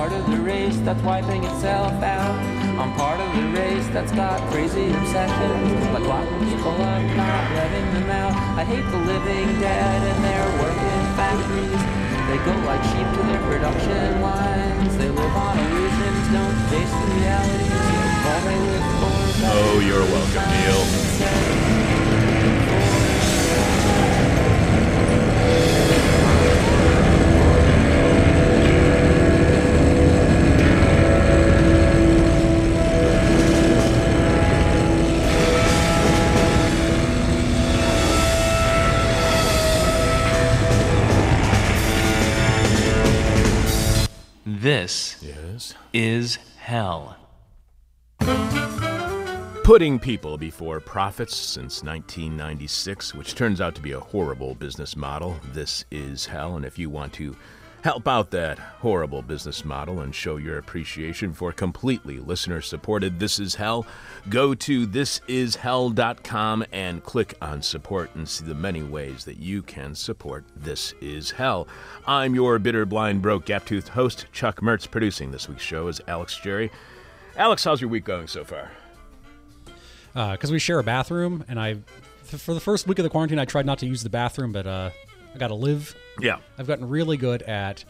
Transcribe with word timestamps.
part 0.00 0.12
of 0.12 0.30
the 0.30 0.40
race 0.40 0.78
that's 0.78 1.02
wiping 1.02 1.44
itself 1.44 1.92
out. 2.02 2.34
I'm 2.80 2.90
part 2.96 3.20
of 3.20 3.28
the 3.36 3.46
race 3.60 3.86
that's 3.88 4.12
got 4.12 4.40
crazy 4.50 4.88
obsessions, 4.88 5.76
like 5.92 6.06
locking 6.08 6.40
people 6.48 6.72
up, 6.72 7.02
not 7.20 7.44
letting 7.52 7.84
them 7.92 8.08
out. 8.08 8.32
I 8.56 8.64
hate 8.64 8.86
the 8.94 8.96
living 8.96 9.60
dead 9.60 10.00
and 10.10 10.24
their 10.24 10.46
working 10.56 11.04
factories. 11.20 11.82
They 12.32 12.38
go 12.48 12.54
like 12.64 12.82
sheep 12.88 13.08
to 13.12 13.22
their 13.28 13.42
production 13.44 14.22
lines. 14.22 14.96
They 14.96 15.10
live 15.10 15.36
on 15.36 15.58
illusions, 15.68 16.24
don't 16.32 16.58
face 16.72 16.92
the 17.00 17.06
realities. 17.20 17.76
All 18.24 18.40
they 18.48 18.56
live 18.56 18.86
for 19.04 19.20
is 19.28 19.36
Oh, 19.52 19.84
you're 19.84 20.06
welcome, 20.16 20.48
Neil. 20.56 22.19
This 44.60 45.16
Yes. 45.22 45.72
is 45.94 46.36
hell. 46.58 47.16
Putting 49.64 49.98
people 49.98 50.36
before 50.36 50.80
profits 50.80 51.34
since 51.34 51.82
1996, 51.82 53.14
which 53.14 53.34
turns 53.34 53.62
out 53.62 53.74
to 53.76 53.80
be 53.80 53.92
a 53.92 54.00
horrible 54.00 54.54
business 54.54 54.96
model. 54.96 55.40
This 55.54 55.86
is 55.90 56.26
hell. 56.26 56.56
And 56.56 56.66
if 56.66 56.78
you 56.78 56.90
want 56.90 57.14
to 57.14 57.34
help 57.82 58.06
out 58.06 58.30
that 58.30 58.58
horrible 58.58 59.22
business 59.22 59.64
model 59.64 60.00
and 60.00 60.14
show 60.14 60.36
your 60.36 60.58
appreciation 60.58 61.32
for 61.32 61.52
completely 61.52 62.18
listener 62.18 62.60
supported 62.60 63.18
This 63.18 63.38
Is 63.38 63.54
Hell, 63.54 63.86
go 64.28 64.54
to 64.54 64.86
thisishell.com 64.86 66.64
and 66.72 67.02
click 67.02 67.34
on 67.40 67.62
support 67.62 68.14
and 68.14 68.28
see 68.28 68.44
the 68.44 68.54
many 68.54 68.82
ways 68.82 69.24
that 69.24 69.38
you 69.38 69.62
can 69.62 69.94
support 69.94 70.44
This 70.56 70.92
Is 71.00 71.30
Hell. 71.30 71.66
I'm 72.06 72.34
your 72.34 72.58
bitter, 72.58 72.84
blind, 72.84 73.22
broke, 73.22 73.46
gap 73.46 73.64
toothed 73.64 73.88
host, 73.88 74.26
Chuck 74.32 74.60
Mertz. 74.60 74.90
Producing 74.90 75.30
this 75.30 75.48
week's 75.48 75.62
show 75.62 75.88
is 75.88 76.00
Alex 76.06 76.38
Jerry. 76.42 76.70
Alex, 77.36 77.64
how's 77.64 77.80
your 77.80 77.90
week 77.90 78.04
going 78.04 78.26
so 78.26 78.44
far? 78.44 78.70
because 80.12 80.50
we 80.50 80.58
share 80.58 80.80
a 80.80 80.82
bathroom, 80.82 81.44
and 81.48 81.60
I, 81.60 81.76
for 82.24 82.52
the 82.52 82.60
first 82.60 82.88
week 82.88 82.98
of 82.98 83.04
the 83.04 83.08
quarantine, 83.08 83.38
I 83.38 83.44
tried 83.44 83.64
not 83.64 83.78
to 83.78 83.86
use 83.86 84.02
the 84.02 84.10
bathroom, 84.10 84.50
but 84.52 84.66
uh, 84.66 84.90
I 85.34 85.38
got 85.38 85.48
to 85.48 85.54
live. 85.54 85.94
Yeah. 86.20 86.38
I've 86.58 86.66
gotten 86.66 86.88
really 86.88 87.16
good 87.16 87.42
at 87.42 87.84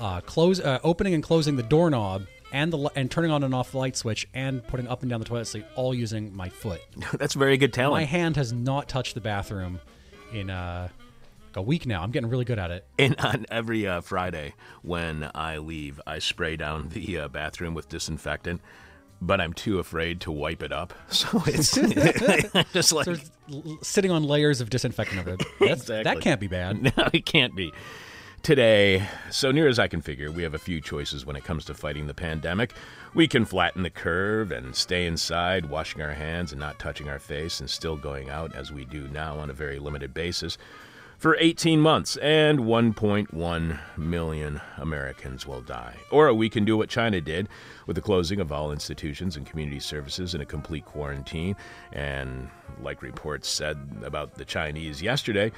uh, 0.00 0.20
close, 0.22 0.60
uh, 0.60 0.78
opening 0.82 1.14
and 1.14 1.22
closing 1.22 1.56
the 1.56 1.62
doorknob, 1.62 2.26
and 2.52 2.72
the 2.72 2.90
and 2.94 3.10
turning 3.10 3.30
on 3.30 3.42
and 3.42 3.54
off 3.54 3.72
the 3.72 3.78
light 3.78 3.96
switch, 3.96 4.28
and 4.34 4.66
putting 4.66 4.88
up 4.88 5.02
and 5.02 5.10
down 5.10 5.20
the 5.20 5.26
toilet 5.26 5.46
seat, 5.46 5.64
all 5.76 5.94
using 5.94 6.34
my 6.34 6.48
foot. 6.48 6.80
That's 7.18 7.34
very 7.34 7.56
good 7.56 7.72
talent. 7.72 7.94
My 7.94 8.04
hand 8.04 8.36
has 8.36 8.52
not 8.52 8.88
touched 8.88 9.14
the 9.14 9.20
bathroom 9.20 9.80
in 10.32 10.50
uh, 10.50 10.88
like 11.46 11.56
a 11.56 11.62
week 11.62 11.86
now. 11.86 12.02
I'm 12.02 12.10
getting 12.10 12.28
really 12.28 12.44
good 12.44 12.58
at 12.58 12.70
it. 12.70 12.86
And 12.98 13.16
on 13.18 13.46
every 13.50 13.86
uh, 13.86 14.00
Friday 14.00 14.54
when 14.82 15.30
I 15.34 15.58
leave, 15.58 16.00
I 16.06 16.18
spray 16.18 16.56
down 16.56 16.88
the 16.92 17.18
uh, 17.18 17.28
bathroom 17.28 17.74
with 17.74 17.88
disinfectant, 17.88 18.60
but 19.26 19.40
I'm 19.40 19.52
too 19.52 19.78
afraid 19.78 20.20
to 20.22 20.32
wipe 20.32 20.62
it 20.62 20.72
up. 20.72 20.92
So 21.10 21.42
it's 21.46 21.74
just 22.72 22.92
like, 22.92 23.04
Sort 23.04 23.18
of 23.18 23.30
l- 23.52 23.78
sitting 23.82 24.10
on 24.10 24.24
layers 24.24 24.60
of 24.60 24.70
disinfectant 24.70 25.20
of 25.20 25.28
it. 25.28 25.42
That's, 25.60 25.82
Exactly. 25.82 26.02
That 26.04 26.20
can't 26.20 26.40
be 26.40 26.46
bad. 26.48 26.82
no, 26.82 26.90
it 27.12 27.24
can't 27.24 27.54
be. 27.56 27.72
Today, 28.42 29.08
so 29.30 29.50
near 29.52 29.68
as 29.68 29.78
I 29.78 29.88
can 29.88 30.02
figure, 30.02 30.30
we 30.30 30.42
have 30.42 30.52
a 30.52 30.58
few 30.58 30.78
choices 30.80 31.24
when 31.24 31.34
it 31.34 31.44
comes 31.44 31.64
to 31.64 31.74
fighting 31.74 32.06
the 32.08 32.12
pandemic. 32.14 32.72
We 33.14 33.26
can 33.26 33.46
flatten 33.46 33.82
the 33.82 33.88
curve 33.90 34.52
and 34.52 34.76
stay 34.76 35.06
inside, 35.06 35.70
washing 35.70 36.02
our 36.02 36.12
hands 36.12 36.52
and 36.52 36.60
not 36.60 36.78
touching 36.78 37.08
our 37.08 37.18
face, 37.18 37.60
and 37.60 37.70
still 37.70 37.96
going 37.96 38.28
out 38.28 38.54
as 38.54 38.70
we 38.70 38.84
do 38.84 39.08
now 39.08 39.38
on 39.38 39.48
a 39.48 39.54
very 39.54 39.78
limited 39.78 40.12
basis 40.12 40.58
for 41.24 41.38
18 41.40 41.80
months, 41.80 42.18
and 42.18 42.58
1.1 42.58 43.80
million 43.96 44.60
Americans 44.76 45.46
will 45.46 45.62
die. 45.62 45.94
Or 46.10 46.34
we 46.34 46.50
can 46.50 46.66
do 46.66 46.76
what 46.76 46.90
China 46.90 47.18
did 47.18 47.48
with 47.86 47.96
the 47.96 48.02
closing 48.02 48.40
of 48.40 48.52
all 48.52 48.70
institutions 48.70 49.34
and 49.34 49.46
community 49.46 49.80
services 49.80 50.34
in 50.34 50.42
a 50.42 50.44
complete 50.44 50.84
quarantine. 50.84 51.56
And 51.94 52.50
like 52.82 53.00
reports 53.00 53.48
said 53.48 53.78
about 54.04 54.34
the 54.34 54.44
Chinese 54.44 55.00
yesterday, 55.00 55.50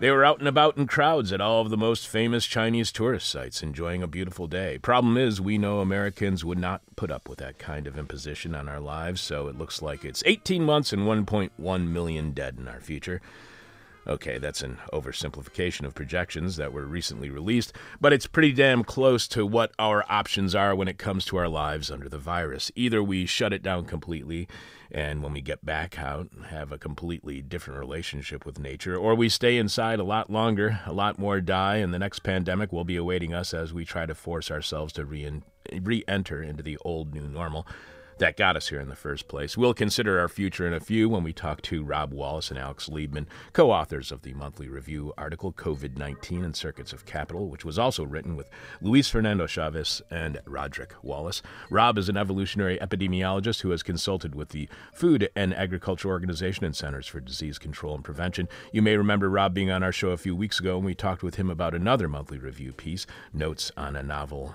they 0.00 0.10
were 0.10 0.24
out 0.24 0.40
and 0.40 0.48
about 0.48 0.76
in 0.76 0.88
crowds 0.88 1.32
at 1.32 1.40
all 1.40 1.60
of 1.60 1.70
the 1.70 1.76
most 1.76 2.08
famous 2.08 2.44
Chinese 2.44 2.90
tourist 2.90 3.30
sites, 3.30 3.62
enjoying 3.62 4.02
a 4.02 4.08
beautiful 4.08 4.48
day. 4.48 4.78
Problem 4.78 5.16
is, 5.16 5.40
we 5.40 5.58
know 5.58 5.78
Americans 5.78 6.44
would 6.44 6.58
not 6.58 6.82
put 6.96 7.12
up 7.12 7.28
with 7.28 7.38
that 7.38 7.60
kind 7.60 7.86
of 7.86 7.96
imposition 7.96 8.52
on 8.52 8.68
our 8.68 8.80
lives, 8.80 9.20
so 9.20 9.46
it 9.46 9.56
looks 9.56 9.80
like 9.80 10.04
it's 10.04 10.24
18 10.26 10.64
months 10.64 10.92
and 10.92 11.02
1.1 11.02 11.86
million 11.86 12.32
dead 12.32 12.56
in 12.58 12.66
our 12.66 12.80
future. 12.80 13.20
Okay, 14.06 14.36
that's 14.36 14.62
an 14.62 14.78
oversimplification 14.92 15.86
of 15.86 15.94
projections 15.94 16.56
that 16.56 16.74
were 16.74 16.84
recently 16.84 17.30
released, 17.30 17.72
but 17.98 18.12
it's 18.12 18.26
pretty 18.26 18.52
damn 18.52 18.84
close 18.84 19.26
to 19.28 19.46
what 19.46 19.72
our 19.78 20.04
options 20.10 20.54
are 20.54 20.74
when 20.74 20.88
it 20.88 20.98
comes 20.98 21.24
to 21.24 21.38
our 21.38 21.48
lives 21.48 21.90
under 21.90 22.08
the 22.08 22.18
virus. 22.18 22.70
Either 22.74 23.02
we 23.02 23.24
shut 23.24 23.54
it 23.54 23.62
down 23.62 23.86
completely, 23.86 24.46
and 24.90 25.22
when 25.22 25.32
we 25.32 25.40
get 25.40 25.64
back 25.64 25.98
out, 25.98 26.28
have 26.48 26.70
a 26.70 26.78
completely 26.78 27.40
different 27.40 27.80
relationship 27.80 28.44
with 28.44 28.58
nature, 28.58 28.94
or 28.94 29.14
we 29.14 29.30
stay 29.30 29.56
inside 29.56 29.98
a 29.98 30.04
lot 30.04 30.28
longer, 30.28 30.80
a 30.84 30.92
lot 30.92 31.18
more 31.18 31.40
die, 31.40 31.76
and 31.76 31.94
the 31.94 31.98
next 31.98 32.18
pandemic 32.18 32.72
will 32.72 32.84
be 32.84 32.96
awaiting 32.96 33.32
us 33.32 33.54
as 33.54 33.72
we 33.72 33.86
try 33.86 34.04
to 34.04 34.14
force 34.14 34.50
ourselves 34.50 34.92
to 34.92 35.06
re 35.06 36.04
enter 36.06 36.42
into 36.42 36.62
the 36.62 36.76
old 36.84 37.14
new 37.14 37.26
normal 37.26 37.66
that 38.18 38.36
got 38.36 38.56
us 38.56 38.68
here 38.68 38.80
in 38.80 38.88
the 38.88 38.96
first 38.96 39.28
place. 39.28 39.56
We'll 39.56 39.74
consider 39.74 40.18
our 40.20 40.28
future 40.28 40.66
in 40.66 40.72
a 40.72 40.80
few 40.80 41.08
when 41.08 41.22
we 41.22 41.32
talk 41.32 41.62
to 41.62 41.82
Rob 41.82 42.12
Wallace 42.12 42.50
and 42.50 42.58
Alex 42.58 42.88
Liebman, 42.88 43.26
co 43.52 43.70
authors 43.70 44.12
of 44.12 44.22
the 44.22 44.34
monthly 44.34 44.68
review 44.68 45.12
article 45.16 45.52
COVID 45.52 45.96
19 45.96 46.44
and 46.44 46.56
Circuits 46.56 46.92
of 46.92 47.06
Capital, 47.06 47.48
which 47.48 47.64
was 47.64 47.78
also 47.78 48.04
written 48.04 48.36
with 48.36 48.50
Luis 48.80 49.08
Fernando 49.08 49.46
Chaves 49.46 50.02
and 50.10 50.40
Rodrick 50.46 50.92
Wallace. 51.02 51.42
Rob 51.70 51.98
is 51.98 52.08
an 52.08 52.16
evolutionary 52.16 52.78
epidemiologist 52.78 53.62
who 53.62 53.70
has 53.70 53.82
consulted 53.82 54.34
with 54.34 54.50
the 54.50 54.68
Food 54.92 55.28
and 55.34 55.54
Agriculture 55.54 56.08
Organization 56.08 56.64
and 56.64 56.76
Centers 56.76 57.06
for 57.06 57.20
Disease 57.20 57.58
Control 57.58 57.94
and 57.94 58.04
Prevention. 58.04 58.48
You 58.72 58.82
may 58.82 58.96
remember 58.96 59.28
Rob 59.28 59.54
being 59.54 59.70
on 59.70 59.82
our 59.82 59.92
show 59.92 60.10
a 60.10 60.16
few 60.16 60.36
weeks 60.36 60.60
ago, 60.60 60.76
and 60.76 60.84
we 60.84 60.94
talked 60.94 61.22
with 61.22 61.36
him 61.36 61.50
about 61.50 61.74
another 61.74 62.08
monthly 62.08 62.38
review 62.38 62.72
piece 62.72 63.06
Notes 63.32 63.72
on 63.76 63.96
a 63.96 64.02
Novel 64.02 64.54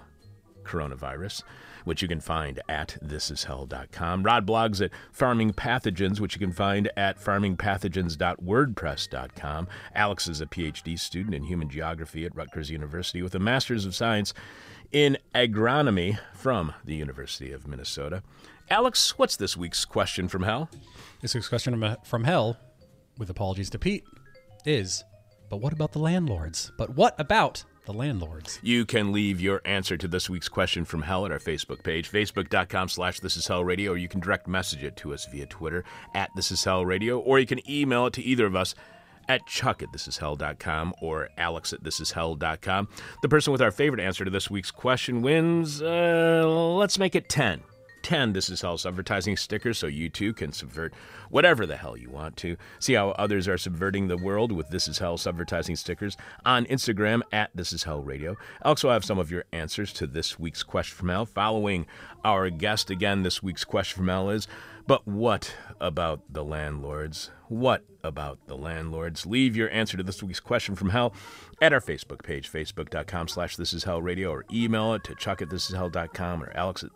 coronavirus, 0.64 1.44
which 1.86 2.02
you 2.02 2.08
can 2.08 2.20
find 2.20 2.60
at 2.68 2.98
thisishell.com. 3.04 4.24
Rod 4.24 4.48
blogs 4.48 4.84
at 4.84 4.92
Farming 5.12 5.54
Pathogens, 5.54 6.20
which 6.20 6.36
you 6.36 6.40
can 6.40 6.52
find 6.52 6.92
at 6.98 7.20
farmingpathogens.wordpress.com. 7.20 9.68
Alex 9.96 10.28
is 10.28 10.42
a 10.42 10.46
PhD 10.46 11.00
student 11.00 11.36
in 11.36 11.44
human 11.44 11.70
geography 11.70 12.26
at 12.26 12.36
Rutgers 12.36 12.70
University 12.70 13.22
with 13.22 13.36
a 13.36 13.40
Master's 13.40 13.86
of 13.86 13.96
Science 13.96 14.34
in 14.92 15.18
Agronomy 15.36 16.18
from 16.34 16.74
the 16.84 16.96
University 16.96 17.52
of 17.52 17.68
Minnesota. 17.68 18.24
Alex, 18.70 19.18
what's 19.18 19.36
this 19.36 19.58
week's 19.58 19.86
question 19.86 20.28
from 20.28 20.44
hell? 20.44 20.70
This 21.22 21.34
week's 21.34 21.50
question 21.50 21.80
from- 21.80 21.98
from 22.04 22.24
hell, 22.24 22.58
with 23.18 23.30
apologies 23.30 23.70
to 23.72 23.80
Pete, 23.80 24.04
is 24.66 25.04
but 25.50 25.58
what 25.58 25.74
about 25.74 25.94
the 25.94 26.00
landlords? 26.00 26.72
But 26.78 26.92
what 26.92 27.20
about 27.20 27.64
the 27.86 27.94
landlords? 27.94 28.60
You 28.62 28.86
can 28.86 29.12
leave 29.12 29.42
your 29.42 29.62
answer 29.66 29.98
to 29.98 30.08
this 30.08 30.30
week's 30.30 30.50
question 30.50 30.86
from 30.86 31.02
hell 31.02 31.26
at 31.26 31.32
our 31.32 31.40
Facebook 31.40 31.84
page, 31.84 32.12
facebook.com 32.12 32.90
slash 32.90 33.20
this 33.20 33.38
is 33.38 33.48
hell 33.48 33.64
radio, 33.64 33.92
or 33.92 33.98
you 33.98 34.08
can 34.08 34.20
direct 34.20 34.48
message 34.48 34.84
it 34.84 34.96
to 34.98 35.14
us 35.14 35.26
via 35.26 35.46
Twitter 35.46 35.84
at 36.16 36.30
this 36.36 36.52
is 36.52 36.64
hell 36.64 36.86
radio, 36.86 37.20
or 37.20 37.40
you 37.40 37.46
can 37.46 37.60
email 37.70 38.06
it 38.06 38.14
to 38.14 38.22
either 38.22 38.46
of 38.46 38.56
us 38.56 38.76
at 39.28 39.46
chuck 39.46 39.84
at 39.84 39.92
this 39.92 40.08
is 40.08 40.18
thisishell.com 40.18 40.94
or 41.02 41.30
alex 41.38 41.72
at 41.72 41.84
this 41.84 42.00
is 42.00 42.12
thisishell.com. 42.12 42.88
The 43.22 43.30
person 43.30 43.52
with 43.52 43.62
our 43.62 43.72
favorite 43.72 44.02
answer 44.02 44.26
to 44.26 44.32
this 44.32 44.50
week's 44.50 44.72
question 44.72 45.22
wins, 45.22 45.82
uh, 45.82 46.44
let's 46.48 46.98
make 46.98 47.16
it 47.16 47.30
10. 47.30 47.62
10 48.04 48.34
This 48.34 48.50
Is 48.50 48.62
Hell's 48.62 48.86
advertising 48.86 49.38
stickers 49.38 49.78
so 49.78 49.88
you 49.88 50.10
too 50.10 50.34
can 50.34 50.52
subvert 50.52 50.94
whatever 51.30 51.66
the 51.66 51.78
hell 51.78 51.98
you 51.98 52.10
want 52.10 52.38
to. 52.38 52.58
See 52.80 52.94
how 52.94 53.10
others 53.12 53.48
are 53.48 53.58
subverting 53.58 54.08
the 54.08 54.18
world 54.18 54.52
with 54.52 54.70
This 54.70 54.88
Is 54.88 55.00
Hell's 55.00 55.28
advertising 55.28 55.76
stickers 55.76 56.18
on 56.46 56.66
Instagram 56.66 57.22
at 57.32 57.52
This 57.56 57.74
Is 57.74 57.84
Hell 57.84 58.02
Radio. 58.02 58.36
I 58.62 58.70
also 58.70 58.90
have 58.90 59.06
some 59.06 59.20
of 59.20 59.32
your 59.32 59.46
answers 59.52 59.94
to 59.94 60.08
this 60.08 60.40
week's 60.40 60.64
question 60.64 60.98
from 60.98 61.10
hell 61.10 61.26
following 61.26 61.86
our 62.24 62.50
guest. 62.50 62.90
Again, 62.90 63.24
this 63.24 63.44
week's 63.44 63.66
question 63.66 63.98
from 63.98 64.08
hell 64.08 64.30
is 64.30 64.48
But 64.88 65.08
what 65.08 65.56
about 65.80 66.22
the 66.32 66.44
landlords? 66.44 67.32
What 67.48 67.84
about 68.04 68.40
the 68.48 68.56
landlords? 68.56 69.26
Leave 69.26 69.56
your 69.56 69.70
answer 69.72 69.98
to 69.98 70.04
this 70.04 70.24
week's 70.24 70.40
question 70.40 70.76
from 70.76 70.90
hell 70.90 71.14
at 71.62 71.74
our 71.74 71.82
Facebook 71.82 72.24
page, 72.24 72.52
facebook.com 72.52 73.28
slash 73.28 73.56
this 73.56 73.74
is 73.74 73.84
hell 73.84 74.02
radio, 74.02 74.32
or 74.32 74.46
email 74.52 74.94
it 74.94 75.04
to 75.06 75.16
chuck 75.16 75.42
at 75.42 75.50
or 76.44 76.56
alex 76.56 76.84
at 76.84 76.92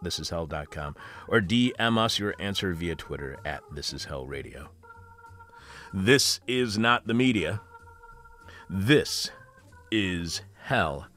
or 1.28 1.42
DM 1.42 1.98
us 1.98 2.20
your 2.20 2.36
answer 2.40 2.74
via 2.74 2.96
Twitter 2.96 3.38
at 3.46 3.62
this 3.72 3.94
is 3.94 4.06
hell 4.06 4.26
radio. 4.26 4.70
This 5.94 6.40
is 6.48 6.78
not 6.78 7.06
the 7.06 7.14
media. 7.14 7.62
This 8.70 9.30
is 9.92 10.42
hell. 10.64 11.08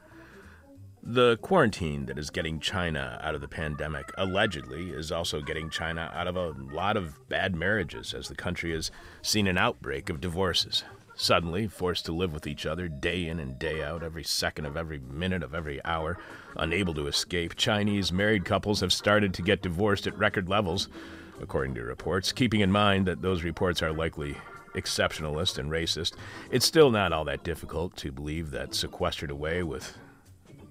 The 1.09 1.37
quarantine 1.37 2.07
that 2.07 2.19
is 2.19 2.29
getting 2.29 2.59
China 2.59 3.17
out 3.23 3.33
of 3.33 3.39
the 3.39 3.47
pandemic 3.47 4.11
allegedly 4.17 4.89
is 4.89 5.09
also 5.09 5.39
getting 5.39 5.69
China 5.69 6.11
out 6.13 6.27
of 6.27 6.35
a 6.35 6.49
lot 6.49 6.97
of 6.97 7.29
bad 7.29 7.55
marriages 7.55 8.13
as 8.13 8.27
the 8.27 8.35
country 8.35 8.73
has 8.73 8.91
seen 9.21 9.47
an 9.47 9.57
outbreak 9.57 10.09
of 10.09 10.19
divorces. 10.19 10.83
Suddenly, 11.15 11.69
forced 11.69 12.05
to 12.07 12.11
live 12.11 12.33
with 12.33 12.45
each 12.45 12.65
other 12.65 12.89
day 12.89 13.25
in 13.25 13.39
and 13.39 13.57
day 13.57 13.81
out, 13.81 14.03
every 14.03 14.25
second 14.25 14.65
of 14.65 14.75
every 14.75 14.99
minute 14.99 15.43
of 15.43 15.55
every 15.55 15.79
hour, 15.85 16.17
unable 16.57 16.93
to 16.95 17.07
escape, 17.07 17.55
Chinese 17.55 18.11
married 18.11 18.43
couples 18.43 18.81
have 18.81 18.91
started 18.91 19.33
to 19.35 19.41
get 19.41 19.61
divorced 19.61 20.07
at 20.07 20.17
record 20.17 20.49
levels, 20.49 20.89
according 21.39 21.73
to 21.75 21.83
reports. 21.83 22.33
Keeping 22.33 22.59
in 22.59 22.69
mind 22.69 23.07
that 23.07 23.21
those 23.21 23.43
reports 23.43 23.81
are 23.81 23.93
likely 23.93 24.35
exceptionalist 24.75 25.57
and 25.57 25.71
racist, 25.71 26.15
it's 26.51 26.65
still 26.65 26.91
not 26.91 27.13
all 27.13 27.23
that 27.23 27.45
difficult 27.45 27.95
to 27.95 28.11
believe 28.11 28.51
that 28.51 28.75
sequestered 28.75 29.31
away 29.31 29.63
with 29.63 29.97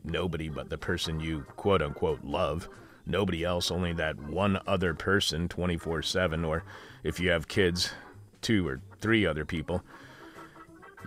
nobody 0.07 0.49
but 0.49 0.71
the 0.71 0.79
person 0.79 1.21
you 1.21 1.45
quote 1.57 1.83
unquote 1.83 2.25
love, 2.25 2.69
nobody 3.05 3.45
else, 3.45 3.71
only 3.71 3.93
that 3.95 4.19
one 4.19 4.61
other 4.67 4.95
person 4.95 5.49
24 5.49 6.03
7, 6.03 6.45
or 6.45 6.65
if 7.03 7.21
you 7.21 7.31
have 7.31 7.49
kids, 7.49 7.93
two 8.41 8.67
or 8.67 8.81
three 9.01 9.27
other 9.27 9.45
people. 9.45 9.83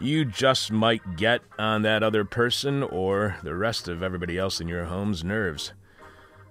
You 0.02 0.24
just 0.24 0.72
might 0.72 1.18
get 1.18 1.42
on 1.58 1.82
that 1.82 2.04
other 2.04 2.24
person 2.24 2.84
or 2.84 3.38
the 3.44 3.56
rest 3.56 3.88
of 3.88 4.02
everybody 4.02 4.38
else 4.38 4.62
in 4.62 4.68
your 4.68 4.86
home's 4.86 5.24
nerves. 5.24 5.74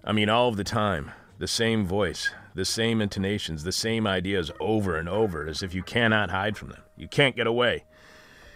I 0.05 0.13
mean, 0.13 0.29
all 0.29 0.49
of 0.49 0.57
the 0.57 0.65
time, 0.65 1.13
the 1.39 1.47
same 1.47 1.87
voice, 1.87 2.31
the 2.55 2.65
same 2.65 3.01
intonations, 3.01 3.65
the 3.65 3.73
same 3.73 4.07
ideas 4.07 4.51
over 4.61 4.97
and 4.97 5.09
over, 5.09 5.47
as 5.47 5.63
if 5.63 5.75
you 5.75 5.83
cannot 5.83 6.31
hide 6.31 6.57
from 6.57 6.71
them. 6.71 6.83
You 6.97 7.09
can't 7.09 7.37
get 7.37 7.47
away. 7.47 7.85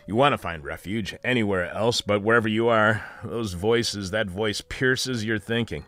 You 0.04 0.16
want 0.16 0.32
to 0.32 0.38
find 0.38 0.64
refuge 0.64 1.14
anywhere 1.22 1.70
else, 1.70 2.00
but 2.00 2.22
wherever 2.22 2.49
you 2.49 2.69
are, 2.69 3.04
those 3.22 3.52
voices, 3.52 4.10
that 4.10 4.28
voice 4.28 4.60
pierces 4.60 5.25
your 5.25 5.38
thinking. 5.38 5.84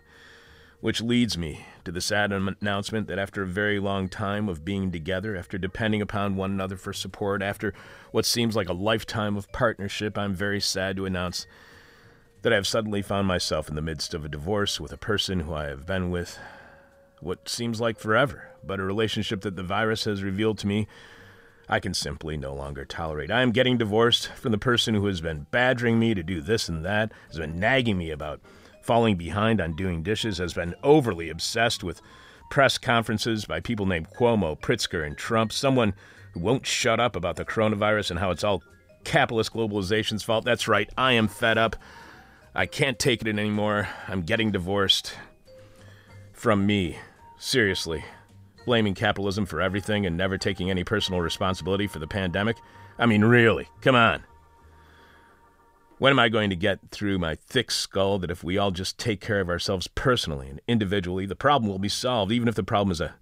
Which 0.80 1.00
leads 1.00 1.36
me 1.36 1.66
to 1.84 1.90
the 1.90 2.00
sad 2.00 2.30
announcement 2.30 3.08
that 3.08 3.18
after 3.18 3.42
a 3.42 3.46
very 3.46 3.80
long 3.80 4.08
time 4.08 4.48
of 4.48 4.64
being 4.64 4.92
together, 4.92 5.34
after 5.34 5.58
depending 5.58 6.00
upon 6.00 6.36
one 6.36 6.52
another 6.52 6.76
for 6.76 6.92
support, 6.92 7.42
after 7.42 7.72
what 8.12 8.26
seems 8.26 8.54
like 8.54 8.68
a 8.68 8.74
lifetime 8.74 9.36
of 9.36 9.50
partnership, 9.50 10.16
I'm 10.16 10.34
very 10.34 10.60
sad 10.60 10.96
to 10.96 11.06
announce 11.06 11.46
that 12.42 12.52
I 12.52 12.56
have 12.56 12.66
suddenly 12.66 13.00
found 13.02 13.26
myself 13.26 13.68
in 13.68 13.74
the 13.74 13.82
midst 13.82 14.12
of 14.14 14.24
a 14.24 14.28
divorce 14.28 14.78
with 14.78 14.92
a 14.92 14.98
person 14.98 15.40
who 15.40 15.54
I 15.54 15.64
have 15.64 15.86
been 15.86 16.10
with 16.10 16.38
what 17.20 17.48
seems 17.48 17.80
like 17.80 17.98
forever, 17.98 18.50
but 18.62 18.78
a 18.78 18.84
relationship 18.84 19.40
that 19.40 19.56
the 19.56 19.62
virus 19.62 20.04
has 20.04 20.22
revealed 20.22 20.58
to 20.58 20.66
me 20.66 20.86
I 21.68 21.80
can 21.80 21.94
simply 21.94 22.36
no 22.36 22.54
longer 22.54 22.84
tolerate. 22.84 23.30
I 23.30 23.42
am 23.42 23.52
getting 23.52 23.78
divorced 23.78 24.28
from 24.28 24.52
the 24.52 24.58
person 24.58 24.94
who 24.94 25.06
has 25.06 25.20
been 25.20 25.46
badgering 25.50 25.98
me 25.98 26.14
to 26.14 26.22
do 26.22 26.40
this 26.40 26.68
and 26.68 26.84
that, 26.84 27.12
has 27.28 27.38
been 27.38 27.58
nagging 27.58 27.96
me 27.96 28.10
about 28.10 28.40
falling 28.82 29.16
behind 29.16 29.60
on 29.60 29.74
doing 29.74 30.02
dishes, 30.02 30.38
has 30.38 30.52
been 30.52 30.74
overly 30.82 31.30
obsessed 31.30 31.82
with 31.82 32.02
press 32.50 32.76
conferences 32.76 33.46
by 33.46 33.60
people 33.60 33.86
named 33.86 34.10
Cuomo, 34.10 34.58
Pritzker, 34.60 35.06
and 35.06 35.16
Trump, 35.16 35.52
someone 35.52 35.94
who 36.32 36.40
won't 36.40 36.66
shut 36.66 37.00
up 37.00 37.16
about 37.16 37.36
the 37.36 37.44
coronavirus 37.44 38.10
and 38.10 38.20
how 38.20 38.30
it's 38.30 38.44
all 38.44 38.62
capitalist 39.04 39.52
globalization's 39.52 40.22
fault. 40.22 40.44
That's 40.44 40.68
right, 40.68 40.90
I 40.98 41.12
am 41.12 41.28
fed 41.28 41.56
up. 41.56 41.76
I 42.54 42.66
can't 42.66 42.98
take 42.98 43.22
it 43.22 43.28
anymore. 43.28 43.88
I'm 44.06 44.22
getting 44.22 44.52
divorced 44.52 45.14
from 46.32 46.66
me. 46.66 46.98
Seriously 47.38 48.04
blaming 48.64 48.94
capitalism 48.94 49.46
for 49.46 49.60
everything 49.60 50.06
and 50.06 50.16
never 50.16 50.38
taking 50.38 50.70
any 50.70 50.84
personal 50.84 51.20
responsibility 51.20 51.86
for 51.86 51.98
the 51.98 52.06
pandemic? 52.06 52.56
I 52.98 53.06
mean, 53.06 53.24
really, 53.24 53.68
come 53.80 53.94
on. 53.94 54.24
When 55.98 56.10
am 56.10 56.18
I 56.18 56.28
going 56.28 56.50
to 56.50 56.56
get 56.56 56.90
through 56.90 57.18
my 57.18 57.36
thick 57.36 57.70
skull 57.70 58.18
that 58.18 58.30
if 58.30 58.42
we 58.42 58.58
all 58.58 58.72
just 58.72 58.98
take 58.98 59.20
care 59.20 59.40
of 59.40 59.48
ourselves 59.48 59.86
personally 59.86 60.48
and 60.48 60.60
individually, 60.66 61.24
the 61.24 61.36
problem 61.36 61.70
will 61.70 61.78
be 61.78 61.88
solved, 61.88 62.32
even 62.32 62.48
if 62.48 62.56
the 62.56 62.64
problem 62.64 62.90
is 62.90 63.00
a 63.00 63.14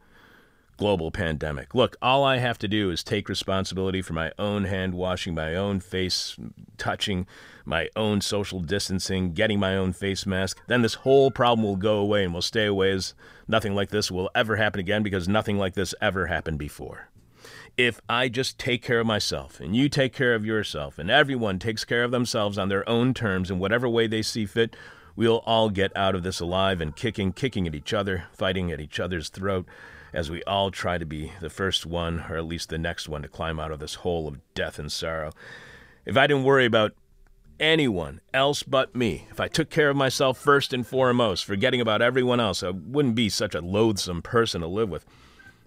global 0.83 1.13
pandemic. 1.13 1.77
Look, 1.77 1.97
all 2.03 2.25
I 2.25 2.39
have 2.39 2.59
to 2.59 2.67
do 2.67 2.91
is 2.91 3.05
take 3.05 3.29
responsibility 3.29 4.03
for 4.03 4.15
my 4.15 4.33
own 4.37 4.65
hand 4.65 4.95
washing, 4.95 5.33
my 5.33 5.55
own 5.55 5.79
face 5.79 6.37
touching, 6.77 7.25
my 7.65 7.89
own 7.95 8.21
social 8.21 8.59
distancing, 8.59 9.33
getting 9.33 9.61
my 9.61 9.77
own 9.77 9.93
face 9.93 10.27
mask. 10.27 10.61
Then 10.67 10.83
this 10.83 10.95
whole 10.95 11.31
problem 11.31 11.65
will 11.65 11.77
go 11.77 11.99
away 11.99 12.25
and 12.25 12.35
will 12.35 12.43
stay 12.43 12.67
away 12.67 12.91
as 12.91 13.15
nothing 13.47 13.77
like 13.77 13.91
this 13.91 14.11
will 14.11 14.29
ever 14.35 14.57
happen 14.57 14.81
again 14.81 15.05
because 15.05 15.29
nothing 15.29 15.57
like 15.57 15.75
this 15.75 15.95
ever 16.01 16.27
happened 16.27 16.59
before. 16.59 17.11
If 17.77 18.01
I 18.09 18.29
just 18.29 18.59
take 18.59 18.83
care 18.83 18.99
of 18.99 19.07
myself 19.07 19.61
and 19.61 19.77
you 19.77 19.89
take 19.89 20.13
care 20.13 20.35
of 20.35 20.45
yourself 20.45 20.99
and 20.99 21.13
everyone 21.13 21.61
takes 21.61 21.85
care 21.85 22.03
of 22.03 22.11
themselves 22.11 22.59
on 22.59 22.71
their 22.71 22.89
own 22.89 23.15
terms 23.15 23.53
in 23.53 23.61
whatever 23.61 23.89
way 23.89 24.09
they 24.09 24.23
see 24.23 24.47
fit, 24.47 24.75
we'll 25.15 25.45
all 25.47 25.71
get 25.71 25.97
out 25.97 26.17
of 26.17 26.25
this 26.25 26.41
alive 26.41 26.81
and 26.81 26.97
kicking, 26.97 27.33
kicking 27.33 27.69
at 27.69 27.75
each 27.77 27.95
other, 27.95 28.25
fighting 28.33 28.73
at 28.73 28.81
each 28.81 28.99
other's 28.99 29.29
throat 29.29 29.65
as 30.13 30.31
we 30.31 30.43
all 30.45 30.71
try 30.71 30.99
to 30.99 31.07
be 31.07 31.33
the 31.41 31.51
first 31.51 31.87
one, 31.87 32.25
or 32.29 32.37
at 32.37 32.45
least 32.45 32.69
the 32.69 32.79
next 32.79 33.09
one, 33.09 33.23
to 33.23 33.29
climb 33.29 33.59
out 33.59 33.73
of 33.73 33.81
this 33.81 33.97
hole 33.97 34.29
of 34.29 34.41
death 34.55 34.79
and 34.79 34.91
sorrow. 34.91 35.33
If 36.05 36.17
I 36.17 36.27
didn't 36.27 36.45
worry 36.45 36.67
about 36.67 36.93
anyone 37.59 38.21
else 38.35 38.63
but 38.63 38.95
me, 38.95 39.27
if 39.31 39.41
I 39.41 39.49
took 39.49 39.71
care 39.71 39.91
of 39.91 39.97
myself 39.97 40.39
first 40.39 40.73
and 40.73 40.87
foremost, 40.87 41.45
forgetting 41.45 41.81
about 41.81 42.03
everyone 42.03 42.41
else, 42.41 42.63
I 42.63 42.71
wouldn't 42.71 43.15
be 43.15 43.29
such 43.29 43.55
a 43.55 43.61
loathsome 43.61 44.23
person 44.23 44.61
to 44.61 44.67
live 44.67 44.91
with. 44.91 45.07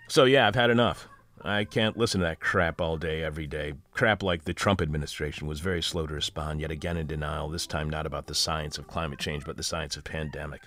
So, 0.07 0.25
yeah, 0.25 0.47
I've 0.47 0.55
had 0.55 0.69
enough. 0.69 1.07
I 1.41 1.63
can't 1.63 1.97
listen 1.97 2.21
to 2.21 2.25
that 2.25 2.39
crap 2.39 2.81
all 2.81 2.97
day, 2.97 3.23
every 3.23 3.45
day. 3.45 3.73
Crap 3.91 4.23
like 4.23 4.45
the 4.45 4.53
Trump 4.53 4.81
administration 4.81 5.47
was 5.47 5.59
very 5.59 5.81
slow 5.81 6.07
to 6.07 6.13
respond, 6.13 6.59
yet 6.59 6.71
again 6.71 6.97
in 6.97 7.07
denial, 7.07 7.49
this 7.49 7.67
time 7.67 7.89
not 7.89 8.05
about 8.05 8.27
the 8.27 8.35
science 8.35 8.77
of 8.77 8.87
climate 8.87 9.19
change, 9.19 9.45
but 9.45 9.55
the 9.55 9.63
science 9.63 9.95
of 9.95 10.03
pandemic. 10.03 10.61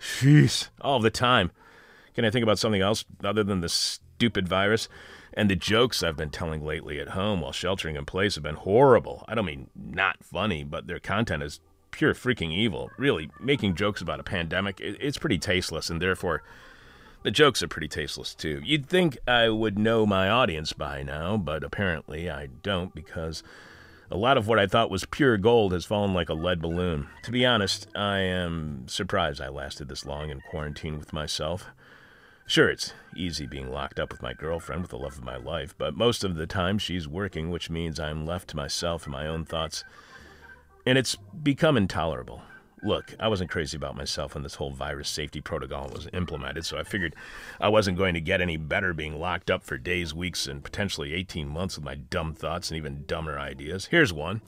Jeez, 0.00 0.68
all 0.80 1.00
the 1.00 1.10
time. 1.10 1.52
Can 2.16 2.24
I 2.24 2.30
think 2.30 2.42
about 2.42 2.58
something 2.58 2.80
else 2.80 3.04
other 3.22 3.44
than 3.44 3.60
the 3.60 3.68
stupid 3.68 4.48
virus? 4.48 4.88
And 5.34 5.50
the 5.50 5.54
jokes 5.54 6.02
I've 6.02 6.16
been 6.16 6.30
telling 6.30 6.64
lately 6.64 6.98
at 6.98 7.10
home 7.10 7.42
while 7.42 7.52
sheltering 7.52 7.94
in 7.94 8.06
place 8.06 8.36
have 8.36 8.42
been 8.42 8.54
horrible. 8.54 9.22
I 9.28 9.34
don't 9.34 9.44
mean 9.44 9.68
not 9.76 10.24
funny, 10.24 10.64
but 10.64 10.86
their 10.86 10.98
content 10.98 11.42
is 11.42 11.60
pure 11.90 12.14
freaking 12.14 12.52
evil. 12.52 12.90
Really, 12.96 13.30
making 13.38 13.74
jokes 13.74 14.00
about 14.00 14.18
a 14.18 14.22
pandemic, 14.24 14.80
it's 14.80 15.18
pretty 15.18 15.36
tasteless, 15.36 15.90
and 15.90 16.00
therefore, 16.00 16.42
the 17.22 17.30
jokes 17.30 17.62
are 17.62 17.68
pretty 17.68 17.88
tasteless 17.88 18.34
too. 18.34 18.62
You'd 18.64 18.86
think 18.86 19.18
I 19.28 19.50
would 19.50 19.78
know 19.78 20.06
my 20.06 20.30
audience 20.30 20.72
by 20.72 21.02
now, 21.02 21.36
but 21.36 21.62
apparently 21.62 22.30
I 22.30 22.46
don't 22.62 22.94
because 22.94 23.42
a 24.10 24.16
lot 24.16 24.38
of 24.38 24.48
what 24.48 24.58
I 24.58 24.66
thought 24.66 24.90
was 24.90 25.04
pure 25.04 25.36
gold 25.36 25.72
has 25.72 25.84
fallen 25.84 26.14
like 26.14 26.30
a 26.30 26.34
lead 26.34 26.62
balloon. 26.62 27.08
To 27.24 27.30
be 27.30 27.44
honest, 27.44 27.88
I 27.94 28.20
am 28.20 28.88
surprised 28.88 29.42
I 29.42 29.48
lasted 29.48 29.88
this 29.88 30.06
long 30.06 30.30
in 30.30 30.40
quarantine 30.40 30.98
with 30.98 31.12
myself. 31.12 31.66
Sure, 32.48 32.68
it's 32.68 32.92
easy 33.16 33.44
being 33.44 33.72
locked 33.72 33.98
up 33.98 34.12
with 34.12 34.22
my 34.22 34.32
girlfriend 34.32 34.80
with 34.80 34.92
the 34.92 34.98
love 34.98 35.18
of 35.18 35.24
my 35.24 35.36
life, 35.36 35.74
but 35.76 35.96
most 35.96 36.22
of 36.22 36.36
the 36.36 36.46
time 36.46 36.78
she's 36.78 37.08
working, 37.08 37.50
which 37.50 37.68
means 37.68 37.98
I'm 37.98 38.24
left 38.24 38.50
to 38.50 38.56
myself 38.56 39.02
and 39.02 39.12
my 39.12 39.26
own 39.26 39.44
thoughts. 39.44 39.82
And 40.86 40.96
it's 40.96 41.16
become 41.42 41.76
intolerable. 41.76 42.42
Look, 42.84 43.16
I 43.18 43.26
wasn't 43.26 43.50
crazy 43.50 43.76
about 43.76 43.96
myself 43.96 44.34
when 44.34 44.44
this 44.44 44.54
whole 44.54 44.70
virus 44.70 45.08
safety 45.08 45.40
protocol 45.40 45.88
was 45.88 46.08
implemented, 46.12 46.64
so 46.64 46.78
I 46.78 46.84
figured 46.84 47.16
I 47.60 47.68
wasn't 47.68 47.98
going 47.98 48.14
to 48.14 48.20
get 48.20 48.40
any 48.40 48.56
better 48.56 48.94
being 48.94 49.18
locked 49.18 49.50
up 49.50 49.64
for 49.64 49.76
days, 49.76 50.14
weeks, 50.14 50.46
and 50.46 50.62
potentially 50.62 51.14
18 51.14 51.48
months 51.48 51.74
with 51.74 51.84
my 51.84 51.96
dumb 51.96 52.32
thoughts 52.32 52.70
and 52.70 52.78
even 52.78 53.02
dumber 53.08 53.40
ideas. 53.40 53.86
Here's 53.86 54.12
one 54.12 54.40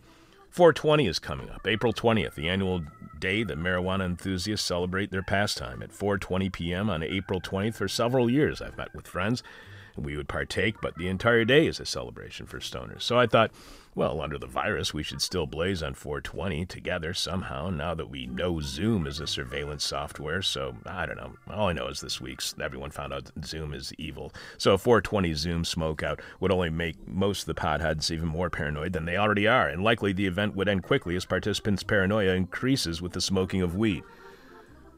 420 0.51 1.07
is 1.07 1.19
coming 1.19 1.51
up, 1.51 1.67
April 1.67 1.93
20th, 1.93 2.35
the 2.35 2.49
annual 2.49 2.83
day 3.19 3.43
that 3.43 3.59
marijuana 3.59 4.05
enthusiasts 4.05 4.67
celebrate 4.67 5.11
their 5.11 5.23
pastime. 5.23 5.83
At 5.83 5.91
4:20 5.91 6.53
p.m. 6.53 6.91
on 6.91 7.03
April 7.03 7.41
20th, 7.41 7.75
for 7.75 7.89
several 7.89 8.31
years, 8.31 8.63
I've 8.63 8.77
met 8.77 8.95
with 8.95 9.07
friends, 9.07 9.43
and 9.97 10.05
we 10.05 10.17
would 10.17 10.29
partake, 10.29 10.77
but 10.81 10.97
the 10.97 11.09
entire 11.09 11.45
day 11.45 11.67
is 11.67 11.81
a 11.81 11.85
celebration 11.85 12.47
for 12.47 12.59
stoners. 12.59 13.03
So 13.03 13.19
I 13.19 13.27
thought, 13.27 13.51
well, 13.99 14.21
under 14.21 14.39
the 14.39 14.47
virus, 14.47 14.95
we 14.95 15.03
should 15.03 15.21
still 15.21 15.45
blaze 15.45 15.83
on 15.83 15.93
420 15.93 16.67
together 16.67 17.13
somehow, 17.13 17.69
now 17.69 17.97
that 17.97 18.09
we 18.09 18.29
know 18.29 18.61
Zoom 18.61 19.09
is 19.09 19.19
a 19.19 19.27
surveillance 19.27 19.85
software. 19.85 20.41
So, 20.41 20.77
I 20.87 21.05
don't 21.05 21.17
know. 21.17 21.33
All 21.51 21.67
I 21.67 21.73
know 21.73 21.89
is 21.89 22.01
this 22.01 22.21
week's 22.21 22.55
everyone 22.63 22.93
found 22.93 23.13
out 23.13 23.33
Zoom 23.45 23.75
is 23.75 23.93
evil. 23.99 24.33
So, 24.57 24.75
a 24.75 24.79
420 24.79 25.35
Zoom 25.35 25.65
smokeout 25.65 26.21
would 26.39 26.53
only 26.53 26.71
make 26.71 27.09
most 27.09 27.41
of 27.41 27.47
the 27.47 27.61
potheads 27.61 28.13
even 28.13 28.29
more 28.29 28.51
paranoid 28.51 28.93
than 28.93 29.05
they 29.05 29.17
already 29.17 29.49
are, 29.49 29.67
and 29.67 29.83
likely 29.83 30.13
the 30.13 30.27
event 30.27 30.55
would 30.55 30.69
end 30.69 30.85
quickly 30.85 31.17
as 31.17 31.25
participants' 31.25 31.83
paranoia 31.83 32.35
increases 32.35 33.03
with 33.03 33.15
the 33.15 33.21
smoking 33.21 33.63
of 33.63 33.75
weed. 33.75 34.05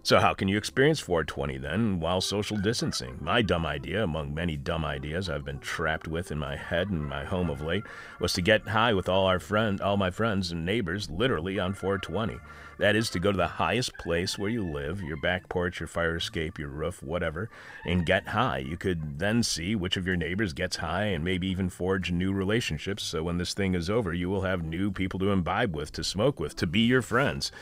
So, 0.03 0.19
how 0.19 0.33
can 0.33 0.49
you 0.49 0.57
experience 0.57 0.99
420 0.99 1.59
then 1.59 2.01
while 2.01 2.23
social 2.23 2.57
distancing? 2.57 3.19
My 3.21 3.43
dumb 3.43 3.67
idea, 3.67 4.03
among 4.03 4.33
many 4.33 4.57
dumb 4.57 4.83
ideas 4.83 5.29
I've 5.29 5.45
been 5.45 5.59
trapped 5.59 6.09
with 6.09 6.33
in 6.33 6.39
my 6.39 6.57
head 6.57 6.89
and 6.89 7.07
my 7.07 7.25
home 7.25 7.51
of 7.51 7.61
late, 7.61 7.85
was 8.19 8.33
to 8.33 8.41
get 8.41 8.67
high 8.67 8.95
with 8.95 9.11
all 9.11 9.27
our 9.27 9.39
friends, 9.39 9.83
all 9.83 9.99
my 9.99 10.11
friends 10.11 10.53
and 10.53 10.65
neighbors, 10.65 11.11
literally 11.11 11.59
on 11.59 11.75
420. 11.75 12.39
That 12.79 12.97
is 12.97 13.11
to 13.11 13.19
go 13.19 13.31
to 13.31 13.37
the 13.37 13.47
highest 13.47 13.93
place 13.99 14.39
where 14.39 14.49
you 14.49 14.65
live, 14.65 15.03
your 15.03 15.19
back 15.19 15.51
porch, 15.51 15.81
your 15.81 15.87
fire 15.87 16.17
escape, 16.17 16.59
your 16.59 16.71
roof, 16.71 17.03
whatever, 17.03 17.51
and 17.85 18.07
get 18.07 18.29
high. 18.29 18.59
You 18.59 18.79
could 18.79 19.19
then 19.19 19.43
see 19.43 19.77
which 19.77 19.99
of 19.99 20.07
your 20.07 20.17
neighbors 20.17 20.55
gets 20.55 20.77
high 20.77 21.05
and 21.05 21.23
maybe 21.23 21.47
even 21.49 21.69
forge 21.69 22.11
new 22.11 22.33
relationships. 22.33 23.03
So 23.03 23.23
when 23.23 23.37
this 23.37 23.53
thing 23.53 23.75
is 23.75 23.91
over, 23.91 24.15
you 24.15 24.31
will 24.31 24.43
have 24.43 24.65
new 24.65 24.91
people 24.91 25.21
to 25.21 25.31
imbibe 25.31 25.77
with, 25.77 25.93
to 25.93 26.03
smoke 26.03 26.41
with, 26.41 26.57
to 26.57 26.67
be 26.67 26.81
your 26.81 27.03
friends. 27.03 27.53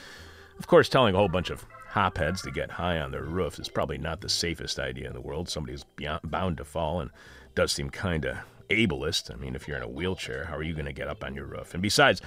Of 0.57 0.69
course, 0.69 0.89
telling 0.89 1.17
a 1.17 1.19
whole 1.19 1.29
bunch 1.29 1.51
of 1.51 1.67
hopheads 1.95 2.43
to 2.43 2.51
get 2.51 2.73
high 2.73 2.99
on 2.99 3.11
their 3.11 3.25
roof 3.25 3.59
is 3.59 3.69
probably 3.69 3.99
not 3.99 4.21
the 4.21 4.29
safest 4.29 4.79
idea 4.79 5.07
in 5.07 5.15
the 5.15 5.21
world. 5.21 5.49
Somebody's 5.49 5.85
beyond, 5.97 6.21
bound 6.31 6.59
to 6.59 6.65
fall 6.65 7.01
and 7.01 7.11
does 7.55 7.73
seem 7.73 7.91
kind 7.91 8.25
of 8.25 8.39
ableist. 8.71 9.33
I 9.33 9.37
mean, 9.37 9.55
if 9.55 9.67
you're 9.67 9.79
in 9.79 9.83
a 9.83 9.89
wheelchair, 9.89 10.45
how 10.45 10.57
are 10.57 10.63
you 10.63 10.75
going 10.75 10.87
to 10.87 10.93
get 10.93 11.09
up 11.09 11.25
on 11.25 11.35
your 11.35 11.47
roof? 11.47 11.75
And 11.75 11.83
besides, 11.83 12.21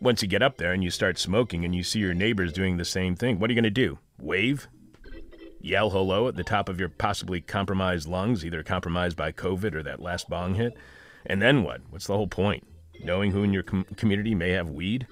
once 0.00 0.22
you 0.22 0.28
get 0.28 0.42
up 0.42 0.56
there 0.56 0.72
and 0.72 0.82
you 0.82 0.90
start 0.90 1.18
smoking 1.18 1.64
and 1.64 1.74
you 1.74 1.82
see 1.82 1.98
your 1.98 2.14
neighbors 2.14 2.52
doing 2.52 2.76
the 2.76 2.84
same 2.84 3.16
thing, 3.16 3.38
what 3.38 3.50
are 3.50 3.52
you 3.52 3.60
going 3.60 3.64
to 3.64 3.70
do? 3.70 3.98
Wave? 4.18 4.68
Yell 5.60 5.90
hello 5.90 6.26
at 6.26 6.36
the 6.36 6.44
top 6.44 6.68
of 6.68 6.80
your 6.80 6.88
possibly 6.88 7.40
compromised 7.40 8.08
lungs, 8.08 8.44
either 8.44 8.62
compromised 8.62 9.16
by 9.16 9.30
COVID 9.30 9.74
or 9.74 9.82
that 9.82 10.00
last 10.00 10.30
bong 10.30 10.54
hit? 10.54 10.74
And 11.26 11.42
then 11.42 11.62
what? 11.62 11.82
What's 11.90 12.06
the 12.06 12.16
whole 12.16 12.28
point? 12.28 12.66
Knowing 13.04 13.32
who 13.32 13.42
in 13.42 13.52
your 13.52 13.62
com- 13.62 13.84
community 13.96 14.34
may 14.34 14.50
have 14.50 14.70
weed? 14.70 15.06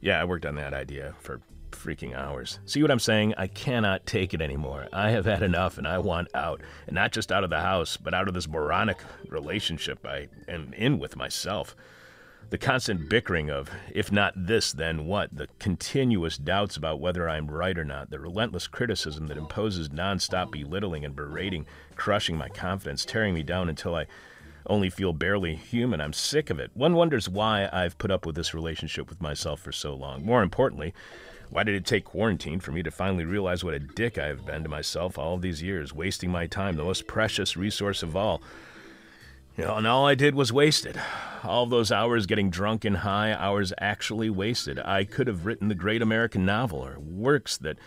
Yeah, 0.00 0.20
I 0.20 0.24
worked 0.24 0.46
on 0.46 0.54
that 0.54 0.72
idea 0.72 1.14
for 1.18 1.40
freaking 1.82 2.14
hours. 2.14 2.58
See 2.66 2.82
what 2.82 2.90
I'm 2.90 2.98
saying? 2.98 3.34
I 3.38 3.46
cannot 3.46 4.06
take 4.06 4.34
it 4.34 4.42
anymore. 4.42 4.88
I 4.92 5.10
have 5.10 5.24
had 5.24 5.42
enough 5.42 5.78
and 5.78 5.86
I 5.86 5.98
want 5.98 6.28
out. 6.34 6.60
And 6.86 6.94
not 6.94 7.12
just 7.12 7.32
out 7.32 7.44
of 7.44 7.50
the 7.50 7.60
house, 7.60 7.96
but 7.96 8.14
out 8.14 8.28
of 8.28 8.34
this 8.34 8.48
moronic 8.48 8.98
relationship 9.28 10.04
I 10.04 10.28
am 10.48 10.72
in 10.74 10.98
with 10.98 11.16
myself. 11.16 11.74
The 12.50 12.58
constant 12.58 13.08
bickering 13.08 13.48
of, 13.48 13.70
if 13.92 14.10
not 14.10 14.34
this, 14.36 14.72
then 14.72 15.06
what? 15.06 15.34
The 15.34 15.48
continuous 15.60 16.36
doubts 16.36 16.76
about 16.76 17.00
whether 17.00 17.28
I'm 17.28 17.48
right 17.48 17.78
or 17.78 17.84
not. 17.84 18.10
The 18.10 18.18
relentless 18.18 18.66
criticism 18.66 19.28
that 19.28 19.36
imposes 19.36 19.88
nonstop 19.90 20.50
belittling 20.50 21.04
and 21.04 21.14
berating, 21.14 21.64
crushing 21.94 22.36
my 22.36 22.48
confidence, 22.48 23.04
tearing 23.04 23.34
me 23.34 23.44
down 23.44 23.68
until 23.68 23.94
I 23.94 24.06
only 24.66 24.90
feel 24.90 25.12
barely 25.12 25.54
human. 25.54 26.00
I'm 26.00 26.12
sick 26.12 26.50
of 26.50 26.58
it. 26.58 26.70
One 26.74 26.94
wonders 26.94 27.28
why 27.28 27.68
I've 27.72 27.98
put 27.98 28.10
up 28.10 28.26
with 28.26 28.34
this 28.34 28.52
relationship 28.52 29.08
with 29.08 29.20
myself 29.20 29.60
for 29.60 29.72
so 29.72 29.94
long. 29.94 30.24
More 30.24 30.42
importantly, 30.42 30.92
why 31.50 31.64
did 31.64 31.74
it 31.74 31.84
take 31.84 32.04
quarantine 32.04 32.60
for 32.60 32.72
me 32.72 32.82
to 32.82 32.90
finally 32.90 33.24
realize 33.24 33.64
what 33.64 33.74
a 33.74 33.80
dick 33.80 34.16
I 34.16 34.28
have 34.28 34.46
been 34.46 34.62
to 34.62 34.68
myself 34.68 35.18
all 35.18 35.36
these 35.36 35.62
years, 35.62 35.92
wasting 35.92 36.30
my 36.30 36.46
time, 36.46 36.76
the 36.76 36.84
most 36.84 37.06
precious 37.06 37.56
resource 37.56 38.02
of 38.02 38.16
all? 38.16 38.40
You 39.56 39.64
know, 39.64 39.76
and 39.76 39.86
all 39.86 40.06
I 40.06 40.14
did 40.14 40.36
was 40.36 40.52
wasted. 40.52 40.98
All 41.42 41.66
those 41.66 41.90
hours 41.90 42.26
getting 42.26 42.50
drunk 42.50 42.84
and 42.84 42.98
high, 42.98 43.32
hours 43.32 43.72
actually 43.78 44.30
wasted. 44.30 44.78
I 44.78 45.04
could 45.04 45.26
have 45.26 45.44
written 45.44 45.68
the 45.68 45.74
great 45.74 46.02
American 46.02 46.46
novel 46.46 46.78
or 46.78 46.98
works 46.98 47.56
that 47.58 47.78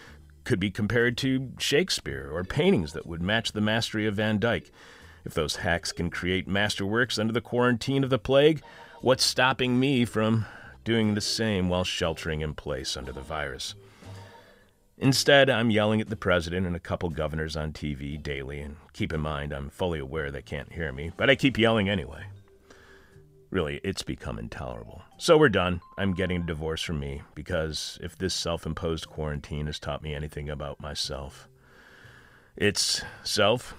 could 0.43 0.59
be 0.59 0.69
compared 0.69 1.17
to 1.19 1.51
Shakespeare 1.57 2.29
or 2.31 2.43
paintings 2.43 2.91
that 2.93 3.07
would 3.07 3.21
match 3.21 3.53
the 3.53 3.61
mastery 3.61 4.05
of 4.05 4.15
Van 4.15 4.39
Dyck. 4.39 4.71
If 5.23 5.33
those 5.33 5.57
hacks 5.57 5.93
can 5.93 6.09
create 6.09 6.49
masterworks 6.49 7.17
under 7.17 7.31
the 7.31 7.39
quarantine 7.39 8.03
of 8.03 8.09
the 8.09 8.19
plague, 8.19 8.61
what's 8.99 9.23
stopping 9.23 9.79
me 9.79 10.03
from 10.03 10.45
doing 10.83 11.13
the 11.13 11.21
same 11.21 11.69
while 11.69 11.83
sheltering 11.83 12.41
in 12.41 12.53
place 12.53 12.97
under 12.97 13.11
the 13.11 13.21
virus. 13.21 13.75
Instead, 14.97 15.49
I'm 15.49 15.71
yelling 15.71 16.01
at 16.01 16.09
the 16.09 16.15
president 16.15 16.67
and 16.67 16.75
a 16.75 16.79
couple 16.79 17.09
governors 17.09 17.57
on 17.57 17.73
TV 17.73 18.21
daily, 18.21 18.61
and 18.61 18.77
keep 18.93 19.11
in 19.11 19.21
mind, 19.21 19.51
I'm 19.51 19.69
fully 19.69 19.99
aware 19.99 20.31
they 20.31 20.41
can't 20.41 20.71
hear 20.71 20.91
me, 20.91 21.11
but 21.17 21.29
I 21.29 21.35
keep 21.35 21.57
yelling 21.57 21.89
anyway. 21.89 22.25
Really, 23.49 23.81
it's 23.83 24.01
become 24.01 24.39
intolerable. 24.39 25.03
So 25.17 25.37
we're 25.37 25.49
done. 25.49 25.81
I'm 25.97 26.13
getting 26.13 26.41
a 26.41 26.45
divorce 26.45 26.81
from 26.81 26.99
me, 26.99 27.21
because 27.35 27.99
if 28.01 28.17
this 28.17 28.33
self 28.33 28.65
imposed 28.65 29.07
quarantine 29.07 29.67
has 29.67 29.77
taught 29.79 30.01
me 30.01 30.15
anything 30.15 30.49
about 30.49 30.79
myself, 30.79 31.47
it's 32.55 33.03
self. 33.23 33.75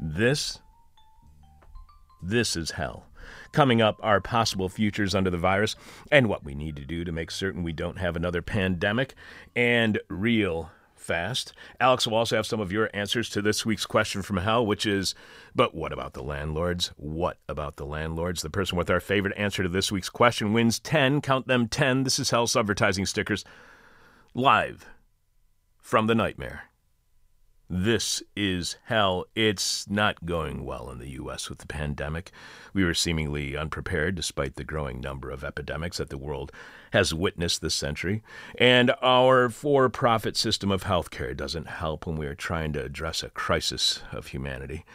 This. 0.00 0.60
This 2.22 2.56
is 2.56 2.72
hell. 2.72 3.07
Coming 3.58 3.82
up 3.82 3.98
are 4.04 4.20
possible 4.20 4.68
futures 4.68 5.16
under 5.16 5.30
the 5.30 5.36
virus 5.36 5.74
and 6.12 6.28
what 6.28 6.44
we 6.44 6.54
need 6.54 6.76
to 6.76 6.84
do 6.84 7.02
to 7.02 7.10
make 7.10 7.32
certain 7.32 7.64
we 7.64 7.72
don't 7.72 7.98
have 7.98 8.14
another 8.14 8.40
pandemic 8.40 9.16
and 9.56 9.98
real 10.06 10.70
fast. 10.94 11.52
Alex 11.80 12.06
will 12.06 12.14
also 12.14 12.36
have 12.36 12.46
some 12.46 12.60
of 12.60 12.70
your 12.70 12.88
answers 12.94 13.28
to 13.30 13.42
this 13.42 13.66
week's 13.66 13.84
question 13.84 14.22
from 14.22 14.36
hell, 14.36 14.64
which 14.64 14.86
is, 14.86 15.12
but 15.56 15.74
what 15.74 15.92
about 15.92 16.12
the 16.12 16.22
landlords? 16.22 16.92
What 16.98 17.38
about 17.48 17.74
the 17.78 17.84
landlords? 17.84 18.42
The 18.42 18.48
person 18.48 18.78
with 18.78 18.90
our 18.90 19.00
favorite 19.00 19.36
answer 19.36 19.64
to 19.64 19.68
this 19.68 19.90
week's 19.90 20.08
question 20.08 20.52
wins 20.52 20.78
10, 20.78 21.20
count 21.20 21.48
them 21.48 21.66
10. 21.66 22.04
This 22.04 22.20
is 22.20 22.30
Hell's 22.30 22.54
advertising 22.54 23.06
stickers 23.06 23.44
live 24.34 24.86
from 25.78 26.06
the 26.06 26.14
nightmare. 26.14 26.67
This 27.70 28.22
is 28.34 28.76
hell. 28.84 29.26
It's 29.34 29.90
not 29.90 30.24
going 30.24 30.64
well 30.64 30.90
in 30.90 30.98
the 30.98 31.10
U.S. 31.10 31.50
with 31.50 31.58
the 31.58 31.66
pandemic. 31.66 32.32
We 32.72 32.82
were 32.82 32.94
seemingly 32.94 33.58
unprepared 33.58 34.14
despite 34.14 34.54
the 34.54 34.64
growing 34.64 35.02
number 35.02 35.30
of 35.30 35.44
epidemics 35.44 35.98
that 35.98 36.08
the 36.08 36.16
world 36.16 36.50
has 36.92 37.12
witnessed 37.12 37.60
this 37.60 37.74
century. 37.74 38.22
And 38.58 38.92
our 39.02 39.50
for 39.50 39.90
profit 39.90 40.34
system 40.34 40.70
of 40.70 40.84
healthcare 40.84 41.36
doesn't 41.36 41.68
help 41.68 42.06
when 42.06 42.16
we 42.16 42.26
are 42.26 42.34
trying 42.34 42.72
to 42.72 42.82
address 42.82 43.22
a 43.22 43.28
crisis 43.28 44.02
of 44.12 44.28
humanity. 44.28 44.86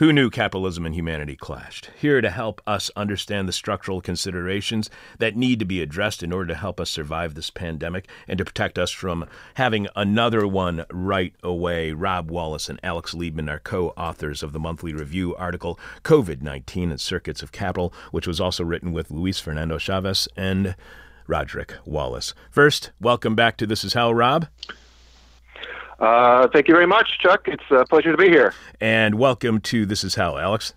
Who 0.00 0.14
knew 0.14 0.30
capitalism 0.30 0.86
and 0.86 0.94
humanity 0.94 1.36
clashed? 1.36 1.90
Here 1.94 2.22
to 2.22 2.30
help 2.30 2.62
us 2.66 2.90
understand 2.96 3.46
the 3.46 3.52
structural 3.52 4.00
considerations 4.00 4.88
that 5.18 5.36
need 5.36 5.58
to 5.58 5.66
be 5.66 5.82
addressed 5.82 6.22
in 6.22 6.32
order 6.32 6.46
to 6.46 6.54
help 6.54 6.80
us 6.80 6.88
survive 6.88 7.34
this 7.34 7.50
pandemic 7.50 8.08
and 8.26 8.38
to 8.38 8.44
protect 8.46 8.78
us 8.78 8.90
from 8.90 9.26
having 9.56 9.88
another 9.94 10.46
one 10.46 10.86
right 10.90 11.34
away. 11.42 11.92
Rob 11.92 12.30
Wallace 12.30 12.70
and 12.70 12.80
Alex 12.82 13.12
Liebman 13.12 13.50
are 13.50 13.58
co 13.58 13.90
authors 13.90 14.42
of 14.42 14.54
the 14.54 14.58
monthly 14.58 14.94
review 14.94 15.36
article 15.36 15.78
COVID 16.02 16.40
19 16.40 16.92
and 16.92 16.98
Circuits 16.98 17.42
of 17.42 17.52
Capital, 17.52 17.92
which 18.10 18.26
was 18.26 18.40
also 18.40 18.64
written 18.64 18.92
with 18.92 19.10
Luis 19.10 19.38
Fernando 19.38 19.76
Chaves 19.76 20.28
and 20.34 20.76
Rodrick 21.28 21.74
Wallace. 21.84 22.32
First, 22.50 22.90
welcome 23.02 23.34
back 23.34 23.58
to 23.58 23.66
This 23.66 23.84
Is 23.84 23.92
Hell, 23.92 24.14
Rob. 24.14 24.48
Uh, 26.00 26.48
thank 26.48 26.66
you 26.66 26.74
very 26.74 26.86
much, 26.86 27.18
Chuck. 27.18 27.46
It's 27.46 27.62
a 27.70 27.84
pleasure 27.84 28.10
to 28.10 28.16
be 28.16 28.28
here. 28.28 28.54
And 28.80 29.16
welcome 29.16 29.60
to 29.60 29.84
This 29.84 30.02
Is 30.02 30.14
Hell, 30.14 30.38
Alex. 30.38 30.72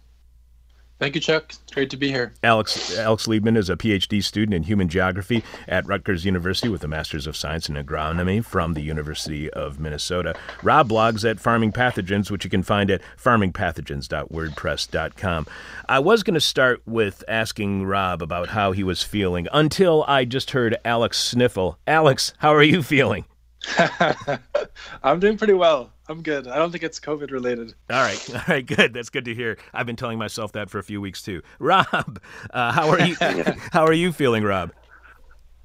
Thank 1.00 1.16
you, 1.16 1.22
Chuck. 1.22 1.46
It's 1.50 1.74
great 1.74 1.90
to 1.90 1.98
be 1.98 2.10
here. 2.10 2.34
Alex 2.44 2.96
Alex 2.98 3.28
Liebman 3.28 3.58
is 3.58 3.70
a 3.70 3.76
PhD 3.76 4.24
student 4.24 4.54
in 4.54 4.64
human 4.64 4.88
geography 4.88 5.44
at 5.68 5.86
Rutgers 5.86 6.24
University 6.24 6.70
with 6.70 6.82
a 6.84 6.88
Master's 6.88 7.28
of 7.28 7.36
Science 7.36 7.68
in 7.68 7.76
Agronomy 7.76 8.46
from 8.46 8.74
the 8.74 8.82
University 8.82 9.50
of 9.50 9.82
Minnesota. 9.82 10.34
Rob 10.62 10.88
blogs 10.90 11.30
at 11.30 11.42
Farming 11.42 11.74
Pathogens, 11.74 12.32
which 12.32 12.46
you 12.46 12.50
can 12.50 12.64
find 12.64 12.90
at 12.90 13.02
farmingpathogens.wordpress.com. 13.22 15.48
I 15.90 16.00
was 16.00 16.24
going 16.24 16.36
to 16.36 16.40
start 16.40 16.82
with 16.86 17.22
asking 17.28 17.86
Rob 17.86 18.22
about 18.22 18.48
how 18.50 18.72
he 18.72 18.86
was 18.86 19.04
feeling 19.04 19.50
until 19.52 20.06
I 20.08 20.24
just 20.24 20.52
heard 20.52 20.78
Alex 20.86 21.20
sniffle. 21.20 21.80
Alex, 21.86 22.34
how 22.38 22.54
are 22.54 22.64
you 22.64 22.82
feeling? 22.84 23.26
I'm 25.04 25.20
doing 25.20 25.38
pretty 25.38 25.54
well. 25.54 25.92
I'm 26.10 26.22
good. 26.22 26.48
I 26.48 26.58
don't 26.58 26.72
think 26.72 26.84
it's 26.84 27.00
COVID 27.00 27.32
related. 27.32 27.74
All 27.90 28.02
right, 28.02 28.30
all 28.36 28.42
right, 28.48 28.66
good. 28.66 28.94
That's 28.94 29.10
good 29.10 29.26
to 29.26 29.34
hear. 29.34 29.58
I've 29.74 29.86
been 29.86 29.96
telling 29.96 30.18
myself 30.18 30.52
that 30.54 30.70
for 30.70 30.80
a 30.80 30.84
few 30.84 31.00
weeks 31.00 31.22
too. 31.22 31.42
Rob, 31.60 32.20
uh, 32.52 32.72
how 32.72 32.90
are 32.90 33.02
you? 33.02 33.16
how 33.72 33.86
are 33.86 33.94
you 33.94 34.12
feeling, 34.12 34.44
Rob? 34.44 34.72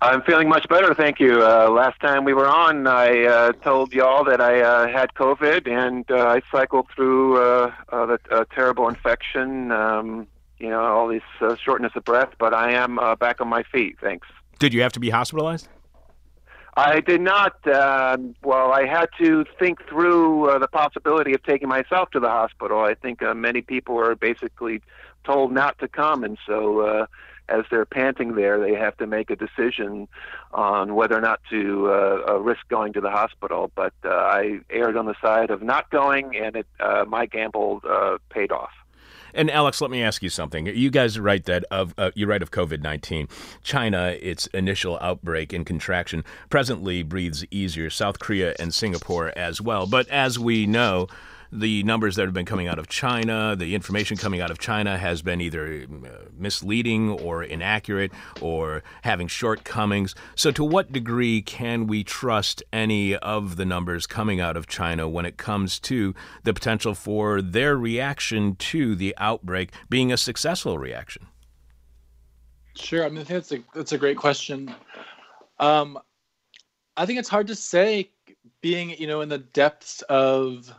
I'm 0.01 0.23
feeling 0.23 0.49
much 0.49 0.69
better, 0.69 0.95
thank 0.95 1.19
you. 1.19 1.43
Uh, 1.43 1.69
last 1.71 1.99
time 2.01 2.25
we 2.25 2.33
were 2.33 2.47
on, 2.47 2.87
I 2.87 3.25
uh, 3.25 3.53
told 3.65 3.93
y'all 3.93 4.23
that 4.25 4.41
I 4.41 4.61
uh, 4.61 4.87
had 4.87 5.13
COVID, 5.15 5.67
and 5.67 6.09
uh, 6.09 6.25
I 6.25 6.41
cycled 6.53 6.87
through 6.95 7.43
uh, 7.43 7.73
uh, 7.89 8.07
the 8.07 8.47
terrible 8.55 8.89
infection. 8.89 9.73
Um, 9.73 10.29
you 10.61 10.71
know, 10.71 10.81
all 10.81 11.09
this 11.09 11.59
shortness 11.61 11.93
of 11.97 12.05
breath, 12.05 12.31
but 12.39 12.55
I 12.55 12.73
am 12.73 12.99
back 13.19 13.41
on 13.41 13.49
my 13.49 13.65
feet. 13.65 13.97
Thanks. 14.01 14.27
Did 14.59 14.75
you 14.75 14.83
have 14.83 14.93
to 14.93 15.01
be 15.01 15.11
hospitalized? 15.11 15.69
I 16.79 17.01
did 17.01 17.21
not. 17.21 17.55
Uh, 17.67 18.17
well, 18.45 18.73
I 18.73 18.87
had 18.87 19.09
to 19.21 19.45
think 19.59 19.85
through 19.89 20.49
uh, 20.49 20.59
the 20.61 20.69
possibility 20.69 21.35
of 21.35 21.43
taking 21.43 21.69
myself 21.69 22.11
to 22.13 22.21
the 22.21 22.29
hospital. 22.29 22.81
I 22.81 22.95
think 22.95 23.21
uh, 23.21 23.35
many 23.35 23.63
people 23.63 23.99
are 23.99 24.15
basically 24.15 24.81
told 25.25 25.53
not 25.53 25.77
to 25.81 25.89
come, 25.89 26.23
and 26.23 26.39
so 26.47 26.81
uh, 26.81 27.07
as 27.49 27.65
they're 27.69 27.85
panting 27.85 28.37
there, 28.37 28.61
they 28.61 28.75
have 28.75 28.97
to 28.99 29.09
make 29.09 29.29
a 29.29 29.37
decision 29.37 30.07
on 30.53 30.95
whether 30.95 31.17
or 31.17 31.21
not 31.21 31.41
to 31.51 31.89
uh, 31.89 32.23
uh, 32.29 32.39
risk 32.39 32.61
going 32.69 32.93
to 32.93 33.01
the 33.01 33.11
hospital. 33.11 33.73
But 33.75 33.95
uh, 34.05 34.11
I 34.11 34.61
erred 34.71 34.97
on 34.97 35.07
the 35.07 35.17
side 35.21 35.51
of 35.51 35.63
not 35.63 35.91
going, 35.91 36.37
and 36.37 36.55
it, 36.55 36.67
uh, 36.79 37.05
my 37.09 37.27
gamble 37.27 37.81
uh, 37.89 38.19
paid 38.31 38.53
off. 38.53 38.71
And 39.35 39.51
Alex, 39.51 39.81
let 39.81 39.91
me 39.91 40.03
ask 40.03 40.23
you 40.23 40.31
something. 40.31 40.67
You 40.67 40.91
guys 40.91 41.19
write 41.19 41.45
that 41.45 41.65
of 41.71 41.95
uh, 41.99 42.11
you 42.15 42.27
write 42.27 42.43
of 42.43 42.51
COVID 42.51 42.83
nineteen. 42.83 43.29
China, 43.63 44.17
its 44.21 44.47
initial 44.49 44.99
outbreak 45.01 45.53
and 45.53 45.67
contraction, 45.67 46.25
presently 46.51 47.03
breathes 47.03 47.45
easier. 47.51 47.91
South 47.91 48.19
Korea 48.19 48.55
and 48.59 48.73
Singapore 48.73 49.33
as 49.37 49.61
well. 49.61 49.87
But 49.87 50.09
as 50.09 50.39
we 50.39 50.67
know, 50.67 51.09
the 51.51 51.83
numbers 51.83 52.17
that 52.17 52.25
have 52.25 52.35
been 52.35 52.47
coming 52.47 52.69
out 52.69 52.79
of 52.79 52.89
China, 52.89 53.57
the 53.57 53.75
information 53.75 54.17
coming 54.17 54.41
out 54.41 54.51
of 54.51 54.59
China 54.59 54.99
has 54.99 55.23
been 55.23 55.41
either 55.41 55.87
uh, 56.05 56.09
misleading 56.37 57.11
or 57.11 57.43
inaccurate 57.43 58.13
or 58.41 58.83
having 59.03 59.29
shortcomings. 59.29 60.15
So, 60.35 60.51
to 60.53 60.65
what 60.65 60.93
degree 60.93 61.43
can 61.43 61.87
we 61.87 62.05
trust 62.05 62.63
any 62.73 63.17
of 63.17 63.57
the 63.57 63.65
numbers 63.65 64.07
coming 64.07 64.41
out 64.41 64.57
of 64.57 64.67
China 64.67 65.09
when 65.09 65.25
it 65.25 65.37
comes 65.37 65.79
to 65.81 66.15
the 66.45 66.53
potential 66.53 66.95
for 66.95 67.41
their 67.41 67.77
reaction 67.77 68.57
to 68.57 68.95
the 68.95 69.15
outbreak 69.19 69.73
being 69.89 70.13
a 70.13 70.17
successful 70.17 70.79
reaction? 70.79 71.27
Sure. 72.75 73.05
I 73.05 73.09
mean, 73.09 73.25
that's 73.25 73.53
a, 73.53 73.63
that's 73.75 73.93
a 73.93 73.99
great 73.99 74.17
question. 74.17 74.75
Um, 75.59 75.99
I 76.97 77.07
think 77.07 77.19
it's 77.19 77.29
hard 77.29 77.47
to 77.49 77.55
say, 77.55 78.11
being 78.61 78.91
you 78.91 79.07
know 79.07 79.21
in 79.21 79.29
the 79.29 79.39
depths 79.39 80.03
of 80.03 80.73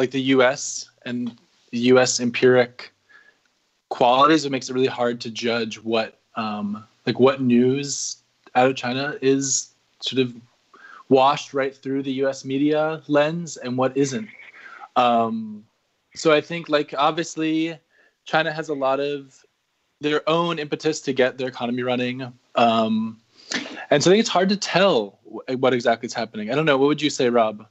like 0.00 0.10
the 0.10 0.22
U.S. 0.34 0.90
and 1.04 1.38
U.S. 1.72 2.20
empiric 2.20 2.90
qualities. 3.90 4.46
It 4.46 4.50
makes 4.50 4.70
it 4.70 4.72
really 4.72 4.86
hard 4.86 5.20
to 5.20 5.30
judge 5.30 5.76
what 5.76 6.18
um, 6.36 6.82
like 7.04 7.20
what 7.20 7.42
news 7.42 8.16
out 8.54 8.70
of 8.70 8.76
China 8.76 9.16
is 9.20 9.74
sort 10.00 10.22
of 10.22 10.34
washed 11.10 11.52
right 11.52 11.76
through 11.76 12.02
the 12.02 12.12
U.S. 12.24 12.46
media 12.46 13.02
lens 13.08 13.58
and 13.58 13.76
what 13.76 13.94
isn't. 13.94 14.28
Um, 14.96 15.66
so 16.14 16.32
I 16.32 16.40
think 16.40 16.70
like 16.70 16.94
obviously 16.96 17.78
China 18.24 18.52
has 18.52 18.70
a 18.70 18.74
lot 18.74 19.00
of 19.00 19.44
their 20.00 20.26
own 20.26 20.58
impetus 20.58 21.02
to 21.02 21.12
get 21.12 21.36
their 21.36 21.48
economy 21.48 21.82
running. 21.82 22.32
Um, 22.54 23.20
and 23.90 24.02
so 24.02 24.10
I 24.10 24.14
think 24.14 24.20
it's 24.20 24.30
hard 24.30 24.48
to 24.48 24.56
tell 24.56 25.18
what 25.24 25.74
exactly 25.74 26.06
is 26.06 26.14
happening. 26.14 26.50
I 26.50 26.54
don't 26.54 26.64
know. 26.64 26.78
What 26.78 26.86
would 26.86 27.02
you 27.02 27.10
say, 27.10 27.28
Rob? 27.28 27.66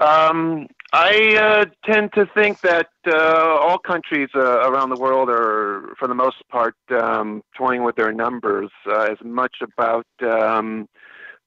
Um, 0.00 0.68
I 0.92 1.36
uh, 1.36 1.64
tend 1.84 2.14
to 2.14 2.24
think 2.34 2.62
that 2.62 2.88
uh, 3.06 3.12
all 3.12 3.78
countries 3.78 4.30
uh, 4.34 4.40
around 4.40 4.88
the 4.88 4.96
world 4.96 5.28
are, 5.28 5.94
for 5.98 6.08
the 6.08 6.14
most 6.14 6.36
part, 6.48 6.76
um, 6.90 7.42
toying 7.54 7.82
with 7.82 7.96
their 7.96 8.12
numbers 8.12 8.70
uh, 8.86 9.00
as 9.10 9.18
much 9.22 9.56
about 9.60 10.06
um, 10.22 10.88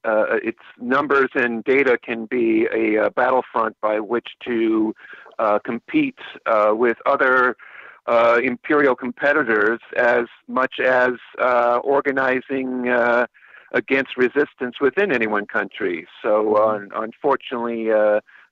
uh, 0.03 0.37
its 0.43 0.59
numbers 0.79 1.29
and 1.33 1.63
data 1.63 1.97
can 2.03 2.27
be 2.27 2.67
a, 2.71 3.05
a 3.05 3.09
battlefront 3.11 3.75
by 3.81 3.99
which 3.99 4.27
to 4.45 4.93
uh, 5.39 5.57
compete 5.59 6.19
with 6.73 6.97
other 7.07 7.55
imperial 8.43 8.95
competitors 8.95 9.79
as 9.97 10.25
much 10.47 10.79
as 10.79 11.13
organizing 11.83 12.87
against 13.73 14.17
resistance 14.17 14.75
within 14.81 15.11
any 15.11 15.27
one 15.27 15.45
country. 15.45 16.07
So, 16.21 16.55
uh, 16.55 16.79
unfortunately, 16.95 17.89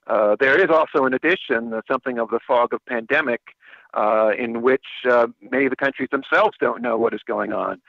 uh, 0.10 0.36
there 0.40 0.60
is 0.60 0.70
also, 0.70 1.06
in 1.06 1.14
addition, 1.14 1.74
uh, 1.74 1.82
something 1.90 2.18
of 2.18 2.30
the 2.30 2.40
fog 2.46 2.74
of 2.74 2.84
pandemic, 2.86 3.42
uh, 3.94 4.32
in 4.38 4.62
which 4.62 4.86
uh, 5.10 5.28
many 5.52 5.66
of 5.66 5.70
the 5.70 5.76
countries 5.76 6.10
themselves 6.12 6.58
don't 6.60 6.82
know 6.82 6.98
what 6.98 7.14
is 7.14 7.22
going 7.26 7.54
on. 7.54 7.80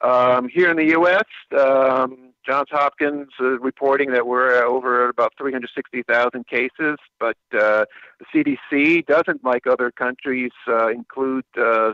Um, 0.00 0.48
here 0.48 0.70
in 0.70 0.76
the 0.76 0.86
U.S., 0.92 1.24
um, 1.58 2.32
Johns 2.46 2.68
Hopkins 2.70 3.28
uh, 3.40 3.58
reporting 3.58 4.12
that 4.12 4.26
we're 4.26 4.64
over 4.64 5.08
about 5.10 5.34
360,000 5.36 6.46
cases, 6.46 6.96
but 7.20 7.36
the 7.50 7.86
CDC 8.34 9.04
doesn't, 9.06 9.44
like 9.44 9.66
other 9.66 9.90
countries, 9.90 10.52
include 10.90 11.44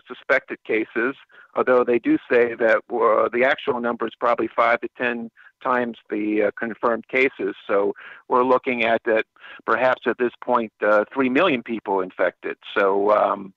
suspected 0.07 0.63
cases, 0.65 1.17
although 1.57 1.83
they 1.83 1.99
do 1.99 2.19
say 2.31 2.55
that 2.55 2.83
the 2.89 3.45
actual 3.45 3.81
number 3.81 4.07
is 4.07 4.13
probably 4.21 4.49
five 4.55 4.81
to 4.83 4.89
10 4.97 5.31
times 5.65 5.97
the 6.11 6.45
uh, 6.45 6.51
confirmed 6.59 7.09
cases. 7.09 7.55
So 7.67 7.95
we're 8.29 8.45
looking 8.45 8.85
at 8.85 9.01
that 9.05 9.25
perhaps 9.67 10.03
at 10.07 10.19
this 10.19 10.33
point, 10.43 10.73
3 10.81 11.29
million 11.29 11.63
people 11.63 12.01
infected. 12.01 12.57
So 12.77 13.11
um, 13.11 13.55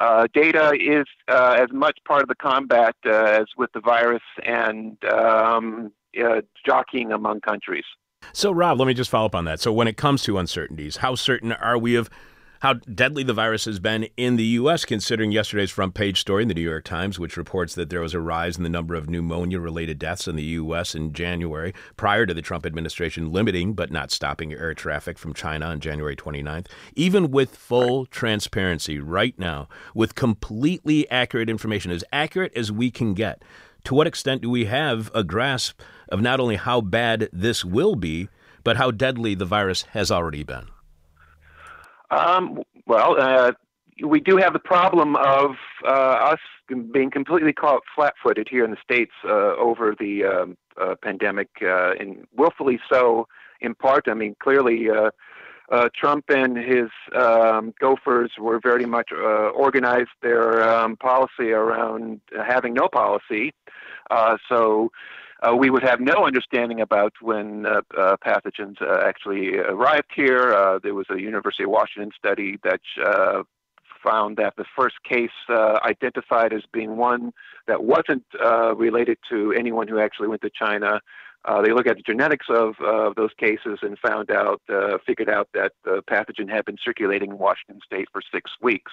uh, 0.00 0.26
data 0.32 0.72
is 0.80 1.04
uh, 1.28 1.58
as 1.60 1.68
much 1.72 1.98
part 2.08 2.22
of 2.22 2.28
the 2.28 2.34
combat 2.34 2.96
uh, 3.04 3.10
as 3.10 3.46
with 3.58 3.70
the 3.74 3.80
virus 3.80 4.22
and 4.44 4.96
um, 5.04 5.92
jockeying 6.66 7.12
among 7.12 7.40
countries. 7.42 7.84
So, 8.32 8.50
Rob, 8.50 8.78
let 8.78 8.86
me 8.86 8.94
just 8.94 9.10
follow 9.10 9.26
up 9.26 9.34
on 9.34 9.44
that. 9.44 9.60
So, 9.60 9.72
when 9.72 9.88
it 9.88 9.96
comes 9.96 10.22
to 10.24 10.38
uncertainties, 10.38 10.98
how 10.98 11.14
certain 11.14 11.52
are 11.52 11.78
we 11.78 11.96
of 11.96 12.10
how 12.60 12.74
deadly 12.74 13.22
the 13.22 13.32
virus 13.32 13.64
has 13.64 13.78
been 13.78 14.06
in 14.18 14.36
the 14.36 14.44
U.S., 14.44 14.84
considering 14.84 15.32
yesterday's 15.32 15.70
front 15.70 15.94
page 15.94 16.20
story 16.20 16.42
in 16.42 16.48
the 16.48 16.54
New 16.54 16.60
York 16.60 16.84
Times, 16.84 17.18
which 17.18 17.38
reports 17.38 17.74
that 17.74 17.88
there 17.88 18.02
was 18.02 18.12
a 18.12 18.20
rise 18.20 18.58
in 18.58 18.62
the 18.62 18.68
number 18.68 18.94
of 18.94 19.08
pneumonia 19.08 19.58
related 19.58 19.98
deaths 19.98 20.28
in 20.28 20.36
the 20.36 20.42
U.S. 20.42 20.94
in 20.94 21.14
January, 21.14 21.72
prior 21.96 22.26
to 22.26 22.34
the 22.34 22.42
Trump 22.42 22.66
administration 22.66 23.32
limiting 23.32 23.72
but 23.72 23.90
not 23.90 24.10
stopping 24.10 24.52
air 24.52 24.74
traffic 24.74 25.18
from 25.18 25.32
China 25.32 25.66
on 25.66 25.80
January 25.80 26.14
29th. 26.14 26.66
Even 26.94 27.30
with 27.30 27.56
full 27.56 28.04
transparency 28.04 28.98
right 28.98 29.38
now, 29.38 29.66
with 29.94 30.14
completely 30.14 31.10
accurate 31.10 31.48
information, 31.48 31.90
as 31.90 32.04
accurate 32.12 32.52
as 32.54 32.70
we 32.70 32.90
can 32.90 33.14
get, 33.14 33.42
to 33.84 33.94
what 33.94 34.06
extent 34.06 34.42
do 34.42 34.50
we 34.50 34.66
have 34.66 35.10
a 35.14 35.24
grasp 35.24 35.80
of 36.10 36.20
not 36.20 36.40
only 36.40 36.56
how 36.56 36.82
bad 36.82 37.30
this 37.32 37.64
will 37.64 37.96
be, 37.96 38.28
but 38.62 38.76
how 38.76 38.90
deadly 38.90 39.34
the 39.34 39.46
virus 39.46 39.82
has 39.92 40.10
already 40.10 40.42
been? 40.42 40.66
Um, 42.10 42.62
well, 42.86 43.20
uh, 43.20 43.52
we 44.04 44.20
do 44.20 44.36
have 44.36 44.52
the 44.52 44.58
problem 44.58 45.16
of 45.16 45.56
uh, 45.84 45.88
us 45.88 46.38
being 46.92 47.10
completely 47.10 47.52
caught 47.52 47.82
flat-footed 47.94 48.48
here 48.48 48.64
in 48.64 48.70
the 48.70 48.76
states 48.82 49.12
uh, 49.24 49.54
over 49.56 49.94
the 49.98 50.24
um, 50.24 50.56
uh, 50.80 50.94
pandemic, 51.02 51.48
uh, 51.62 51.92
and 51.98 52.26
willfully 52.36 52.80
so. 52.90 53.26
In 53.60 53.74
part, 53.74 54.08
I 54.08 54.14
mean, 54.14 54.36
clearly. 54.40 54.88
Uh, 54.90 55.10
Trump 55.94 56.24
and 56.30 56.56
his 56.56 56.88
um, 57.14 57.72
gofers 57.80 58.30
were 58.40 58.58
very 58.60 58.86
much 58.86 59.12
organized 59.12 60.08
their 60.20 60.68
um, 60.68 60.96
policy 60.96 61.52
around 61.52 62.20
having 62.44 62.74
no 62.74 62.88
policy. 62.88 63.54
so 64.48 64.90
uh, 65.42 65.54
we 65.54 65.70
would 65.70 65.82
have 65.82 66.00
no 66.00 66.26
understanding 66.26 66.80
about 66.80 67.12
when 67.20 67.66
uh, 67.66 67.80
uh, 67.96 68.16
pathogens 68.24 68.80
uh, 68.82 69.00
actually 69.06 69.56
arrived 69.56 70.10
here. 70.14 70.52
Uh, 70.52 70.78
there 70.82 70.94
was 70.94 71.06
a 71.10 71.20
University 71.20 71.64
of 71.64 71.70
Washington 71.70 72.10
study 72.16 72.58
that 72.62 72.80
uh, 73.04 73.42
found 74.04 74.36
that 74.36 74.54
the 74.56 74.64
first 74.76 74.96
case 75.02 75.30
identified 75.84 76.52
as 76.52 76.62
being 76.72 76.96
one 76.96 77.32
that 77.66 77.84
wasn't 77.84 78.24
related 78.76 79.18
to 79.28 79.52
anyone 79.52 79.86
who 79.86 79.98
actually 79.98 80.28
went 80.28 80.40
to 80.40 80.50
China 80.50 81.00
uh, 81.46 81.62
they 81.62 81.72
looked 81.72 81.88
at 81.88 81.96
the 81.96 82.02
genetics 82.02 82.46
of 82.50 82.74
uh, 82.84 83.12
those 83.16 83.30
cases 83.38 83.78
and 83.82 83.98
found 83.98 84.30
out, 84.30 84.60
uh, 84.68 84.98
figured 85.06 85.30
out 85.30 85.48
that 85.54 85.72
the 85.84 86.02
pathogen 86.10 86.50
had 86.50 86.64
been 86.64 86.76
circulating 86.84 87.30
in 87.30 87.38
Washington 87.38 87.80
state 87.84 88.08
for 88.12 88.20
six 88.32 88.50
weeks. 88.60 88.92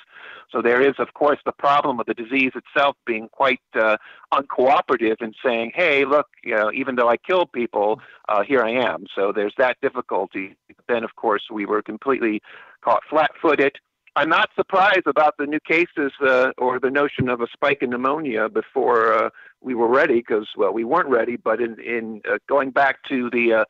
So 0.52 0.62
there 0.62 0.82
is, 0.82 0.96
of 0.98 1.14
course, 1.14 1.40
the 1.46 1.52
problem 1.52 2.00
of 2.00 2.06
the 2.06 2.14
disease 2.14 2.54
itself 2.56 2.96
being 3.06 3.28
quite 3.30 3.60
uh, 3.76 3.98
uncooperative 4.34 5.22
in 5.22 5.34
saying, 5.46 5.74
hey, 5.76 6.06
look, 6.06 6.28
you 6.44 6.56
know, 6.56 6.72
even 6.74 6.96
though 6.96 7.10
I 7.10 7.18
killed 7.18 7.52
people, 7.52 8.00
uh, 8.30 8.44
here 8.44 8.64
I 8.64 8.72
am. 8.72 9.06
So 9.14 9.34
there's 9.34 9.54
that 9.58 9.78
difficulty. 9.82 10.56
Then, 10.88 11.04
of 11.04 11.16
course, 11.16 11.44
we 11.52 11.66
were 11.66 11.82
completely 11.82 12.42
caught 12.82 13.04
flat 13.10 13.32
footed. 13.42 13.78
I'm 14.18 14.30
not 14.30 14.50
surprised 14.56 15.06
about 15.06 15.36
the 15.38 15.46
new 15.46 15.60
cases 15.60 16.12
uh, 16.26 16.52
or 16.58 16.80
the 16.80 16.90
notion 16.90 17.30
of 17.30 17.40
a 17.40 17.48
spike 17.54 17.84
in 17.84 17.92
pneumonia 17.92 18.50
before 18.50 19.14
uh, 19.14 19.30
we 19.68 19.76
were 19.76 19.90
ready, 19.90 20.16
because 20.16 20.48
well, 20.56 20.74
we 20.74 20.86
weren't 20.86 21.10
ready. 21.10 21.36
But 21.36 21.62
in 21.62 21.78
in 21.80 22.22
uh, 22.28 22.38
going 22.48 22.72
back 22.72 23.04
to 23.10 23.30
the 23.30 23.54
uh, 23.54 23.66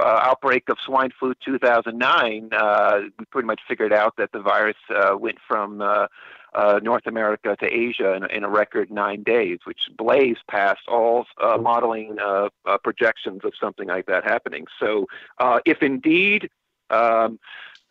uh, 0.00 0.20
outbreak 0.22 0.68
of 0.68 0.76
swine 0.84 1.10
flu 1.18 1.34
2009, 1.44 2.50
uh, 2.52 3.00
we 3.16 3.24
pretty 3.26 3.46
much 3.46 3.60
figured 3.68 3.92
out 3.92 4.16
that 4.16 4.32
the 4.32 4.40
virus 4.40 4.76
went 5.20 5.38
from 5.46 5.78
North 6.82 7.06
America 7.06 7.56
to 7.60 7.66
Asia 7.66 8.14
in, 8.14 8.28
in, 8.30 8.42
a 8.42 8.50
record 8.50 8.90
nine 8.90 9.22
days, 9.22 9.60
which 9.64 9.82
blazed 9.96 10.42
past 10.50 10.80
all 10.88 11.24
modeling 11.60 12.16
projections 12.82 13.42
of 13.44 13.52
something 13.60 13.86
like 13.86 14.06
that 14.06 14.24
happening. 14.24 14.66
So, 14.80 15.06
if 15.64 15.80
indeed 15.80 16.50
um, 16.90 17.38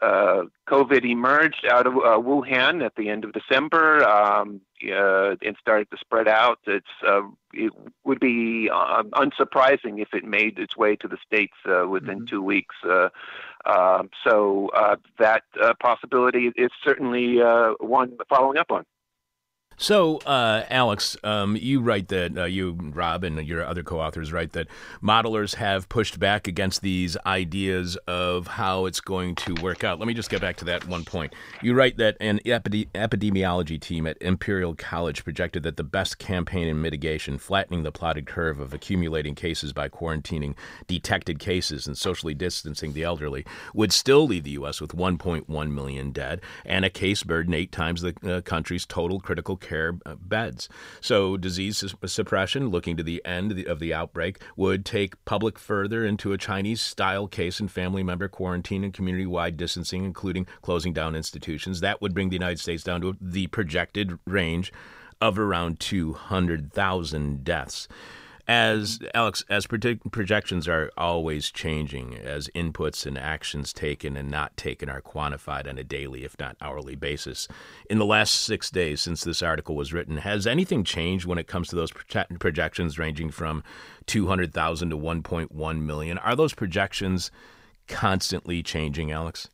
uh, 0.01 0.43
COVID 0.67 1.05
emerged 1.05 1.65
out 1.69 1.87
of 1.87 1.95
uh, 1.95 2.19
Wuhan 2.19 2.83
at 2.85 2.95
the 2.95 3.09
end 3.09 3.23
of 3.23 3.31
December 3.33 4.03
um, 4.03 4.61
uh, 4.83 5.35
and 5.41 5.55
started 5.59 5.89
to 5.91 5.97
spread 5.97 6.27
out. 6.27 6.59
It's 6.67 6.85
uh, 7.07 7.21
it 7.53 7.71
would 8.03 8.19
be 8.19 8.69
uh, 8.71 9.03
unsurprising 9.13 10.01
if 10.01 10.13
it 10.13 10.25
made 10.25 10.59
its 10.59 10.75
way 10.75 10.95
to 10.97 11.07
the 11.07 11.17
states 11.25 11.55
uh, 11.65 11.87
within 11.87 12.19
mm-hmm. 12.19 12.25
two 12.25 12.41
weeks. 12.41 12.75
Um, 13.65 14.09
so 14.23 14.69
that 15.17 15.43
possibility 15.79 16.51
is 16.55 16.71
certainly 16.83 17.39
one 17.79 18.17
following 18.29 18.57
up 18.57 18.71
on. 18.71 18.85
So, 19.77 20.19
uh, 20.19 20.63
Alex, 20.69 21.17
um, 21.23 21.57
you 21.57 21.81
write 21.81 22.07
that 22.07 22.37
uh, 22.37 22.45
you, 22.45 22.71
Rob, 22.71 23.25
and 23.25 23.45
your 23.45 23.65
other 23.65 23.83
co-authors 23.83 24.31
write 24.31 24.53
that 24.53 24.67
modelers 25.03 25.55
have 25.55 25.89
pushed 25.89 26.17
back 26.17 26.47
against 26.47 26.81
these 26.81 27.17
ideas 27.25 27.97
of 28.07 28.47
how 28.47 28.85
it's 28.85 29.01
going 29.01 29.35
to 29.35 29.53
work 29.61 29.83
out. 29.83 29.99
Let 29.99 30.07
me 30.07 30.13
just 30.13 30.29
get 30.29 30.39
back 30.39 30.55
to 30.57 30.65
that 30.65 30.87
one 30.87 31.03
point. 31.03 31.33
You 31.61 31.73
write 31.73 31.97
that 31.97 32.15
an 32.21 32.39
epide- 32.45 32.87
epidemiology 32.91 33.79
team 33.79 34.07
at 34.07 34.17
Imperial 34.21 34.75
College 34.75 35.25
projected 35.25 35.63
that 35.63 35.75
the 35.75 35.83
best 35.83 36.19
campaign 36.19 36.69
in 36.69 36.81
mitigation, 36.81 37.37
flattening 37.37 37.83
the 37.83 37.91
plotted 37.91 38.25
curve 38.25 38.61
of 38.61 38.73
accumulating 38.73 39.35
cases 39.35 39.73
by 39.73 39.89
quarantining 39.89 40.55
detected 40.87 41.37
cases 41.37 41.85
and 41.85 41.97
socially 41.97 42.33
distancing 42.33 42.93
the 42.93 43.03
elderly, 43.03 43.45
would 43.73 43.91
still 43.91 44.25
leave 44.25 44.45
the 44.45 44.51
U.S. 44.51 44.79
with 44.79 44.95
1.1 44.95 45.71
million 45.71 46.11
dead 46.11 46.39
and 46.63 46.85
a 46.85 46.89
case 46.89 47.23
burden 47.23 47.53
eight 47.53 47.73
times 47.73 48.01
the 48.01 48.15
uh, 48.25 48.41
country's 48.41 48.85
total 48.85 49.19
critical 49.19 49.57
care 49.65 49.97
uh, 50.05 50.15
beds. 50.15 50.69
So, 51.01 51.37
disease 51.37 51.83
suppression, 52.05 52.69
looking 52.69 52.95
to 52.97 53.03
the 53.03 53.23
end 53.25 53.51
of 53.51 53.57
the, 53.57 53.65
of 53.65 53.79
the 53.79 53.93
outbreak, 53.93 54.41
would 54.55 54.85
take 54.85 55.23
public 55.25 55.59
further 55.59 56.05
into 56.05 56.33
a 56.33 56.37
Chinese 56.37 56.81
style 56.81 57.27
case 57.27 57.59
and 57.59 57.71
family 57.71 58.03
member 58.03 58.27
quarantine 58.27 58.83
and 58.83 58.93
community 58.93 59.25
wide 59.25 59.57
distancing, 59.57 60.05
including 60.05 60.47
closing 60.61 60.93
down 60.93 61.15
institutions. 61.15 61.79
That 61.81 62.01
would 62.01 62.13
bring 62.13 62.29
the 62.29 62.35
United 62.35 62.59
States 62.59 62.83
down 62.83 63.01
to 63.01 63.17
the 63.19 63.47
projected 63.47 64.17
range 64.25 64.71
of 65.21 65.39
around 65.39 65.79
200,000 65.79 67.43
deaths. 67.43 67.87
As 68.47 68.99
Alex, 69.15 69.43
as 69.49 69.65
predict- 69.65 70.11
projections 70.11 70.67
are 70.67 70.91
always 70.97 71.49
changing, 71.49 72.15
as 72.15 72.47
inputs 72.49 73.07
and 73.07 73.17
actions 73.17 73.73
taken 73.73 74.15
and 74.15 74.29
not 74.29 74.55
taken 74.55 74.87
are 74.87 75.01
quantified 75.01 75.67
on 75.67 75.79
a 75.79 75.83
daily, 75.83 76.23
if 76.23 76.37
not 76.39 76.55
hourly 76.61 76.95
basis. 76.95 77.47
In 77.89 77.97
the 77.97 78.05
last 78.05 78.43
six 78.43 78.69
days 78.69 79.01
since 79.01 79.23
this 79.23 79.41
article 79.41 79.75
was 79.75 79.93
written, 79.93 80.17
has 80.17 80.45
anything 80.45 80.83
changed 80.83 81.25
when 81.25 81.39
it 81.39 81.47
comes 81.47 81.69
to 81.69 81.75
those 81.75 81.91
proje- 81.91 82.39
projections 82.39 82.99
ranging 82.99 83.31
from 83.31 83.63
200,000 84.05 84.91
to 84.91 84.97
1.1 84.97 85.81
million? 85.81 86.17
Are 86.19 86.35
those 86.35 86.53
projections 86.53 87.31
constantly 87.87 88.61
changing, 88.61 89.11
Alex? 89.11 89.49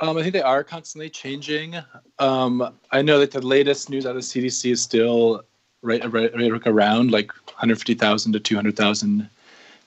Um, 0.00 0.16
I 0.16 0.22
think 0.22 0.32
they 0.32 0.42
are 0.42 0.62
constantly 0.62 1.10
changing. 1.10 1.74
Um, 2.18 2.76
I 2.92 3.02
know 3.02 3.18
that 3.18 3.32
the 3.32 3.40
latest 3.40 3.90
news 3.90 4.06
out 4.06 4.14
of 4.14 4.22
CDC 4.22 4.70
is 4.72 4.80
still 4.80 5.42
right, 5.82 6.12
right, 6.12 6.34
right 6.34 6.66
around 6.66 7.10
like 7.10 7.32
150,000 7.46 8.32
to 8.32 8.40
200,000 8.40 9.28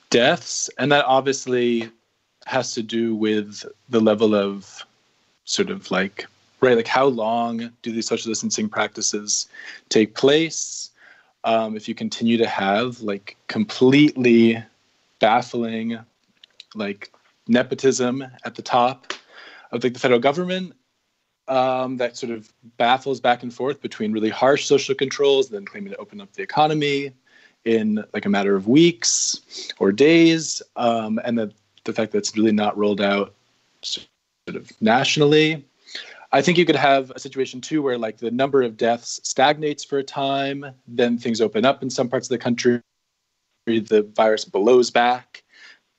deaths, 0.10 0.70
and 0.78 0.92
that 0.92 1.06
obviously 1.06 1.90
has 2.46 2.74
to 2.74 2.84
do 2.84 3.16
with 3.16 3.64
the 3.90 4.00
level 4.00 4.36
of 4.36 4.86
sort 5.46 5.70
of 5.70 5.90
like 5.92 6.26
right, 6.62 6.78
like 6.78 6.88
how 6.88 7.06
long 7.06 7.72
do 7.82 7.92
these 7.92 8.08
social 8.08 8.30
distancing 8.30 8.70
practices 8.70 9.48
take 9.90 10.16
place? 10.16 10.92
Um, 11.44 11.76
if 11.76 11.90
you 11.90 11.96
continue 11.96 12.38
to 12.38 12.48
have 12.48 13.02
like 13.02 13.36
completely 13.48 14.64
baffling 15.20 15.98
like 16.76 17.12
nepotism 17.48 18.24
at 18.46 18.56
the 18.56 18.62
top 18.62 19.14
of 19.72 19.84
like 19.84 19.94
the 19.94 20.00
federal 20.00 20.20
government 20.20 20.74
um, 21.52 21.98
that 21.98 22.16
sort 22.16 22.32
of 22.32 22.50
baffles 22.78 23.20
back 23.20 23.44
and 23.44 23.54
forth 23.54 23.82
between 23.82 24.14
really 24.14 24.30
harsh 24.30 24.66
social 24.66 24.96
controls, 24.96 25.50
then 25.50 25.66
claiming 25.66 25.92
to 25.92 25.98
open 25.98 26.22
up 26.22 26.32
the 26.32 26.42
economy 26.42 27.12
in 27.66 28.04
like 28.14 28.26
a 28.26 28.30
matter 28.30 28.56
of 28.56 28.68
weeks 28.68 29.42
or 29.78 29.92
days, 29.92 30.62
um, 30.78 31.20
and 31.26 31.38
the 31.38 31.52
the 31.84 31.92
fact 31.92 32.14
that 32.14 32.20
it's 32.20 32.38
really 32.38 32.54
not 32.54 32.78
rolled 32.78 33.02
out 33.02 33.34
sort 33.82 34.08
of 34.48 34.72
nationally. 34.82 35.66
I 36.32 36.42
think 36.42 36.58
you 36.58 36.66
could 36.66 36.78
have 36.78 37.12
a 37.12 37.20
situation 37.20 37.60
too 37.60 37.82
where 37.82 37.98
like 37.98 38.18
the 38.18 38.32
number 38.32 38.62
of 38.62 38.78
deaths 38.78 39.20
stagnates 39.24 39.84
for 39.84 39.98
a 39.98 40.04
time, 40.04 40.66
then 40.88 41.18
things 41.18 41.42
open 41.42 41.66
up 41.66 41.84
in 41.84 41.90
some 41.90 42.08
parts 42.08 42.28
of 42.28 42.30
the 42.30 42.38
country, 42.38 42.80
the 43.66 44.10
virus 44.16 44.46
blows 44.46 44.90
back, 44.90 45.44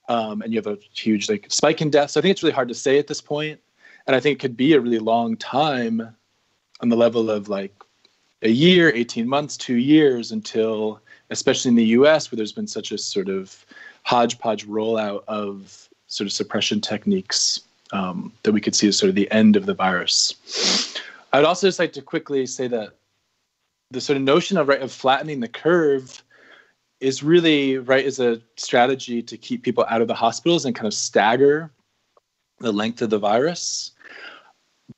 um, 0.09 0.41
and 0.41 0.55
you 0.55 0.59
have 0.59 0.67
a 0.67 0.79
huge 0.95 1.29
like 1.29 1.47
spike 1.51 1.83
in 1.83 1.91
deaths. 1.91 2.15
So 2.15 2.21
I 2.21 2.23
think 2.23 2.33
it's 2.33 2.43
really 2.43 2.55
hard 2.55 2.69
to 2.69 2.75
say 2.75 2.99
at 2.99 3.07
this 3.07 3.21
point, 3.21 3.61
and 4.07 4.17
I 4.17 4.21
think 4.21 4.39
it 4.39 4.41
could 4.41 4.57
be 4.57 4.75
a 4.75 4.81
really 4.81 4.99
long 4.99 5.37
time 5.37 6.15
on 6.81 6.89
the 6.89 6.97
level 6.97 7.31
of 7.31 7.49
like 7.49 7.75
a 8.43 8.49
year, 8.49 8.93
18 8.95 9.29
months, 9.29 9.57
two 9.57 9.77
years 9.77 10.33
until, 10.33 11.01
especially 11.31 11.69
in 11.69 11.77
the 11.77 11.85
U.S., 11.87 12.31
where 12.31 12.37
there's 12.37 12.53
been 12.53 12.67
such 12.67 12.91
a 12.91 12.99
sort 12.99 13.29
of 13.29 13.65
hodgepodge 14.05 14.67
rollout 14.67 15.23
of 15.29 15.89
sort 16.09 16.27
of 16.27 16.33
suppression 16.33 16.81
techniques 16.81 17.61
um, 17.93 18.33
that 18.43 18.53
we 18.53 18.61
could 18.61 18.75
see 18.75 18.89
as 18.89 18.99
sort 18.99 19.09
of 19.11 19.15
the 19.15 19.31
end 19.31 19.55
of 19.55 19.67
the 19.67 19.75
virus. 19.75 20.99
I'd 21.33 21.45
also 21.45 21.69
just 21.69 21.79
like 21.79 21.93
to 21.95 22.03
quickly 22.03 22.47
say 22.47 22.67
that 22.69 22.95
the 23.91 24.01
sort 24.01 24.17
of 24.17 24.23
notion 24.23 24.57
of 24.57 24.69
right 24.69 24.81
of 24.81 24.91
flattening 24.91 25.41
the 25.41 25.49
curve 25.49 26.23
is 27.01 27.23
really 27.23 27.79
right 27.79 28.05
as 28.05 28.19
a 28.19 28.41
strategy 28.57 29.23
to 29.23 29.37
keep 29.37 29.63
people 29.63 29.85
out 29.89 30.01
of 30.01 30.09
the 30.09 30.15
hospitals 30.15 30.65
and 30.65 30.75
kind 30.75 30.87
of 30.87 30.95
stagger 30.95 31.71
the 32.63 32.73
length 32.73 33.03
of 33.03 33.11
the 33.11 33.19
virus 33.19 33.93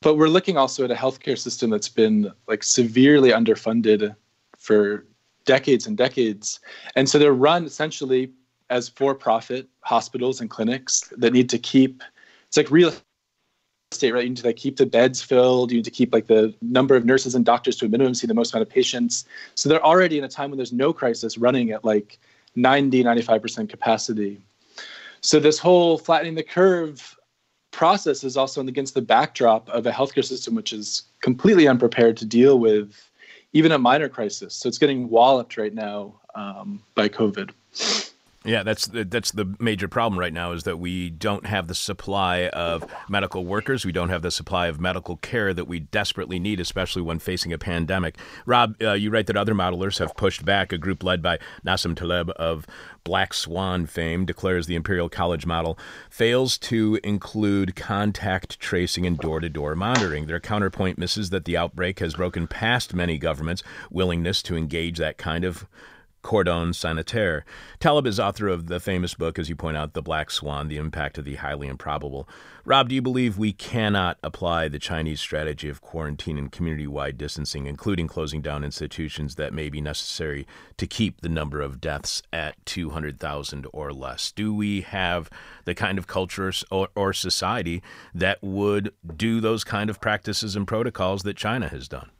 but 0.00 0.16
we're 0.16 0.28
looking 0.28 0.56
also 0.56 0.84
at 0.84 0.90
a 0.90 0.94
healthcare 0.94 1.38
system 1.38 1.70
that's 1.70 1.88
been 1.88 2.32
like 2.46 2.62
severely 2.62 3.30
underfunded 3.30 4.14
for 4.58 5.04
decades 5.44 5.86
and 5.86 5.96
decades 5.96 6.60
and 6.96 7.08
so 7.08 7.18
they're 7.18 7.32
run 7.32 7.64
essentially 7.64 8.30
as 8.70 8.88
for-profit 8.88 9.68
hospitals 9.80 10.40
and 10.40 10.50
clinics 10.50 11.12
that 11.16 11.32
need 11.32 11.48
to 11.48 11.58
keep 11.58 12.02
it's 12.48 12.56
like 12.56 12.70
real 12.70 12.92
estate, 13.94 14.12
right? 14.12 14.24
You 14.24 14.30
need 14.30 14.38
to 14.38 14.46
like 14.46 14.56
keep 14.56 14.76
the 14.76 14.86
beds 14.86 15.22
filled. 15.22 15.70
You 15.70 15.78
need 15.78 15.84
to 15.84 15.90
keep 15.90 16.12
like 16.12 16.26
the 16.26 16.54
number 16.62 16.94
of 16.94 17.04
nurses 17.04 17.34
and 17.34 17.44
doctors 17.44 17.76
to 17.76 17.86
a 17.86 17.88
minimum, 17.88 18.14
see 18.14 18.26
the 18.26 18.34
most 18.34 18.52
amount 18.52 18.66
of 18.66 18.72
patients. 18.72 19.24
So 19.54 19.68
they're 19.68 19.84
already 19.84 20.18
in 20.18 20.24
a 20.24 20.28
time 20.28 20.50
when 20.50 20.56
there's 20.56 20.72
no 20.72 20.92
crisis 20.92 21.38
running 21.38 21.70
at 21.70 21.84
like 21.84 22.18
90, 22.56 23.04
95% 23.04 23.68
capacity. 23.68 24.44
So 25.20 25.40
this 25.40 25.58
whole 25.58 25.96
flattening 25.98 26.34
the 26.34 26.42
curve 26.42 27.13
process 27.74 28.22
is 28.22 28.36
also 28.36 28.60
against 28.60 28.94
the 28.94 29.02
backdrop 29.02 29.68
of 29.68 29.84
a 29.86 29.90
healthcare 29.90 30.24
system 30.24 30.54
which 30.54 30.72
is 30.72 31.02
completely 31.20 31.66
unprepared 31.66 32.16
to 32.16 32.24
deal 32.24 32.58
with 32.58 33.10
even 33.52 33.72
a 33.72 33.78
minor 33.78 34.08
crisis. 34.08 34.54
So 34.54 34.68
it's 34.68 34.78
getting 34.78 35.08
walloped 35.08 35.56
right 35.56 35.74
now 35.74 36.20
um, 36.34 36.82
by 36.94 37.08
COVID. 37.08 37.50
Yeah, 38.46 38.62
that's 38.62 38.88
the, 38.88 39.04
that's 39.04 39.32
the 39.32 39.56
major 39.58 39.88
problem 39.88 40.18
right 40.18 40.32
now 40.32 40.52
is 40.52 40.64
that 40.64 40.78
we 40.78 41.08
don't 41.08 41.46
have 41.46 41.66
the 41.66 41.74
supply 41.74 42.48
of 42.48 42.84
medical 43.08 43.46
workers. 43.46 43.86
We 43.86 43.92
don't 43.92 44.10
have 44.10 44.20
the 44.20 44.30
supply 44.30 44.66
of 44.66 44.78
medical 44.78 45.16
care 45.16 45.54
that 45.54 45.66
we 45.66 45.80
desperately 45.80 46.38
need, 46.38 46.60
especially 46.60 47.00
when 47.00 47.20
facing 47.20 47.54
a 47.54 47.58
pandemic. 47.58 48.18
Rob, 48.44 48.76
uh, 48.82 48.92
you 48.92 49.08
write 49.08 49.28
that 49.28 49.36
other 49.38 49.54
modelers 49.54 49.98
have 49.98 50.14
pushed 50.14 50.44
back. 50.44 50.72
A 50.72 50.78
group 50.78 51.02
led 51.02 51.22
by 51.22 51.38
Nassim 51.64 51.96
Taleb 51.96 52.28
of 52.32 52.66
Black 53.02 53.32
Swan 53.32 53.86
fame 53.86 54.26
declares 54.26 54.66
the 54.66 54.74
Imperial 54.74 55.08
College 55.08 55.46
model 55.46 55.78
fails 56.10 56.58
to 56.58 57.00
include 57.02 57.74
contact 57.76 58.60
tracing 58.60 59.06
and 59.06 59.16
door 59.16 59.40
to 59.40 59.48
door 59.48 59.74
monitoring. 59.74 60.26
Their 60.26 60.40
counterpoint 60.40 60.98
misses 60.98 61.30
that 61.30 61.46
the 61.46 61.56
outbreak 61.56 62.00
has 62.00 62.14
broken 62.14 62.46
past 62.46 62.92
many 62.92 63.16
governments' 63.16 63.62
willingness 63.90 64.42
to 64.42 64.54
engage 64.54 64.98
that 64.98 65.16
kind 65.16 65.44
of 65.44 65.66
cordon 66.24 66.72
sanitaire. 66.72 67.44
Taleb 67.78 68.06
is 68.06 68.18
author 68.18 68.48
of 68.48 68.66
the 68.66 68.80
famous 68.80 69.14
book, 69.14 69.38
as 69.38 69.48
you 69.48 69.54
point 69.54 69.76
out, 69.76 69.92
The 69.92 70.02
Black 70.02 70.30
Swan 70.30 70.66
The 70.66 70.78
Impact 70.78 71.18
of 71.18 71.24
the 71.24 71.36
Highly 71.36 71.68
Improbable. 71.68 72.28
Rob, 72.64 72.88
do 72.88 72.94
you 72.94 73.02
believe 73.02 73.38
we 73.38 73.52
cannot 73.52 74.18
apply 74.22 74.68
the 74.68 74.78
Chinese 74.78 75.20
strategy 75.20 75.68
of 75.68 75.82
quarantine 75.82 76.38
and 76.38 76.50
community 76.50 76.86
wide 76.86 77.18
distancing, 77.18 77.66
including 77.66 78.08
closing 78.08 78.40
down 78.40 78.64
institutions 78.64 79.34
that 79.34 79.52
may 79.52 79.68
be 79.68 79.82
necessary 79.82 80.46
to 80.78 80.86
keep 80.86 81.20
the 81.20 81.28
number 81.28 81.60
of 81.60 81.80
deaths 81.80 82.22
at 82.32 82.56
200,000 82.64 83.66
or 83.72 83.92
less? 83.92 84.32
Do 84.32 84.52
we 84.54 84.80
have 84.80 85.28
the 85.66 85.74
kind 85.74 85.98
of 85.98 86.06
culture 86.06 86.50
or, 86.70 86.88
or 86.96 87.12
society 87.12 87.82
that 88.14 88.42
would 88.42 88.94
do 89.14 89.40
those 89.40 89.62
kind 89.62 89.90
of 89.90 90.00
practices 90.00 90.56
and 90.56 90.66
protocols 90.66 91.22
that 91.24 91.36
China 91.36 91.68
has 91.68 91.86
done? 91.86 92.10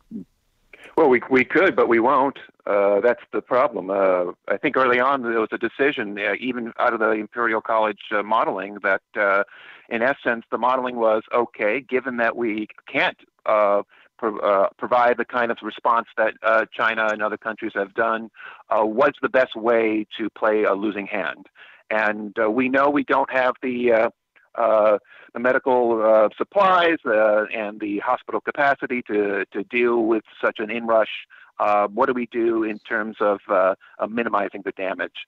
Well, 0.96 1.08
we 1.08 1.22
we 1.28 1.44
could, 1.44 1.74
but 1.74 1.88
we 1.88 1.98
won't. 1.98 2.38
Uh, 2.66 3.00
that's 3.00 3.22
the 3.33 3.42
problem. 3.42 3.90
Uh, 3.90 4.33
I 4.48 4.57
think 4.57 4.77
early 4.77 4.98
on 4.98 5.22
there 5.22 5.40
was 5.40 5.50
a 5.53 5.59
decision, 5.59 6.18
uh, 6.18 6.35
even 6.40 6.72
out 6.79 6.94
of 6.94 7.00
the 7.00 7.11
Imperial 7.11 7.61
College 7.61 8.00
uh, 8.11 8.22
modeling, 8.22 8.79
that 8.83 9.03
uh, 9.18 9.44
in 9.90 10.00
essence 10.03 10.44
the 10.50 10.57
modeling 10.57 10.96
was 10.96 11.22
okay, 11.35 11.81
given 11.81 12.16
that 12.16 12.37
we 12.37 12.68
can't 12.90 13.18
pro- 13.44 14.68
provide 14.79 15.18
the 15.18 15.27
kind 15.27 15.50
of 15.50 15.59
response 15.62 16.07
that 16.16 16.35
China 16.72 17.09
and 17.11 17.22
other 17.22 17.37
countries 17.37 17.72
have 17.74 17.92
done, 17.94 18.31
what's 18.70 19.18
the 19.20 19.29
best 19.29 19.55
way 19.55 20.07
to 20.18 20.31
play 20.31 20.64
a 20.64 20.72
losing 20.72 21.07
hand? 21.07 21.46
And 21.90 22.35
we 22.50 22.70
know 22.70 22.88
we 22.88 23.05
don't 23.05 23.31
have 23.31 23.57
the 23.62 24.11
uh, 24.55 24.98
the 25.33 25.40
medical 25.40 26.00
uh, 26.00 26.29
supplies 26.37 26.98
uh, 27.05 27.44
and 27.46 27.81
the 27.81 27.98
hospital 27.98 28.40
capacity 28.40 29.03
to, 29.03 29.44
to 29.53 29.64
deal 29.64 30.05
with 30.05 30.22
such 30.42 30.61
an 30.61 30.70
inrush. 30.70 31.27
Uh, 31.58 31.88
what 31.88 32.06
do 32.06 32.12
we 32.12 32.26
do 32.26 32.64
in 32.64 32.78
terms 32.80 33.16
of, 33.20 33.40
uh, 33.48 33.74
minimizing 34.08 34.62
the 34.62 34.72
damage? 34.72 35.26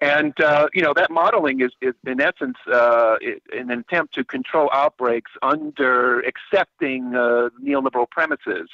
And 0.00 0.38
uh, 0.40 0.68
you 0.72 0.82
know 0.82 0.92
that 0.94 1.10
modeling 1.10 1.60
is, 1.60 1.70
is 1.80 1.94
in 2.06 2.20
essence 2.20 2.56
uh, 2.70 3.16
an 3.52 3.70
attempt 3.70 4.14
to 4.14 4.24
control 4.24 4.68
outbreaks 4.72 5.30
under 5.42 6.20
accepting 6.20 7.14
uh, 7.14 7.50
neoliberal 7.62 8.10
premises. 8.10 8.68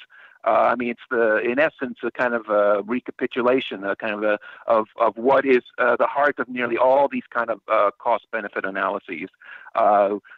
Uh, 0.46 0.70
I 0.72 0.74
mean, 0.76 0.90
it's 0.90 1.00
the 1.10 1.36
in 1.38 1.58
essence 1.58 1.98
a 2.02 2.10
kind 2.10 2.32
of 2.32 2.48
a 2.48 2.82
recapitulation, 2.86 3.84
a 3.84 3.94
kind 3.96 4.14
of 4.14 4.22
a 4.22 4.38
of 4.66 4.86
of 4.96 5.16
what 5.18 5.44
is 5.44 5.62
uh, 5.76 5.96
the 5.96 6.06
heart 6.06 6.38
of 6.38 6.48
nearly 6.48 6.78
all 6.78 7.08
these 7.08 7.26
kind 7.28 7.50
of 7.50 7.60
uh, 7.68 7.90
cost 7.98 8.26
benefit 8.32 8.64
analyses. 8.64 9.28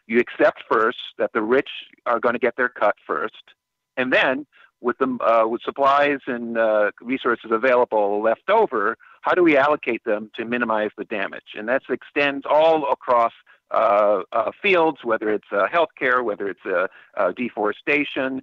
You 0.09 0.19
accept 0.19 0.65
first 0.69 0.99
that 1.19 1.33
the 1.33 1.43
rich 1.43 1.71
are 2.07 2.19
going 2.19 2.35
to 2.35 2.41
get 2.41 2.57
their 2.57 2.69
cut 2.69 2.97
first, 3.07 3.55
and 3.97 4.13
then 4.13 4.47
with 4.83 4.99
the 4.99 5.17
uh, 5.21 5.47
with 5.47 5.63
supplies 5.63 6.19
and 6.27 6.59
uh, 6.59 6.91
resources 7.01 7.51
available 7.51 8.23
left 8.23 8.51
over, 8.51 8.97
how 9.23 9.33
do 9.33 9.43
we 9.43 9.57
allocate 9.57 10.05
them 10.05 10.31
to 10.37 10.45
minimize 10.45 10.91
the 10.99 11.05
damage? 11.05 11.55
And 11.57 11.69
that 11.69 11.83
extends 11.89 12.45
all 12.49 12.91
across 12.91 13.33
uh, 13.73 14.23
uh, 14.33 14.51
fields, 14.61 14.99
whether 15.03 15.31
it's 15.31 15.47
uh, 15.51 15.67
healthcare, 15.67 16.23
whether 16.23 16.47
it's 16.47 16.61
uh, 16.67 17.33
deforestation. 17.33 18.43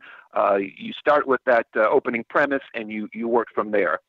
You 0.60 0.92
start 0.94 1.28
with 1.28 1.42
that 1.46 1.68
opening 1.76 2.24
premise 2.28 2.64
and 2.74 2.90
you, 2.90 3.10
you 3.14 3.28
work 3.28 3.50
from 3.54 3.70
there. 3.70 4.00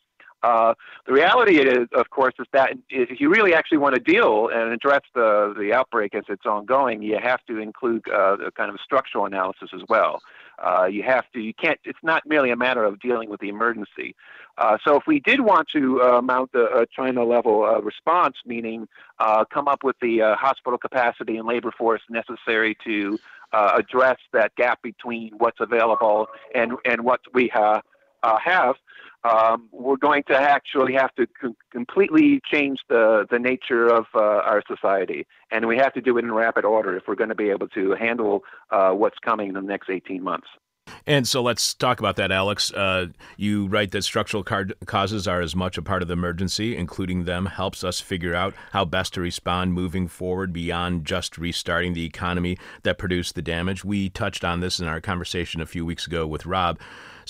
the 0.43 0.75
reality 1.09 1.59
is, 1.59 1.89
of 1.93 2.09
course, 2.09 2.33
is 2.39 2.47
that 2.55 2.73
if 2.89 3.21
you 3.21 3.29
really 3.29 3.53
actually 3.53 3.79
want 3.79 3.97
to 3.97 4.01
deal 4.01 4.49
and 4.49 4.73
address 4.73 5.03
the, 5.15 5.53
the 5.59 5.75
outbreak 5.75 6.15
as 6.15 6.25
it's 6.31 6.47
ongoing, 6.47 7.03
you 7.03 7.19
have 7.23 7.45
to 7.49 7.59
include 7.59 8.03
a 8.09 8.51
kind 8.57 8.71
of 8.71 8.79
structural 8.83 9.27
analysis 9.27 9.69
as 9.75 9.83
well. 9.91 10.23
Uh, 10.61 10.85
you 10.85 11.03
have 11.03 11.25
to. 11.33 11.41
You 11.41 11.55
can't. 11.55 11.79
It's 11.85 11.99
not 12.03 12.23
merely 12.27 12.51
a 12.51 12.57
matter 12.57 12.85
of 12.85 13.01
dealing 13.01 13.31
with 13.31 13.41
the 13.41 13.49
emergency. 13.49 14.15
Uh, 14.59 14.77
so 14.85 14.97
if 14.97 15.07
we 15.07 15.21
did 15.21 15.41
want 15.41 15.69
to 15.69 16.03
uh, 16.03 16.21
mount 16.23 16.51
a, 16.55 16.81
a 16.81 16.87
China 16.87 17.25
level 17.25 17.65
uh, 17.65 17.81
response, 17.81 18.37
meaning 18.45 18.87
uh, 19.19 19.45
come 19.47 19.69
up 19.69 19.83
with 19.83 19.97
the 20.03 20.21
uh, 20.21 20.37
hospital 20.37 20.79
capacity 20.79 21.39
and 21.39 21.49
labor 21.49 21.73
force 21.77 22.03
necessary 22.11 22.77
to 22.85 23.19
address 23.53 24.19
that 24.33 24.55
gap 24.55 24.81
between 24.81 25.33
what's 25.39 25.59
available 25.61 26.29
and 26.55 26.73
and 26.85 27.03
what 27.03 27.21
we 27.35 27.49
ha- 27.49 27.83
have, 28.23 28.77
um, 29.25 29.69
we're 29.73 29.97
going 29.97 30.23
to 30.29 30.37
actually 30.37 30.95
have 30.95 31.15
to 31.17 31.27
com- 31.41 31.57
completely 31.71 32.41
change 32.51 32.79
the 32.89 33.27
the 33.31 33.39
nature 33.39 33.87
of 33.87 34.07
uh, 34.15 34.21
our 34.21 34.63
society, 34.67 35.27
and 35.51 35.67
we 35.67 35.77
have 35.77 35.93
to 35.95 36.01
do 36.01 36.17
it 36.19 36.25
in 36.25 36.33
rapid 36.33 36.65
order 36.65 36.97
if 36.97 37.05
we're 37.07 37.15
going 37.17 37.29
to 37.29 37.35
be 37.35 37.51
able 37.51 37.69
to 37.69 37.95
handle 37.99 38.43
uh, 38.71 38.91
what's 38.91 39.19
coming 39.19 39.49
in 39.49 39.55
the 39.55 39.61
next 39.61 39.91
18 39.91 40.23
months. 40.23 40.49
And 41.07 41.27
so 41.27 41.43
let's 41.43 41.75
talk 41.75 42.01
about 42.01 42.17
that, 42.17 42.33
Alex. 42.33 42.73
Uh, 42.73 43.09
you 43.37 43.67
write 43.67 43.91
that 43.93 44.03
structural 44.03 44.43
causes 44.43 45.27
are 45.29 45.41
as 45.41 45.55
much 45.57 45.79
a 45.79 45.83
part 45.83 46.03
of 46.03 46.09
the 46.09 46.15
emergency, 46.15 46.77
including 46.77 47.25
them 47.25 47.47
helps 47.47 47.85
us 47.85 48.01
figure 48.01 48.35
out 48.35 48.55
how 48.73 48.85
best 48.85 49.15
to 49.15 49.21
respond 49.21 49.73
moving 49.73 50.09
forward 50.09 50.53
beyond 50.53 51.05
just 51.05 51.39
restarting 51.39 51.95
the 51.95 52.05
economy 52.05 52.59
that 52.83 52.99
produced 52.99 53.35
the 53.35 53.43
damage. 53.43 53.85
We 53.85 54.09
touched 54.09 54.45
on 54.45 54.61
this 54.61 54.81
in 54.81 54.87
our 54.87 55.01
conversation 55.01 55.61
a 55.61 55.67
few 55.67 55.85
weeks 55.85 56.07
ago 56.07 56.27
with 56.27 56.47
Rob. 56.47 56.79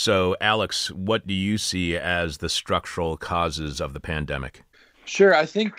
So, 0.01 0.35
Alex, 0.41 0.91
what 0.91 1.27
do 1.27 1.35
you 1.35 1.59
see 1.59 1.95
as 1.95 2.39
the 2.39 2.49
structural 2.49 3.19
causes 3.19 3.83
of 3.83 3.93
the 3.93 4.01
pandemic? 4.01 4.63
Sure. 5.05 5.35
I 5.35 5.45
think, 5.45 5.75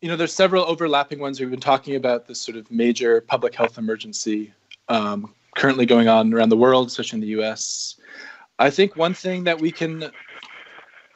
you 0.00 0.08
know, 0.08 0.14
there's 0.14 0.32
several 0.32 0.64
overlapping 0.66 1.18
ones. 1.18 1.40
We've 1.40 1.50
been 1.50 1.58
talking 1.58 1.96
about 1.96 2.28
this 2.28 2.40
sort 2.40 2.56
of 2.56 2.70
major 2.70 3.20
public 3.20 3.52
health 3.52 3.76
emergency 3.76 4.52
um, 4.88 5.34
currently 5.56 5.86
going 5.86 6.06
on 6.06 6.32
around 6.32 6.50
the 6.50 6.56
world, 6.56 6.86
especially 6.86 7.16
in 7.16 7.20
the 7.22 7.42
US. 7.42 7.96
I 8.60 8.70
think 8.70 8.94
one 8.94 9.12
thing 9.12 9.42
that 9.42 9.60
we 9.60 9.72
can 9.72 10.08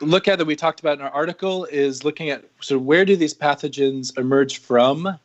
look 0.00 0.26
at 0.26 0.38
that 0.38 0.44
we 0.44 0.56
talked 0.56 0.80
about 0.80 0.98
in 0.98 1.04
our 1.04 1.12
article 1.12 1.64
is 1.66 2.02
looking 2.02 2.28
at 2.28 2.44
sort 2.58 2.80
of 2.80 2.84
where 2.84 3.04
do 3.04 3.14
these 3.14 3.34
pathogens 3.34 4.18
emerge 4.18 4.58
from 4.58 5.16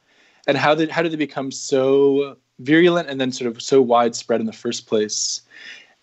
and 0.45 0.55
how 0.55 0.75
did 0.75 0.91
how 0.91 1.01
did 1.01 1.11
they 1.11 1.17
become 1.17 1.49
so 1.49 2.37
virulent 2.59 3.09
and 3.09 3.19
then 3.19 3.31
sort 3.31 3.49
of 3.49 3.59
so 3.59 3.81
widespread 3.81 4.39
in 4.39 4.45
the 4.45 4.53
first 4.53 4.85
place. 4.85 5.41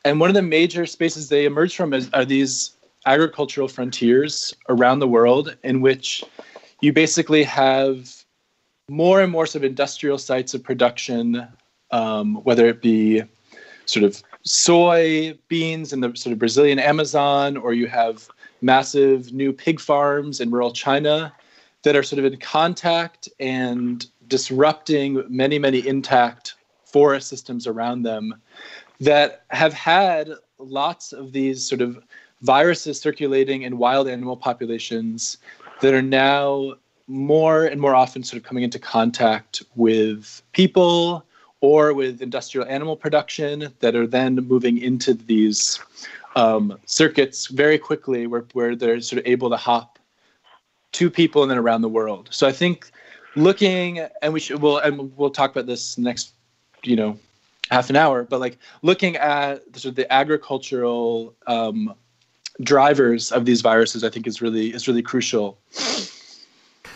And 0.04 0.18
one 0.18 0.30
of 0.30 0.34
the 0.34 0.42
major 0.42 0.86
spaces 0.86 1.28
they 1.28 1.44
emerge 1.44 1.76
from 1.76 1.92
is, 1.92 2.08
are 2.12 2.24
these 2.24 2.76
agricultural 3.06 3.68
frontiers 3.68 4.54
around 4.68 4.98
the 4.98 5.08
world 5.08 5.56
in 5.62 5.80
which 5.80 6.24
you 6.80 6.92
basically 6.92 7.42
have 7.44 8.10
more 8.88 9.20
and 9.20 9.30
more 9.30 9.46
sort 9.46 9.64
of 9.64 9.70
industrial 9.70 10.18
sites 10.18 10.54
of 10.54 10.62
production 10.62 11.46
um, 11.90 12.36
whether 12.44 12.66
it 12.66 12.82
be 12.82 13.22
sort 13.86 14.04
of 14.04 14.22
soy 14.42 15.36
beans 15.48 15.92
in 15.92 16.00
the 16.00 16.14
sort 16.14 16.32
of 16.32 16.38
Brazilian 16.38 16.78
Amazon, 16.78 17.56
or 17.56 17.74
you 17.74 17.86
have 17.88 18.28
massive 18.62 19.32
new 19.32 19.52
pig 19.52 19.80
farms 19.80 20.40
in 20.40 20.50
rural 20.50 20.72
China 20.72 21.32
that 21.82 21.96
are 21.96 22.02
sort 22.02 22.18
of 22.18 22.24
in 22.24 22.38
contact 22.38 23.28
and 23.40 24.06
disrupting 24.28 25.24
many, 25.28 25.58
many 25.58 25.86
intact 25.86 26.54
forest 26.84 27.28
systems 27.28 27.66
around 27.66 28.02
them 28.02 28.34
that 29.00 29.44
have 29.50 29.72
had 29.72 30.30
lots 30.58 31.12
of 31.12 31.32
these 31.32 31.66
sort 31.66 31.80
of 31.80 32.02
viruses 32.42 33.00
circulating 33.00 33.62
in 33.62 33.78
wild 33.78 34.08
animal 34.08 34.36
populations 34.36 35.38
that 35.80 35.94
are 35.94 36.02
now 36.02 36.74
more 37.06 37.64
and 37.64 37.80
more 37.80 37.94
often 37.94 38.22
sort 38.22 38.38
of 38.38 38.46
coming 38.46 38.62
into 38.62 38.78
contact 38.78 39.62
with 39.74 40.42
people 40.52 41.24
or 41.60 41.92
with 41.92 42.22
industrial 42.22 42.66
animal 42.68 42.96
production 42.96 43.72
that 43.80 43.94
are 43.94 44.06
then 44.06 44.36
moving 44.36 44.78
into 44.78 45.12
these 45.12 45.80
um, 46.36 46.78
circuits 46.86 47.48
very 47.48 47.78
quickly 47.78 48.26
where, 48.26 48.44
where 48.52 48.76
they're 48.76 49.00
sort 49.00 49.20
of 49.20 49.26
able 49.26 49.50
to 49.50 49.56
hop 49.56 49.98
to 50.92 51.10
people 51.10 51.42
and 51.42 51.50
then 51.50 51.58
around 51.58 51.82
the 51.82 51.88
world. 51.88 52.28
So 52.30 52.46
I 52.46 52.52
think 52.52 52.90
looking 53.36 54.00
and 54.22 54.32
we 54.32 54.40
should 54.40 54.60
we'll 54.60 54.78
and 54.78 55.16
we'll 55.16 55.30
talk 55.30 55.50
about 55.50 55.66
this 55.66 55.98
next, 55.98 56.32
you 56.82 56.96
know, 56.96 57.18
half 57.70 57.90
an 57.90 57.96
hour, 57.96 58.24
but 58.24 58.40
like 58.40 58.58
looking 58.82 59.16
at 59.16 59.62
sort 59.76 59.86
of 59.86 59.94
the 59.96 60.12
agricultural 60.12 61.34
um, 61.46 61.94
drivers 62.62 63.32
of 63.32 63.44
these 63.44 63.60
viruses, 63.60 64.04
I 64.04 64.10
think 64.10 64.26
is 64.26 64.42
really 64.42 64.74
is 64.74 64.88
really 64.88 65.02
crucial. 65.02 65.58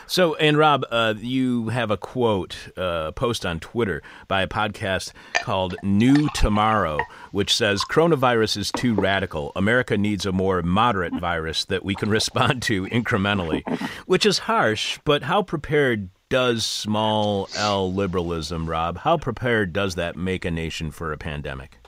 So, 0.06 0.34
and 0.34 0.58
Rob, 0.58 0.84
uh, 0.90 1.14
you 1.16 1.68
have 1.68 1.90
a 1.90 1.96
quote, 1.96 2.56
uh, 2.76 3.12
post 3.12 3.46
on 3.46 3.58
Twitter 3.58 4.02
by 4.28 4.42
a 4.42 4.46
podcast 4.46 5.12
called 5.32 5.76
New 5.82 6.28
Tomorrow, 6.34 6.98
which 7.32 7.54
says 7.54 7.82
coronavirus 7.90 8.58
is 8.58 8.70
too 8.70 8.94
radical. 8.94 9.50
America 9.56 9.96
needs 9.96 10.26
a 10.26 10.32
more 10.32 10.62
moderate 10.62 11.18
virus 11.18 11.64
that 11.64 11.84
we 11.84 11.94
can 11.94 12.10
respond 12.20 12.62
to 12.64 12.86
incrementally, 12.88 13.62
which 14.06 14.26
is 14.26 14.40
harsh, 14.40 14.98
but 15.04 15.22
how 15.22 15.42
prepared 15.42 16.10
does 16.34 16.66
small 16.66 17.48
L 17.54 17.92
liberalism, 17.92 18.68
Rob, 18.68 18.98
how 18.98 19.16
prepared 19.16 19.72
does 19.72 19.94
that 19.94 20.16
make 20.16 20.44
a 20.44 20.50
nation 20.50 20.90
for 20.90 21.12
a 21.12 21.16
pandemic? 21.16 21.78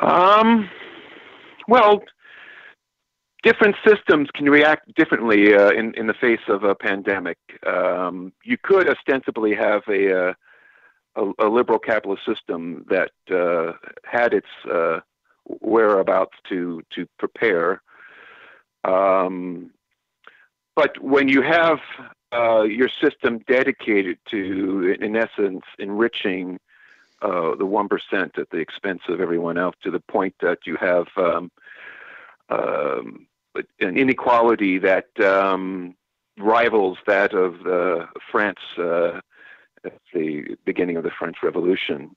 Um, 0.00 0.70
well, 1.66 2.04
different 3.42 3.74
systems 3.84 4.28
can 4.32 4.48
react 4.48 4.94
differently 4.94 5.56
uh, 5.56 5.70
in 5.70 5.92
in 5.94 6.06
the 6.06 6.14
face 6.14 6.46
of 6.46 6.62
a 6.62 6.76
pandemic. 6.76 7.36
Um, 7.66 8.32
you 8.44 8.56
could 8.62 8.88
ostensibly 8.88 9.52
have 9.52 9.82
a, 9.88 10.28
uh, 10.28 10.32
a, 11.16 11.46
a 11.46 11.48
liberal 11.48 11.80
capitalist 11.80 12.22
system 12.24 12.86
that 12.88 13.10
uh, 13.28 13.72
had 14.04 14.32
its 14.32 14.46
uh, 14.72 15.00
whereabouts 15.46 16.36
to 16.50 16.80
to 16.94 17.08
prepare. 17.18 17.82
Um, 18.84 19.72
but 20.76 21.02
when 21.02 21.26
you 21.26 21.42
have 21.42 21.78
uh, 22.32 22.62
your 22.62 22.88
system 23.00 23.38
dedicated 23.46 24.18
to, 24.30 24.96
in 25.00 25.16
essence, 25.16 25.62
enriching 25.78 26.58
uh, 27.22 27.54
the 27.54 27.66
one 27.66 27.88
percent 27.88 28.38
at 28.38 28.50
the 28.50 28.58
expense 28.58 29.02
of 29.08 29.20
everyone 29.20 29.58
else, 29.58 29.76
to 29.82 29.90
the 29.90 30.00
point 30.00 30.34
that 30.40 30.58
you 30.66 30.76
have 30.76 31.06
um, 31.16 31.50
um, 32.48 33.26
an 33.80 33.96
inequality 33.96 34.78
that 34.78 35.08
um, 35.20 35.94
rivals 36.38 36.98
that 37.06 37.32
of 37.32 37.66
uh, 37.66 38.06
France 38.30 38.60
uh, 38.78 39.20
at 39.84 39.98
the 40.12 40.56
beginning 40.64 40.96
of 40.96 41.04
the 41.04 41.10
French 41.10 41.36
Revolution. 41.42 42.14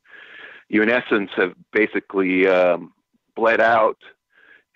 You, 0.67 0.83
in 0.83 0.89
essence, 0.89 1.31
have 1.35 1.53
basically 1.71 2.47
um, 2.47 2.93
bled 3.35 3.61
out 3.61 3.97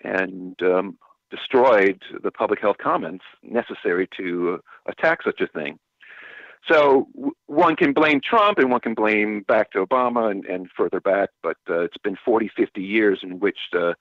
and 0.02 0.60
um, 0.62 0.98
destroyed 1.34 2.02
the 2.22 2.30
public 2.30 2.60
health 2.60 2.76
commons 2.78 3.20
necessary 3.42 4.08
to 4.16 4.60
attack 4.86 5.22
such 5.24 5.40
a 5.40 5.46
thing. 5.46 5.78
So 6.70 7.08
one 7.46 7.76
can 7.76 7.92
blame 7.92 8.20
Trump 8.22 8.58
and 8.58 8.70
one 8.70 8.80
can 8.80 8.94
blame 8.94 9.44
back 9.46 9.70
to 9.72 9.84
Obama 9.84 10.30
and, 10.30 10.46
and 10.46 10.68
further 10.76 11.00
back, 11.00 11.28
but 11.42 11.58
uh, 11.68 11.80
it's 11.80 11.98
been 11.98 12.16
40, 12.24 12.50
50 12.56 12.82
years 12.82 13.20
in 13.22 13.38
which 13.38 13.58
the 13.72 13.94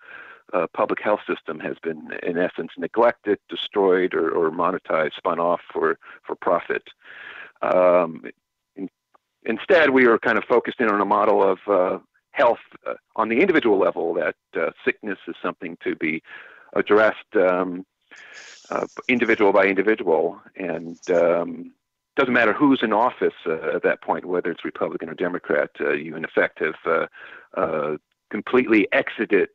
uh, 0.54 0.68
public 0.74 1.02
health 1.02 1.20
system 1.28 1.60
has 1.60 1.76
been, 1.82 2.10
in 2.22 2.38
essence, 2.38 2.72
neglected, 2.78 3.40
destroyed, 3.50 4.14
or, 4.14 4.30
or 4.30 4.52
monetized, 4.52 5.16
spun 5.18 5.40
off 5.40 5.62
for, 5.72 5.98
for 6.26 6.36
profit. 6.36 6.84
Um, 7.62 8.24
in, 8.76 8.90
instead, 9.46 9.90
we 9.90 10.06
are 10.06 10.18
kind 10.18 10.38
of 10.38 10.44
focused 10.46 10.80
in 10.80 10.90
on 10.90 11.02
a 11.02 11.06
model 11.06 11.44
of 11.44 11.60
uh, 11.68 12.00
health 12.32 12.60
uh, 12.86 12.94
on 13.16 13.30
the 13.30 13.40
individual 13.40 13.80
level, 13.80 14.14
that 14.14 14.36
uh, 14.56 14.72
sickness 14.86 15.18
is 15.28 15.36
something 15.42 15.78
to 15.84 15.96
be 15.96 16.22
addressed 16.76 17.36
um, 17.36 17.86
uh, 18.70 18.88
individual 19.08 19.52
by 19.52 19.66
individual. 19.66 20.40
And 20.56 20.98
um, 21.12 21.74
doesn't 22.16 22.34
matter 22.34 22.54
who's 22.54 22.82
in 22.84 22.94
office 22.94 23.34
uh, 23.46 23.76
at 23.76 23.84
that 23.84 24.02
point, 24.02 24.26
whether 24.26 24.52
it's 24.52 24.64
Republican 24.66 25.10
or 25.10 25.16
Democrat, 25.16 25.72
uh, 25.80 25.94
you 25.94 26.16
in 26.16 26.24
effect 26.24 26.60
have 26.60 26.76
uh, 26.86 27.08
uh, 27.58 27.98
completely 28.30 28.88
exited 28.92 29.50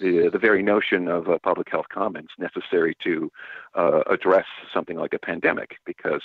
the 0.00 0.28
the 0.32 0.38
very 0.38 0.62
notion 0.62 1.08
of 1.08 1.26
public 1.42 1.68
health 1.70 1.86
commons 1.92 2.28
necessary 2.38 2.96
to 3.02 3.30
address 4.10 4.46
something 4.72 4.96
like 4.96 5.14
a 5.14 5.18
pandemic. 5.18 5.76
Because 5.84 6.22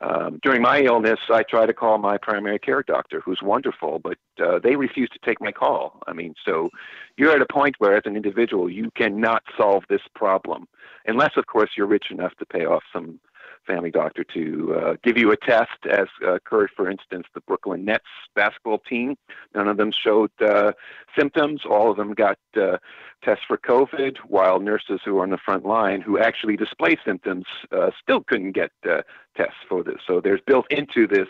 um, 0.00 0.40
during 0.42 0.62
my 0.62 0.80
illness, 0.80 1.18
I 1.30 1.42
try 1.42 1.66
to 1.66 1.72
call 1.72 1.98
my 1.98 2.18
primary 2.18 2.58
care 2.58 2.82
doctor, 2.82 3.20
who's 3.20 3.40
wonderful, 3.42 3.98
but 3.98 4.18
uh, 4.44 4.58
they 4.62 4.76
refuse 4.76 5.08
to 5.10 5.18
take 5.24 5.40
my 5.40 5.52
call. 5.52 6.02
I 6.06 6.12
mean, 6.12 6.34
so 6.44 6.70
you're 7.16 7.32
at 7.32 7.40
a 7.40 7.46
point 7.46 7.76
where, 7.78 7.96
as 7.96 8.02
an 8.04 8.16
individual, 8.16 8.70
you 8.70 8.90
cannot 8.94 9.42
solve 9.56 9.84
this 9.88 10.02
problem, 10.14 10.68
unless, 11.06 11.32
of 11.36 11.46
course, 11.46 11.70
you're 11.76 11.86
rich 11.86 12.10
enough 12.10 12.34
to 12.38 12.46
pay 12.46 12.66
off 12.66 12.82
some 12.92 13.18
family 13.66 13.90
doctor 13.90 14.24
to 14.24 14.74
uh, 14.74 14.94
give 15.02 15.18
you 15.18 15.32
a 15.32 15.36
test, 15.36 15.78
as 15.90 16.06
uh, 16.22 16.34
occurred, 16.34 16.70
for 16.76 16.90
instance, 16.90 17.26
the 17.34 17.40
Brooklyn 17.40 17.84
Nets 17.84 18.04
basketball 18.34 18.78
team. 18.78 19.16
None 19.54 19.68
of 19.68 19.76
them 19.76 19.90
showed 19.92 20.30
uh, 20.40 20.72
symptoms. 21.18 21.62
All 21.68 21.90
of 21.90 21.96
them 21.96 22.14
got 22.14 22.38
uh, 22.56 22.78
tests 23.22 23.44
for 23.46 23.58
COVID, 23.58 24.18
while 24.26 24.60
nurses 24.60 25.00
who 25.04 25.18
are 25.18 25.22
on 25.22 25.30
the 25.30 25.38
front 25.38 25.64
line, 25.64 26.00
who 26.00 26.18
actually 26.18 26.56
display 26.56 26.96
symptoms, 27.04 27.44
uh, 27.72 27.90
still 28.02 28.22
couldn't 28.22 28.52
get 28.52 28.70
uh, 28.88 29.02
tests 29.36 29.60
for 29.68 29.82
this. 29.82 29.98
So 30.06 30.20
there's 30.20 30.40
built 30.46 30.66
into 30.70 31.06
this 31.06 31.28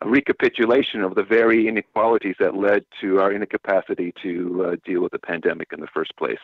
a 0.00 0.08
recapitulation 0.08 1.02
of 1.02 1.14
the 1.14 1.24
very 1.24 1.66
inequalities 1.66 2.36
that 2.38 2.54
led 2.54 2.84
to 3.00 3.20
our 3.20 3.32
incapacity 3.32 4.12
to 4.22 4.66
uh, 4.66 4.76
deal 4.84 5.02
with 5.02 5.12
the 5.12 5.18
pandemic 5.18 5.68
in 5.72 5.80
the 5.80 5.88
first 5.92 6.16
place. 6.16 6.38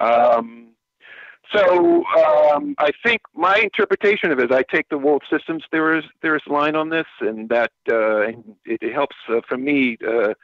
Um, 0.00 0.74
so 1.52 2.04
um, 2.04 2.74
I 2.78 2.90
think 3.04 3.22
my 3.34 3.56
interpretation 3.56 4.30
of 4.30 4.38
it, 4.38 4.52
I 4.52 4.62
take 4.62 4.88
the 4.90 4.98
world 4.98 5.22
systems 5.30 5.64
theorist, 5.70 6.08
theorist 6.20 6.46
line 6.48 6.76
on 6.76 6.90
this, 6.90 7.06
and 7.20 7.48
that 7.48 7.72
uh, 7.90 8.20
it, 8.66 8.82
it, 8.82 8.92
helps 8.92 9.16
uh, 9.28 9.40
for 9.48 9.56
me 9.56 9.96
uh, 10.06 10.34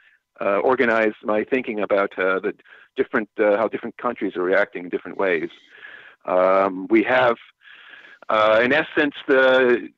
uh 0.41 0.57
organize 0.59 1.13
my 1.23 1.43
thinking 1.43 1.79
about 1.79 2.17
uh, 2.17 2.39
the 2.39 2.53
different 2.95 3.29
uh, 3.39 3.55
how 3.57 3.67
different 3.67 3.97
countries 3.97 4.35
are 4.35 4.43
reacting 4.43 4.85
in 4.85 4.89
different 4.89 5.17
ways. 5.17 5.49
Um, 6.25 6.87
we 6.89 7.03
have, 7.03 7.35
in 8.63 8.73
essence, 8.73 9.15
the 9.27 9.89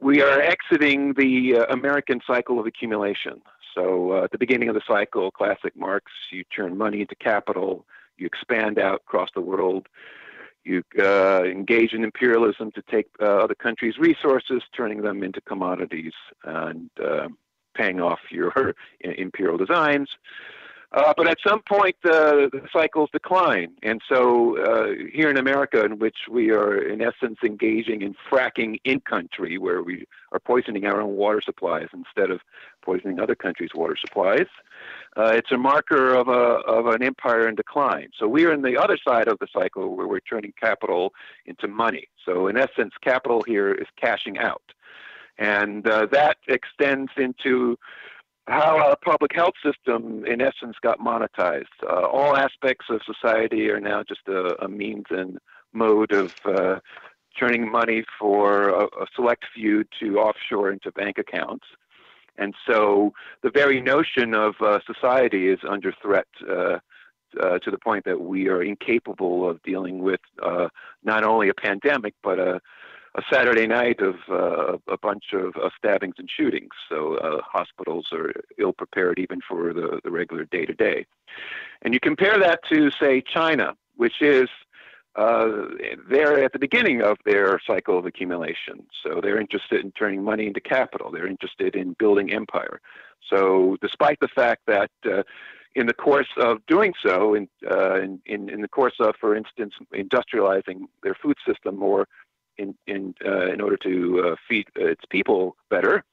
we 0.00 0.22
are 0.22 0.40
exiting 0.40 1.14
the 1.14 1.64
American 1.70 2.20
cycle 2.26 2.58
of 2.58 2.66
accumulation. 2.66 3.40
So 3.76 4.24
at 4.24 4.32
the 4.32 4.38
beginning 4.38 4.68
of 4.68 4.74
the 4.74 4.82
cycle, 4.86 5.30
classic 5.30 5.76
Marx, 5.76 6.10
you 6.30 6.42
turn 6.44 6.76
money 6.76 7.00
into 7.00 7.14
capital, 7.14 7.86
you 8.18 8.26
expand 8.26 8.78
out 8.78 9.02
across 9.06 9.30
the 9.34 9.40
world 9.40 9.88
you 10.64 10.82
uh, 10.98 11.42
engage 11.44 11.92
in 11.92 12.04
imperialism 12.04 12.70
to 12.72 12.82
take 12.82 13.08
uh, 13.20 13.24
other 13.24 13.54
countries' 13.54 13.98
resources, 13.98 14.62
turning 14.76 15.02
them 15.02 15.22
into 15.22 15.40
commodities 15.40 16.12
and 16.44 16.90
uh, 17.02 17.28
paying 17.74 18.00
off 18.00 18.20
your 18.30 18.74
imperial 19.00 19.56
designs. 19.56 20.08
Uh, 20.94 21.14
but 21.16 21.26
at 21.26 21.38
some 21.46 21.62
point, 21.62 21.96
uh, 22.04 22.48
the 22.52 22.60
cycles 22.70 23.08
decline. 23.12 23.72
And 23.82 24.02
so, 24.06 24.58
uh, 24.58 24.88
here 25.10 25.30
in 25.30 25.38
America, 25.38 25.82
in 25.84 25.98
which 25.98 26.16
we 26.30 26.50
are, 26.50 26.76
in 26.76 27.00
essence, 27.00 27.38
engaging 27.42 28.02
in 28.02 28.14
fracking 28.30 28.78
in 28.84 29.00
country, 29.00 29.56
where 29.56 29.82
we 29.82 30.06
are 30.32 30.38
poisoning 30.38 30.84
our 30.84 31.00
own 31.00 31.16
water 31.16 31.40
supplies 31.42 31.88
instead 31.94 32.30
of 32.30 32.40
poisoning 32.82 33.20
other 33.20 33.34
countries' 33.34 33.70
water 33.74 33.96
supplies, 33.98 34.46
uh, 35.16 35.32
it's 35.34 35.50
a 35.50 35.56
marker 35.56 36.14
of, 36.14 36.28
a, 36.28 36.60
of 36.68 36.86
an 36.86 37.02
empire 37.02 37.48
in 37.48 37.54
decline. 37.54 38.10
So, 38.18 38.28
we 38.28 38.44
are 38.44 38.52
in 38.52 38.60
the 38.60 38.76
other 38.76 38.98
side 39.02 39.28
of 39.28 39.38
the 39.38 39.48
cycle 39.50 39.96
where 39.96 40.06
we're 40.06 40.20
turning 40.20 40.52
capital 40.60 41.14
into 41.46 41.68
money. 41.68 42.08
So, 42.26 42.48
in 42.48 42.58
essence, 42.58 42.92
capital 43.02 43.42
here 43.46 43.72
is 43.72 43.86
cashing 43.98 44.36
out. 44.36 44.62
And 45.38 45.88
uh, 45.88 46.06
that 46.12 46.36
extends 46.48 47.10
into 47.16 47.78
how 48.48 48.78
our 48.78 48.96
public 48.96 49.32
health 49.34 49.54
system, 49.64 50.24
in 50.26 50.40
essence, 50.40 50.76
got 50.82 50.98
monetized. 50.98 51.64
Uh, 51.88 52.06
all 52.06 52.36
aspects 52.36 52.86
of 52.90 53.00
society 53.04 53.70
are 53.70 53.80
now 53.80 54.02
just 54.02 54.26
a, 54.26 54.62
a 54.64 54.68
means 54.68 55.06
and 55.10 55.38
mode 55.72 56.12
of 56.12 56.34
uh, 56.44 56.78
turning 57.38 57.70
money 57.70 58.04
for 58.18 58.68
a, 58.68 58.84
a, 58.84 59.06
select 59.14 59.44
few 59.54 59.84
to 60.00 60.18
offshore 60.18 60.70
into 60.70 60.90
bank 60.92 61.18
accounts. 61.18 61.64
And 62.36 62.54
so 62.66 63.12
the 63.42 63.50
very 63.50 63.80
notion 63.80 64.34
of 64.34 64.54
uh, 64.60 64.80
society 64.86 65.48
is 65.48 65.58
under 65.68 65.92
threat 66.02 66.26
uh, 66.48 66.78
uh, 67.40 67.58
to 67.58 67.70
the 67.70 67.78
point 67.78 68.04
that 68.04 68.20
we 68.20 68.48
are 68.48 68.62
incapable 68.62 69.48
of 69.48 69.62
dealing 69.62 70.00
with 70.00 70.20
uh, 70.42 70.68
not 71.02 71.24
only 71.24 71.48
a 71.48 71.54
pandemic, 71.54 72.14
but 72.22 72.38
a 72.38 72.60
a 73.14 73.22
Saturday 73.30 73.66
night 73.66 74.00
of 74.00 74.14
uh, 74.30 74.78
a 74.88 74.96
bunch 74.96 75.32
of 75.32 75.54
uh, 75.56 75.68
stabbings 75.76 76.14
and 76.18 76.30
shootings. 76.30 76.70
So 76.88 77.16
uh, 77.16 77.40
hospitals 77.42 78.08
are 78.12 78.32
ill 78.58 78.72
prepared 78.72 79.18
even 79.18 79.40
for 79.46 79.72
the, 79.74 80.00
the 80.02 80.10
regular 80.10 80.44
day 80.44 80.64
to 80.64 80.72
day. 80.72 81.06
And 81.82 81.92
you 81.92 82.00
compare 82.00 82.38
that 82.38 82.60
to, 82.70 82.90
say, 82.90 83.20
China, 83.20 83.74
which 83.96 84.22
is 84.22 84.48
uh, 85.16 85.66
at 86.10 86.52
the 86.52 86.58
beginning 86.58 87.02
of 87.02 87.18
their 87.26 87.60
cycle 87.66 87.98
of 87.98 88.06
accumulation. 88.06 88.86
So 89.02 89.20
they're 89.22 89.40
interested 89.40 89.84
in 89.84 89.92
turning 89.92 90.22
money 90.22 90.46
into 90.46 90.60
capital. 90.60 91.10
They're 91.10 91.26
interested 91.26 91.74
in 91.74 91.94
building 91.98 92.32
empire. 92.32 92.80
So 93.28 93.76
despite 93.82 94.20
the 94.20 94.28
fact 94.28 94.62
that 94.66 94.90
uh, 95.04 95.22
in 95.74 95.86
the 95.86 95.94
course 95.94 96.28
of 96.36 96.64
doing 96.66 96.92
so, 97.04 97.34
in, 97.34 97.48
uh, 97.70 98.00
in, 98.00 98.20
in, 98.26 98.60
the 98.62 98.68
course 98.68 98.94
of, 99.00 99.14
for 99.20 99.34
instance, 99.34 99.74
industrializing 99.94 100.82
their 101.02 101.14
food 101.14 101.36
system 101.46 101.78
more 101.78 102.06
in 102.58 102.74
in 102.86 103.14
uh, 103.24 103.52
in 103.52 103.60
order 103.60 103.76
to 103.78 104.32
uh, 104.32 104.36
feed 104.48 104.66
its 104.76 105.02
people 105.10 105.56
better. 105.70 106.04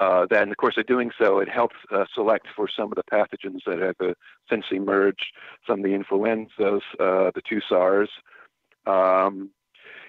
Uh, 0.00 0.26
that 0.30 0.42
in 0.42 0.48
the 0.48 0.56
course 0.56 0.74
in 0.76 0.84
doing 0.86 1.10
so, 1.20 1.38
it 1.38 1.48
helps 1.48 1.76
uh, 1.92 2.04
select 2.14 2.46
for 2.56 2.68
some 2.68 2.90
of 2.90 2.96
the 2.96 3.04
pathogens 3.12 3.60
that 3.66 3.78
have 3.78 3.96
uh, 4.00 4.14
since 4.50 4.64
emerged, 4.72 5.26
some 5.66 5.80
of 5.80 5.84
the 5.84 5.94
influenzas, 5.94 6.82
uh, 7.00 7.30
the 7.34 7.42
two 7.48 7.60
SARS. 7.68 8.10
Um, 8.86 9.50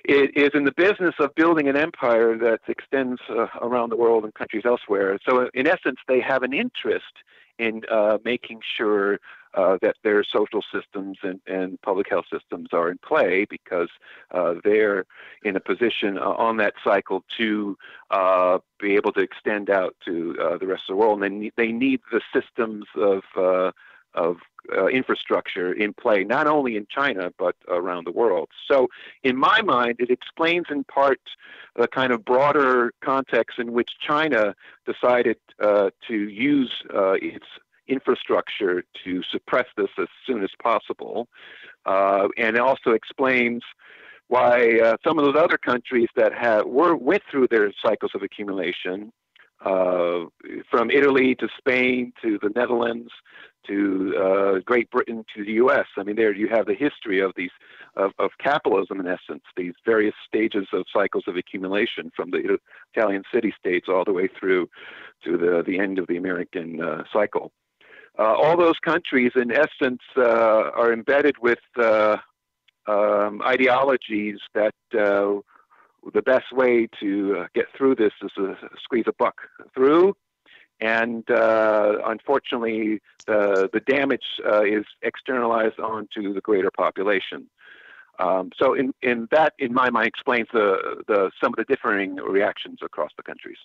it 0.04 0.38
is 0.38 0.52
in 0.54 0.66
the 0.66 0.74
business 0.74 1.16
of 1.20 1.34
building 1.36 1.68
an 1.68 1.76
empire 1.76 2.38
that 2.38 2.60
extends 2.68 3.20
around 3.62 3.90
the 3.90 3.96
world 3.96 4.24
and 4.24 4.34
countries 4.36 4.64
elsewhere. 4.64 5.18
So, 5.28 5.50
in 5.56 5.66
essence, 5.66 5.98
they 6.08 6.22
have 6.22 6.44
an 6.44 6.54
interest 6.54 7.06
in 7.60 7.82
making 8.24 8.62
sure 8.78 9.20
uh, 9.56 9.78
that 9.82 9.96
their 10.04 10.24
social 10.24 10.62
systems 10.74 11.18
and, 11.24 11.40
and 11.48 11.82
public 11.82 12.10
health 12.10 12.26
systems 12.32 12.70
are 12.74 12.90
in 12.92 12.98
play 12.98 13.46
because 13.50 13.90
uh, 14.32 14.56
they're 14.64 15.06
in 15.44 15.56
a 15.56 15.60
position 15.60 16.18
uh, 16.18 16.32
on 16.32 16.58
that 16.58 16.74
cycle 16.84 17.24
to 17.38 17.78
uh, 18.12 18.60
be 18.80 18.96
able 18.96 19.12
to 19.14 19.22
extend 19.22 19.70
out 19.70 19.96
to 20.06 20.36
uh, 20.42 20.58
the 20.58 20.68
rest 20.68 20.84
of 20.90 20.94
the 20.94 20.98
world. 20.98 21.24
And 21.24 21.24
they 21.24 21.38
need, 21.38 21.54
they 21.56 21.72
need 21.72 22.02
the 22.12 22.22
systems 22.34 22.86
of 22.96 23.24
uh, 23.38 23.72
of 24.16 24.38
uh, 24.76 24.88
infrastructure 24.88 25.74
in 25.74 25.94
play, 25.94 26.24
not 26.24 26.48
only 26.48 26.76
in 26.76 26.88
China, 26.90 27.32
but 27.38 27.56
around 27.68 28.06
the 28.06 28.12
world. 28.12 28.50
So, 28.70 28.88
in 29.24 29.38
my 29.38 29.62
mind, 29.62 29.98
it 30.00 30.10
explains 30.10 30.66
in 30.70 30.84
part 30.86 31.20
the 31.76 31.88
kind 31.88 32.12
of 32.12 32.26
broader 32.26 32.92
context 33.02 33.60
in 33.60 33.74
which 33.74 33.92
China 34.00 34.56
decided 34.86 35.38
uh, 35.62 35.92
to 36.08 36.16
use 36.16 36.72
uh, 36.94 37.14
its 37.14 37.46
infrastructure 37.88 38.84
to 39.04 39.22
suppress 39.32 39.68
this 39.78 39.90
as 40.00 40.08
soon 40.26 40.44
as 40.44 40.50
possible. 40.62 41.28
Uh, 41.86 42.28
and 42.38 42.56
it 42.56 42.62
also 42.62 42.92
explains 42.92 43.62
why 44.28 44.80
uh, 44.80 44.98
some 45.06 45.20
of 45.20 45.26
those 45.26 45.36
other 45.36 45.58
countries 45.58 46.10
that 46.16 46.34
have 46.34 46.66
were 46.66 46.96
went 46.96 47.22
through 47.30 47.48
their 47.48 47.72
cycles 47.86 48.12
of 48.16 48.24
accumulation, 48.24 49.12
uh, 49.64 50.26
from 50.70 50.90
Italy 50.90 51.36
to 51.36 51.48
Spain 51.58 52.12
to 52.22 52.38
the 52.42 52.50
Netherlands 52.56 53.10
to 53.68 54.14
uh, 54.18 54.60
Great 54.66 54.90
Britain 54.92 55.26
to 55.36 55.44
the 55.44 55.54
U.S. 55.54 55.86
I 55.98 56.04
mean, 56.04 56.16
there 56.16 56.34
you 56.34 56.48
have 56.50 56.66
the 56.66 56.76
history 56.76 57.20
of 57.22 57.32
these 57.36 57.52
of, 57.96 58.12
of 58.20 58.32
capitalism 58.44 59.00
in 59.00 59.08
essence, 59.08 59.44
these 59.56 59.74
various 59.86 60.16
stages 60.28 60.68
of 60.74 60.86
cycles 60.94 61.24
of 61.28 61.38
accumulation 61.38 62.12
from 62.16 62.32
the 62.32 62.58
Italian 62.94 63.24
city-states 63.34 63.88
all 63.88 64.04
the 64.04 64.14
way 64.14 64.30
through 64.40 64.70
to 65.24 65.38
the 65.38 65.64
the 65.66 65.80
end 65.80 66.00
of 66.00 66.08
the 66.08 66.18
American 66.18 66.82
uh, 66.82 67.04
cycle 67.12 67.52
uh, 68.18 68.24
all 68.24 68.58
those 68.58 68.80
countries, 68.84 69.32
in 69.36 69.52
essence, 69.52 70.02
uh, 70.18 70.72
are 70.76 70.94
embedded 70.94 71.36
with 71.42 71.60
uh, 71.78 72.18
um, 72.88 73.42
ideologies 73.42 74.40
that 74.54 74.74
uh, 74.94 75.40
the 76.14 76.22
best 76.22 76.46
way 76.54 76.88
to 77.00 77.46
get 77.54 77.66
through 77.78 77.96
this 77.96 78.14
is 78.24 78.32
to 78.38 78.56
squeeze 78.84 79.06
a 79.08 79.14
buck 79.18 79.36
through. 79.74 80.16
And 80.80 81.30
uh, 81.32 82.00
unfortunately, 82.06 83.02
the, 83.28 83.70
the 83.72 83.80
damage 83.80 84.26
is 84.66 84.86
externalized 85.02 85.80
onto 85.80 86.34
the 86.34 86.42
greater 86.42 86.72
population. 86.72 87.48
Um, 88.20 88.52
so, 88.58 88.74
in, 88.74 88.94
in 89.02 89.28
that, 89.32 89.54
in 89.60 89.74
my 89.74 89.90
mind, 89.90 90.08
explains 90.08 90.48
the, 90.54 91.04
the 91.08 91.32
some 91.44 91.54
of 91.54 91.58
the 91.58 91.66
differing 91.66 92.16
reactions 92.16 92.80
across 92.84 93.12
the 93.18 93.24
countries. 93.24 93.58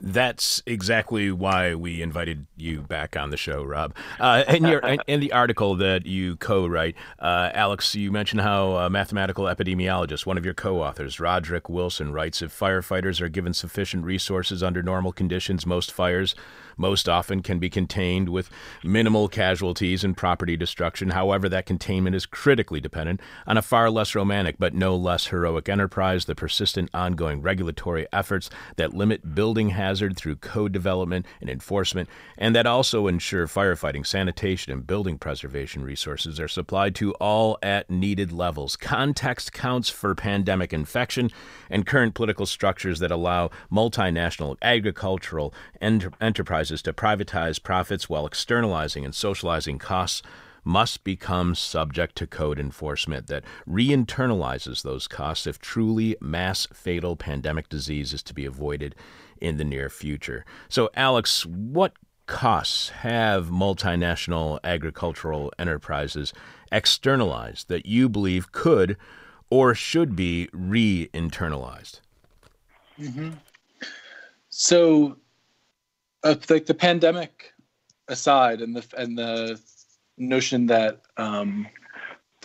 That's 0.00 0.62
exactly 0.66 1.30
why 1.30 1.74
we 1.74 2.02
invited 2.02 2.46
you 2.56 2.82
back 2.82 3.16
on 3.16 3.30
the 3.30 3.36
show, 3.36 3.62
Rob. 3.64 3.94
Uh, 4.20 4.44
in 4.48 4.64
your 4.64 4.80
in 5.06 5.20
the 5.20 5.32
article 5.32 5.74
that 5.76 6.06
you 6.06 6.36
co-write, 6.36 6.96
uh, 7.18 7.50
Alex, 7.54 7.94
you 7.94 8.12
mentioned 8.12 8.42
how 8.42 8.76
a 8.76 8.90
mathematical 8.90 9.44
epidemiologist, 9.44 10.26
one 10.26 10.36
of 10.36 10.44
your 10.44 10.54
co-authors, 10.54 11.16
Rodrick 11.16 11.68
Wilson, 11.68 12.12
writes: 12.12 12.42
if 12.42 12.58
firefighters 12.58 13.20
are 13.20 13.28
given 13.28 13.54
sufficient 13.54 14.04
resources 14.04 14.62
under 14.62 14.82
normal 14.82 15.12
conditions, 15.12 15.66
most 15.66 15.92
fires 15.92 16.34
most 16.76 17.08
often 17.08 17.42
can 17.42 17.58
be 17.58 17.70
contained 17.70 18.28
with 18.28 18.50
minimal 18.82 19.28
casualties 19.28 20.02
and 20.02 20.16
property 20.16 20.56
destruction. 20.56 21.10
However, 21.10 21.48
that 21.48 21.66
containment 21.66 22.16
is 22.16 22.26
critically 22.26 22.80
dependent 22.80 23.20
on 23.46 23.56
a 23.56 23.62
far 23.62 23.90
less 23.90 24.14
romantic 24.14 24.56
but 24.58 24.74
no 24.74 24.96
less 24.96 25.28
heroic 25.28 25.68
enterprise, 25.68 26.24
the 26.24 26.34
persistent 26.34 26.90
ongoing 26.92 27.42
regulatory 27.42 28.06
efforts 28.12 28.50
that 28.76 28.94
limit 28.94 29.34
building 29.34 29.70
hazard 29.70 30.16
through 30.16 30.36
code 30.36 30.72
development 30.72 31.26
and 31.40 31.48
enforcement, 31.48 32.08
and 32.36 32.54
that 32.56 32.66
also 32.66 33.06
ensure 33.06 33.46
firefighting, 33.46 34.06
sanitation, 34.06 34.72
and 34.72 34.86
building 34.86 35.18
preservation 35.18 35.84
resources 35.84 36.40
are 36.40 36.48
supplied 36.48 36.94
to 36.94 37.12
all 37.14 37.58
at 37.62 37.88
needed 37.90 38.32
levels. 38.32 38.76
Context 38.76 39.52
counts 39.52 39.88
for 39.88 40.14
pandemic 40.14 40.72
infection 40.72 41.30
and 41.70 41.86
current 41.86 42.14
political 42.14 42.46
structures 42.46 42.98
that 42.98 43.10
allow 43.10 43.50
multinational 43.70 44.56
agricultural 44.62 45.54
enter- 45.80 46.12
enterprises 46.20 46.63
enterprises 46.70 46.82
to 46.82 46.92
privatize 46.92 47.62
profits 47.62 48.08
while 48.08 48.26
externalizing 48.26 49.04
and 49.04 49.14
socializing 49.14 49.78
costs 49.78 50.22
must 50.66 51.04
become 51.04 51.54
subject 51.54 52.16
to 52.16 52.26
code 52.26 52.58
enforcement 52.58 53.26
that 53.26 53.44
re 53.66 53.88
internalizes 53.88 54.82
those 54.82 55.06
costs 55.06 55.46
if 55.46 55.58
truly 55.58 56.16
mass 56.22 56.66
fatal 56.72 57.16
pandemic 57.16 57.68
disease 57.68 58.14
is 58.14 58.22
to 58.22 58.32
be 58.32 58.46
avoided 58.46 58.94
in 59.42 59.58
the 59.58 59.64
near 59.64 59.90
future. 59.90 60.46
So, 60.70 60.88
Alex, 60.94 61.44
what 61.44 61.92
costs 62.26 62.88
have 62.88 63.48
multinational 63.50 64.58
agricultural 64.64 65.52
enterprises 65.58 66.32
externalized 66.72 67.68
that 67.68 67.84
you 67.84 68.08
believe 68.08 68.52
could 68.52 68.96
or 69.50 69.74
should 69.74 70.16
be 70.16 70.48
re 70.54 71.10
internalized? 71.12 72.00
Mm-hmm. 72.98 73.32
So, 74.48 75.18
like 76.24 76.66
the 76.66 76.74
pandemic 76.74 77.52
aside, 78.08 78.60
and 78.60 78.76
the 78.76 78.84
and 78.96 79.18
the 79.18 79.60
notion 80.16 80.66
that 80.66 81.02
um, 81.16 81.66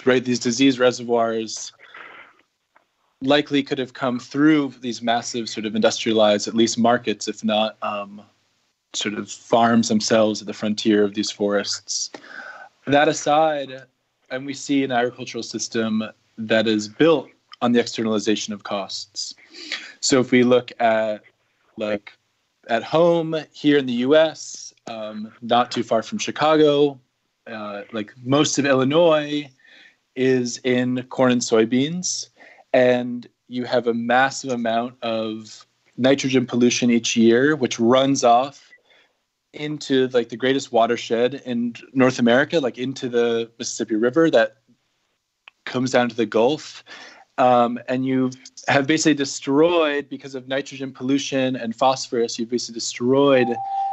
right 0.06 0.24
these 0.24 0.40
disease 0.40 0.80
reservoirs 0.80 1.72
likely 3.22 3.62
could 3.62 3.78
have 3.78 3.94
come 3.94 4.20
through 4.20 4.74
these 4.80 5.02
massive 5.02 5.50
sort 5.50 5.66
of 5.66 5.76
industrialized 5.76 6.48
at 6.48 6.56
least 6.56 6.78
markets 6.78 7.28
if 7.28 7.44
not 7.44 7.78
um, 7.82 8.22
sort 8.94 9.14
of 9.14 9.30
farms 9.30 9.90
themselves 9.90 10.42
at 10.42 10.48
the 10.48 10.54
frontier 10.54 11.04
of 11.04 11.14
these 11.14 11.30
forests. 11.30 12.12
That 12.88 13.08
aside 13.08 13.84
and 14.32 14.46
we 14.46 14.54
see 14.54 14.84
an 14.84 14.92
agricultural 14.92 15.44
system 15.44 16.04
that 16.38 16.68
is 16.68 16.88
built 16.88 17.30
on 17.62 17.72
the 17.72 17.80
externalization 17.80 18.54
of 18.54 18.64
costs. 18.64 19.34
So 20.00 20.20
if 20.20 20.32
we 20.32 20.44
look 20.44 20.72
at 20.80 21.24
like 21.78 22.14
at 22.70 22.84
home 22.84 23.36
here 23.52 23.78
in 23.78 23.86
the 23.86 23.94
us 23.94 24.74
um, 24.88 25.32
not 25.42 25.72
too 25.72 25.84
far 25.84 26.02
from 26.02 26.18
chicago 26.18 27.00
uh, 27.48 27.82
like 27.92 28.14
most 28.24 28.58
of 28.58 28.66
illinois 28.66 29.50
is 30.20 30.60
in 30.66 31.02
corn 31.04 31.32
and 31.32 31.42
soybeans, 31.42 32.28
and 32.74 33.28
you 33.48 33.64
have 33.64 33.88
a 33.88 33.94
massive 33.94 34.52
amount 34.52 34.96
of 35.02 35.66
nitrogen 35.96 36.46
pollution 36.46 36.92
each 36.92 37.16
year, 37.16 37.56
which 37.56 37.80
runs 37.80 38.26
off 38.26 38.70
into 39.54 40.10
like 40.10 40.28
the 40.28 40.36
greatest 40.36 40.74
watershed 40.74 41.42
in 41.46 41.74
North 41.94 42.20
America, 42.20 42.60
like 42.60 42.78
into 42.78 43.08
the 43.08 43.50
Mississippi 43.58 43.96
River 43.96 44.30
that 44.30 44.58
comes 45.66 45.92
down 45.92 46.10
to 46.10 46.16
the 46.16 46.26
Gulf. 46.26 46.84
Um, 47.40 47.80
and 47.88 48.06
you 48.06 48.32
have 48.68 48.86
basically 48.86 49.16
destroyed, 49.16 50.10
because 50.10 50.36
of 50.36 50.48
nitrogen 50.48 50.92
pollution 50.92 51.56
and 51.56 51.76
phosphorus, 51.76 52.38
you've 52.38 52.50
basically 52.50 52.76
destroyed 52.76 53.48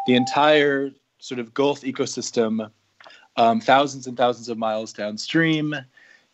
the 0.07 0.15
entire 0.15 0.91
sort 1.19 1.39
of 1.39 1.55
Gulf 1.55 1.81
ecosystem 1.83 2.71
um, 3.37 3.61
thousands 3.61 4.07
and 4.07 4.17
thousands 4.17 4.49
of 4.49 4.59
miles 4.59 4.93
downstream 4.93 5.75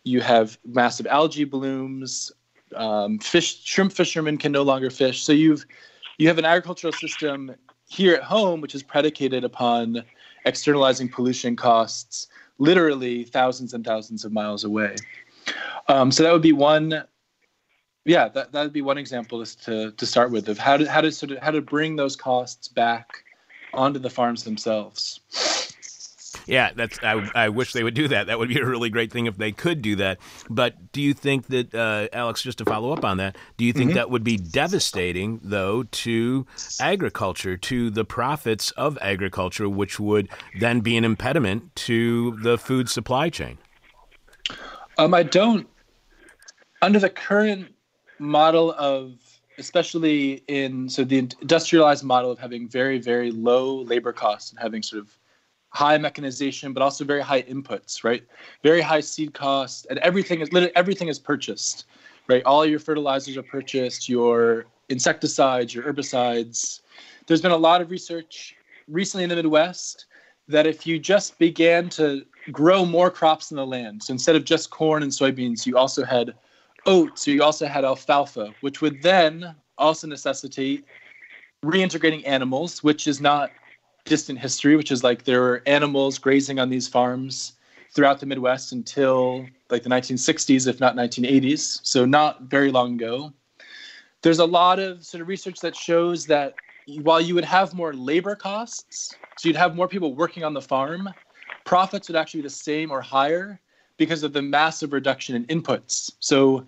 you 0.05 0.21
have 0.21 0.59
massive 0.65 1.07
algae 1.07 1.45
blooms. 1.45 2.33
Um, 2.75 3.19
fish, 3.19 3.63
shrimp 3.65 3.93
fishermen 3.93 4.39
can 4.39 4.53
no 4.53 4.63
longer 4.63 4.91
fish. 4.91 5.23
So 5.23 5.33
you've 5.33 5.65
you 6.19 6.29
have 6.29 6.39
an 6.39 6.45
agricultural 6.45 6.93
system 6.93 7.55
here 7.89 8.15
at 8.15 8.23
home 8.23 8.61
which 8.61 8.75
is 8.75 8.83
predicated 8.83 9.45
upon 9.45 10.03
externalizing 10.45 11.09
pollution 11.09 11.57
costs 11.57 12.29
literally 12.59 13.25
thousands 13.25 13.75
and 13.75 13.85
thousands 13.85 14.25
of 14.25 14.33
miles 14.33 14.65
away. 14.65 14.97
Um, 15.89 16.11
so 16.11 16.23
that 16.23 16.33
would 16.33 16.43
be 16.43 16.53
one. 16.53 17.05
Yeah, 18.05 18.29
that 18.29 18.53
that 18.53 18.63
would 18.63 18.73
be 18.73 18.83
one 18.83 18.99
example 18.99 19.41
is 19.41 19.55
to 19.57 19.93
to 19.93 20.07
start 20.07 20.31
with 20.31 20.49
of 20.49 20.59
how 20.59 20.77
to 20.77 20.91
how 20.91 21.01
to 21.01 21.13
sort 21.13 21.33
of 21.33 21.39
how 21.39 21.51
to 21.51 21.61
bring 21.61 21.97
those 21.97 22.17
costs 22.17 22.69
back 22.69 23.25
onto 23.73 23.99
the 23.99 24.11
farms 24.11 24.45
themselves. 24.45 25.21
Yeah, 26.47 26.71
that's. 26.75 26.99
I, 27.03 27.31
I 27.35 27.49
wish 27.51 27.73
they 27.73 27.85
would 27.85 27.95
do 27.95 28.09
that. 28.09 28.27
That 28.27 28.39
would 28.39 28.49
be 28.49 28.59
a 28.59 28.67
really 28.67 28.91
great 28.91 29.13
thing 29.13 29.27
if 29.27 29.37
they 29.37 29.53
could 29.53 29.83
do 29.83 29.97
that. 29.97 30.19
But 30.51 30.93
do 30.93 31.01
you 31.01 31.15
think 31.15 31.49
that, 31.49 31.75
uh, 31.75 32.09
Alex, 32.13 32.43
just 32.43 32.59
to 32.59 32.65
follow 32.65 32.93
up 32.93 33.05
on 33.05 33.19
that, 33.19 33.37
do 33.57 33.65
you 33.65 33.73
think 33.73 33.91
mm-hmm. 33.91 33.97
that 33.97 34.11
would 34.11 34.25
be 34.25 34.37
devastating, 34.37 35.41
though, 35.43 35.85
to 35.85 36.47
agriculture, 36.81 37.57
to 37.57 37.91
the 37.91 38.05
profits 38.05 38.71
of 38.73 38.99
agriculture, 39.01 39.69
which 39.69 40.01
would 40.01 40.29
then 40.59 40.81
be 40.81 40.97
an 40.97 41.05
impediment 41.05 41.75
to 41.77 42.37
the 42.43 42.59
food 42.59 42.89
supply 42.89 43.31
chain? 43.31 43.59
Um, 44.99 45.15
I 45.15 45.23
don't. 45.23 45.69
Under 46.81 46.99
the 46.99 47.11
current 47.11 47.69
model 48.19 48.73
of 48.73 49.15
especially 49.59 50.43
in 50.49 50.89
so 50.89 51.05
the 51.05 51.19
industrialized 51.19 52.05
model 52.05 52.31
of 52.31 52.39
having 52.39 52.69
very 52.69 52.99
very 52.99 53.31
low 53.31 53.83
labor 53.83 54.13
costs 54.13 54.51
and 54.51 54.59
having 54.59 54.83
sort 54.83 55.03
of 55.03 55.17
high 55.73 55.97
mechanization, 55.97 56.73
but 56.73 56.83
also 56.83 57.05
very 57.05 57.23
high 57.23 57.43
inputs, 57.43 58.05
right? 58.05 58.23
Very 58.63 58.81
high 58.81 59.01
seed 59.01 59.33
costs, 59.33 59.87
and 59.87 59.99
everything 60.01 60.41
is 60.41 60.53
literally 60.53 60.75
everything 60.77 61.09
is 61.09 61.19
purchased, 61.19 61.87
right? 62.29 62.43
All 62.45 62.65
your 62.67 62.79
fertilizers 62.79 63.37
are 63.37 63.43
purchased, 63.43 64.09
your 64.09 64.67
insecticides, 64.89 65.75
your 65.75 65.85
herbicides. 65.85 66.81
There's 67.27 67.41
been 67.41 67.53
a 67.53 67.57
lot 67.57 67.81
of 67.81 67.91
research 67.91 68.55
recently 68.89 69.25
in 69.25 69.31
the 69.31 69.37
Midwest 69.37 70.07
that 70.49 70.67
if 70.67 70.87
you 70.87 70.99
just 70.99 71.39
began 71.39 71.89
to 71.91 72.27
grow 72.51 72.85
more 72.85 73.11
crops 73.11 73.51
in 73.51 73.57
the 73.57 73.67
land, 73.67 74.03
so 74.03 74.13
instead 74.13 74.37
of 74.37 74.45
just 74.45 74.71
corn 74.71 75.03
and 75.03 75.13
soybeans, 75.13 75.67
you 75.67 75.77
also 75.77 76.05
had 76.05 76.35
oats, 76.87 77.27
you 77.27 77.43
also 77.43 77.67
had 77.67 77.85
alfalfa, 77.85 78.53
which 78.61 78.81
would 78.81 79.03
then 79.03 79.55
also 79.79 80.07
necessitate 80.07 80.85
reintegrating 81.65 82.27
animals, 82.27 82.83
which 82.83 83.07
is 83.07 83.21
not 83.21 83.51
distant 84.05 84.39
history, 84.39 84.77
which 84.77 84.91
is 84.91 85.05
like 85.05 85.25
there 85.25 85.41
were 85.41 85.63
animals 85.67 86.19
grazing 86.19 86.59
on 86.59 86.69
these 86.69 86.89
farms 86.89 87.53
throughout 87.95 88.19
the 88.21 88.27
Midwest 88.27 88.73
until 88.73 89.47
like 89.71 89.83
the 89.83 89.91
1960s, 89.91 90.67
if 90.67 90.81
not 90.81 90.97
1980s. 90.97 91.81
So 91.85 92.05
not 92.05 92.43
very 92.43 92.73
long 92.73 92.95
ago. 92.95 93.33
There's 94.23 94.39
a 94.39 94.45
lot 94.45 94.79
of 94.79 95.05
sort 95.05 95.21
of 95.21 95.29
research 95.29 95.61
that 95.61 95.77
shows 95.77 96.27
that 96.27 96.55
while 97.03 97.21
you 97.21 97.35
would 97.35 97.45
have 97.45 97.75
more 97.75 97.93
labor 97.93 98.35
costs, 98.35 99.15
so 99.37 99.49
you'd 99.49 99.57
have 99.57 99.75
more 99.75 99.89
people 99.89 100.15
working 100.15 100.45
on 100.45 100.55
the 100.55 100.61
farm, 100.61 101.09
profits 101.65 102.09
would 102.09 102.17
actually 102.17 102.41
be 102.41 102.49
the 102.49 102.51
same 102.51 102.91
or 102.91 103.01
higher 103.01 103.61
because 103.97 104.23
of 104.23 104.33
the 104.33 104.43
massive 104.43 104.93
reduction 104.93 105.37
in 105.37 105.45
inputs. 105.47 106.13
So 106.21 106.67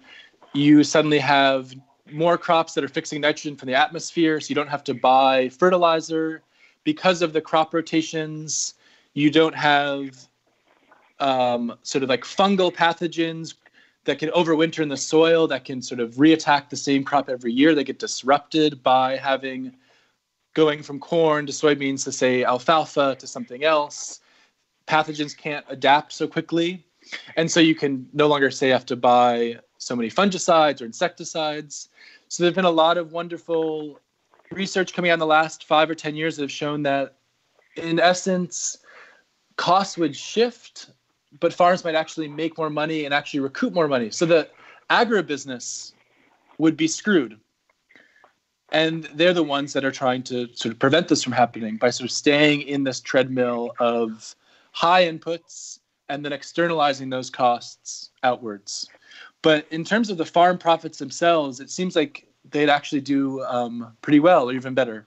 you 0.53 0.85
suddenly 0.85 1.19
have 1.19 1.75
more 2.13 2.37
crops 2.37 2.75
that 2.75 2.85
are 2.85 2.89
fixing 2.89 3.21
nitrogen 3.21 3.57
from 3.57 3.67
the 3.67 3.75
atmosphere, 3.75 4.41
so 4.41 4.49
you 4.49 4.55
don't 4.55 4.69
have 4.69 4.85
to 4.85 4.95
buy 4.95 5.49
fertilizer 5.49 6.43
because 6.85 7.23
of 7.23 7.33
the 7.33 7.41
crop 7.41 7.75
rotations, 7.75 8.75
you 9.15 9.31
don't 9.31 9.55
have 9.55 10.29
um, 11.19 11.77
sort 11.83 12.03
of 12.03 12.11
like 12.11 12.25
fungal 12.25 12.73
pathogens 12.73 13.55
that 14.05 14.19
can 14.19 14.29
overwinter 14.31 14.81
in 14.81 14.89
the 14.89 14.97
soil 14.97 15.47
that 15.49 15.65
can 15.65 15.81
sort 15.81 15.99
of 15.99 16.15
reattack 16.15 16.69
the 16.69 16.77
same 16.77 17.03
crop 17.03 17.31
every 17.31 17.53
year. 17.53 17.75
They 17.75 17.85
get 17.85 17.99
disrupted 17.99 18.83
by 18.83 19.17
having 19.17 19.75
going 20.53 20.83
from 20.83 21.01
corn 21.01 21.47
to 21.47 21.53
soybeans 21.53 22.05
to 22.05 22.13
say 22.13 22.45
alfalfa 22.45 23.17
to 23.19 23.27
something 23.27 23.65
else. 23.65 24.21
Pathogens 24.87 25.37
can't 25.37 25.65
adapt 25.69 26.13
so 26.13 26.27
quickly. 26.27 26.85
And 27.37 27.51
so 27.51 27.61
you 27.61 27.75
can 27.75 28.09
no 28.13 28.27
longer 28.27 28.51
say 28.51 28.69
you 28.69 28.73
have 28.73 28.87
to 28.87 28.97
buy 28.97 29.59
so 29.79 29.95
many 29.95 30.11
fungicides 30.11 30.81
or 30.81 30.87
insecticides. 30.87 31.89
So 32.29 32.43
there 32.43 32.49
have 32.49 32.57
been 32.57 32.65
a 32.65 32.71
lot 32.71 32.97
of 32.97 33.13
wonderful 33.13 34.01
research 34.51 34.95
coming 34.95 35.11
out 35.11 35.15
in 35.15 35.21
the 35.21 35.27
last 35.27 35.65
five 35.65 35.91
or 35.91 35.95
10 35.95 36.17
years 36.17 36.37
that 36.37 36.43
have 36.43 36.53
shown 36.53 36.83
that, 36.85 37.17
in 37.77 38.01
essence, 38.01 38.79
costs 39.57 39.97
would 39.99 40.17
shift, 40.17 40.91
but 41.41 41.53
farms 41.53 41.85
might 41.85 41.95
actually 41.95 42.29
make 42.29 42.57
more 42.57 42.71
money 42.71 43.05
and 43.05 43.13
actually 43.13 43.41
recoup 43.41 43.73
more 43.73 43.89
money. 43.89 44.11
So 44.11 44.27
the 44.27 44.49
agribusiness 44.91 45.93
would 46.59 46.77
be 46.77 46.89
screwed. 46.89 47.39
And 48.73 49.05
they're 49.15 49.35
the 49.35 49.43
ones 49.43 49.73
that 49.75 49.85
are 49.85 49.93
trying 49.93 50.23
to 50.25 50.49
sort 50.55 50.73
of 50.73 50.79
prevent 50.79 51.09
this 51.09 51.23
from 51.23 51.33
happening 51.33 51.77
by 51.77 51.91
sort 51.91 52.09
of 52.09 52.13
staying 52.13 52.63
in 52.63 52.85
this 52.85 53.01
treadmill 53.01 53.75
of 53.79 54.35
high 54.75 55.05
inputs 55.05 55.79
and 56.09 56.25
then 56.25 56.33
externalizing 56.33 57.09
those 57.09 57.31
costs 57.31 58.11
outwards. 58.25 58.87
But 59.41 59.67
in 59.71 59.85
terms 59.85 60.11
of 60.11 60.19
the 60.19 60.25
farm 60.25 60.59
profits 60.59 60.99
themselves, 60.99 61.61
it 61.61 61.71
seems 61.71 61.95
like 61.95 62.27
they'd 62.51 62.69
actually 62.69 63.01
do 63.01 63.43
um, 63.45 63.97
pretty 64.03 64.21
well 64.21 64.51
or 64.51 64.53
even 64.53 64.75
better. 64.75 65.07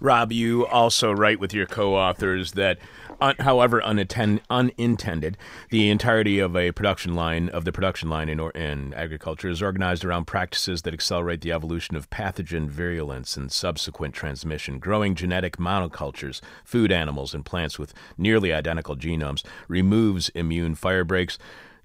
Rob, 0.00 0.32
you 0.32 0.66
also 0.66 1.12
write 1.12 1.38
with 1.38 1.52
your 1.52 1.66
co-authors 1.66 2.52
that, 2.52 2.78
un- 3.20 3.34
however 3.40 3.82
unattend- 3.82 4.40
unintended, 4.48 5.36
the 5.68 5.90
entirety 5.90 6.38
of 6.38 6.56
a 6.56 6.72
production 6.72 7.14
line 7.14 7.50
of 7.50 7.66
the 7.66 7.72
production 7.72 8.08
line 8.08 8.30
in, 8.30 8.40
or- 8.40 8.50
in 8.52 8.94
agriculture 8.94 9.50
is 9.50 9.60
organized 9.60 10.02
around 10.02 10.26
practices 10.26 10.82
that 10.82 10.94
accelerate 10.94 11.42
the 11.42 11.52
evolution 11.52 11.96
of 11.96 12.08
pathogen 12.08 12.66
virulence 12.66 13.36
and 13.36 13.52
subsequent 13.52 14.14
transmission. 14.14 14.78
Growing 14.78 15.14
genetic 15.14 15.58
monocultures, 15.58 16.40
food 16.64 16.90
animals, 16.90 17.34
and 17.34 17.44
plants 17.44 17.78
with 17.78 17.92
nearly 18.16 18.54
identical 18.54 18.96
genomes 18.96 19.44
removes 19.68 20.30
immune 20.30 20.74
fire 20.74 21.04
breaks 21.04 21.38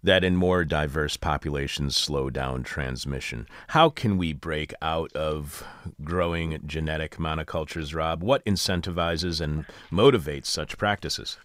that 0.06 0.24
in 0.24 0.36
more 0.36 0.64
diverse 0.64 1.18
populations 1.18 1.96
slow 1.96 2.30
down 2.30 2.64
transmission. 2.64 3.48
How 3.70 3.90
can 3.90 4.18
we 4.18 4.34
break 4.34 4.74
out 4.82 5.12
of 5.14 5.66
growing 6.04 6.60
genetic 6.66 7.18
monocultures, 7.18 7.96
Rob? 7.96 8.24
What 8.24 8.46
incentivizes 8.46 9.42
and 9.42 9.66
motivates 9.92 10.46
such 10.46 10.78
practices? 10.78 11.38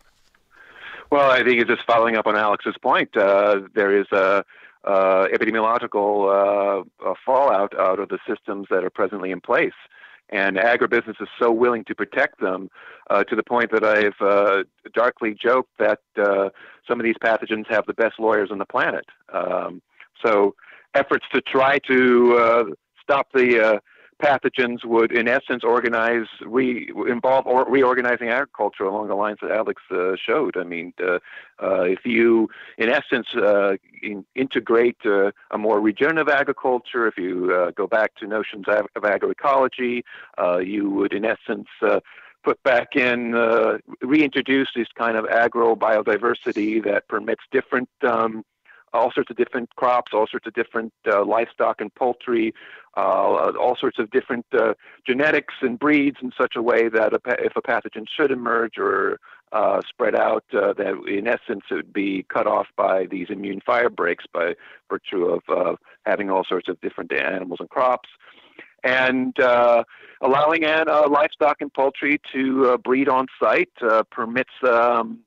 Well, 1.11 1.31
I 1.31 1.43
think 1.43 1.61
it's 1.61 1.69
just 1.69 1.85
following 1.87 2.17
up 2.17 2.27
on 2.27 2.37
Alex's 2.37 2.77
point. 2.81 3.17
Uh, 3.17 3.63
there 3.75 3.99
is 3.99 4.07
a 4.13 4.45
uh, 4.85 5.27
epidemiological 5.27 6.85
uh, 7.05 7.15
fallout 7.27 7.79
out 7.79 7.99
of 7.99 8.09
the 8.09 8.19
systems 8.29 8.67
that 8.71 8.85
are 8.85 8.91
presently 8.91 9.31
in 9.31 9.41
place. 9.41 9.73
And 10.31 10.57
agribusiness 10.57 11.21
is 11.21 11.29
so 11.39 11.51
willing 11.51 11.85
to 11.85 11.95
protect 11.95 12.41
them 12.41 12.71
uh, 13.11 13.25
to 13.25 13.37
the 13.37 13.43
point 13.43 13.71
that 13.73 13.85
I've 13.85 14.21
uh, 14.21 14.65
darkly 14.95 15.35
joked 15.41 15.71
that 15.79 16.01
uh, 16.17 16.51
some 16.89 17.01
of 17.01 17.05
these 17.05 17.17
pathogens 17.23 17.69
have 17.69 17.87
the 17.87 17.95
best 17.95 18.19
lawyers 18.19 18.51
on 18.51 18.59
the 18.59 18.67
planet. 18.67 19.07
Um, 19.33 19.83
so 20.25 20.55
efforts 20.95 21.27
to 21.33 21.41
try 21.41 21.79
to 21.81 22.37
uh, 22.39 22.65
stop 23.03 23.29
the 23.33 23.61
uh, 23.61 23.79
pathogens 24.21 24.85
would, 24.85 25.13
in 25.13 25.29
essence, 25.29 25.65
organize, 25.65 26.27
re, 26.43 26.91
involve 27.09 27.47
or 27.47 27.65
reorganizing 27.69 28.29
agriculture 28.29 28.85
along 28.85 29.09
the 29.09 29.15
lines 29.15 29.39
that 29.43 29.51
Alex 29.51 29.83
uh, 29.91 30.13
showed. 30.17 30.57
I 30.57 30.65
mean, 30.65 30.93
uh, 31.03 31.19
uh, 31.63 31.83
if 31.83 32.05
you, 32.05 32.49
in 32.79 32.89
essence, 32.89 33.29
uh, 33.35 33.77
in, 34.03 34.25
integrate 34.35 34.99
uh, 35.05 35.31
a 35.51 35.59
more 35.59 35.81
regenerative 35.81 36.29
agriculture, 36.29 37.07
if 37.07 37.17
you 37.17 37.53
uh, 37.53 37.71
go 37.73 37.87
back 37.87 38.15
to 38.17 38.27
notions 38.27 38.67
of, 38.69 38.87
of 38.95 39.03
agroecology, 39.03 40.03
you 40.65 40.91
would, 40.91 41.13
in 41.13 41.25
essence, 41.25 41.69
put 42.43 42.63
back 42.63 42.97
in, 42.97 43.33
reintroduce 44.01 44.71
this 44.75 44.89
kind 44.97 45.17
of 45.17 45.27
agro 45.27 45.77
biodiversity 45.77 46.83
that 46.85 47.07
permits 47.09 47.43
different 47.51 47.89
um, 48.03 48.45
all 48.93 49.11
sorts 49.13 49.31
of 49.31 49.37
different 49.37 49.75
crops, 49.77 50.13
all 50.13 50.27
sorts 50.27 50.47
of 50.47 50.55
different 50.55 50.93
uh, 51.07 51.25
livestock 51.25 51.81
and 51.81 51.95
poultry, 51.95 52.53
uh, 52.97 53.53
all 53.61 53.77
sorts 53.79 53.99
of 53.99 54.11
different 54.11 54.47
uh, 54.53 54.75
genetics 55.07 55.55
and 55.63 55.79
breeds 55.79 56.17
in 56.23 56.33
such 56.39 56.55
a 56.57 56.63
way 56.63 56.89
that 56.89 57.13
a, 57.13 57.21
if 57.45 57.55
a 57.57 57.63
pathogen 57.63 58.05
should 58.09 58.31
emerge 58.31 58.79
or 58.79 59.19
uh, 59.53 59.81
spread 59.89 60.15
out, 60.15 60.45
uh, 60.53 60.73
that 60.73 60.95
in 61.09 61.27
essence 61.27 61.65
it 61.71 61.75
would 61.75 61.93
be 61.93 62.25
cut 62.33 62.47
off 62.47 62.67
by 62.77 63.07
these 63.07 63.29
immune 63.31 63.61
fire 63.65 63.91
breaks 63.91 64.25
by 64.33 64.55
virtue 64.89 65.25
of 65.25 65.43
uh, 65.49 65.75
having 66.07 66.31
all 66.31 66.45
sorts 66.49 66.69
of 66.69 66.81
different 66.81 67.13
animals 67.13 67.59
and 67.61 67.69
crops. 67.71 68.09
And 68.83 69.37
allowing 70.23 70.63
livestock 70.63 71.59
and 71.61 71.73
poultry 71.75 72.19
to 72.33 72.79
breed 72.79 73.11
on 73.11 73.27
site 73.39 73.69
permits 74.11 74.53
um, 74.67 75.21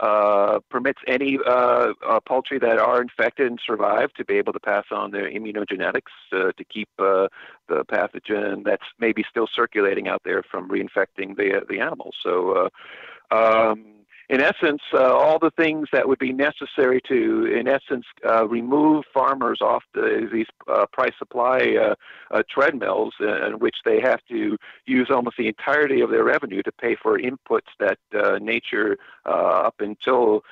uh, 0.00 0.60
permits 0.70 1.00
any 1.06 1.38
uh, 1.46 1.92
uh, 2.06 2.20
poultry 2.20 2.58
that 2.58 2.78
are 2.78 3.00
infected 3.00 3.46
and 3.46 3.60
survive 3.64 4.12
to 4.14 4.24
be 4.24 4.34
able 4.34 4.52
to 4.52 4.60
pass 4.60 4.84
on 4.90 5.10
their 5.10 5.30
immunogenetics 5.30 6.12
uh, 6.32 6.52
to 6.52 6.64
keep 6.64 6.88
uh, 6.98 7.28
the 7.68 7.84
pathogen 7.86 8.64
that's 8.64 8.84
maybe 8.98 9.24
still 9.30 9.48
circulating 9.52 10.08
out 10.08 10.22
there 10.24 10.42
from 10.42 10.68
reinfecting 10.68 11.36
the 11.36 11.64
the 11.68 11.80
animals. 11.80 12.14
So. 12.22 12.68
Um, 13.32 13.95
in 14.28 14.40
essence, 14.40 14.82
uh, 14.92 15.14
all 15.14 15.38
the 15.38 15.52
things 15.52 15.88
that 15.92 16.08
would 16.08 16.18
be 16.18 16.32
necessary 16.32 17.00
to, 17.08 17.46
in 17.46 17.68
essence, 17.68 18.04
uh, 18.28 18.46
remove 18.48 19.04
farmers 19.14 19.58
off 19.60 19.84
the, 19.94 20.28
these 20.32 20.46
uh, 20.68 20.86
price 20.92 21.12
supply 21.18 21.76
uh, 21.80 21.94
uh, 22.32 22.42
treadmills 22.50 23.14
in 23.20 23.58
which 23.58 23.76
they 23.84 24.00
have 24.00 24.20
to 24.28 24.56
use 24.86 25.08
almost 25.10 25.36
the 25.36 25.46
entirety 25.46 26.00
of 26.00 26.10
their 26.10 26.24
revenue 26.24 26.62
to 26.62 26.72
pay 26.72 26.96
for 26.96 27.18
inputs 27.18 27.70
that 27.78 27.98
uh, 28.14 28.38
nature, 28.40 28.98
up 29.24 29.76
until 29.80 30.42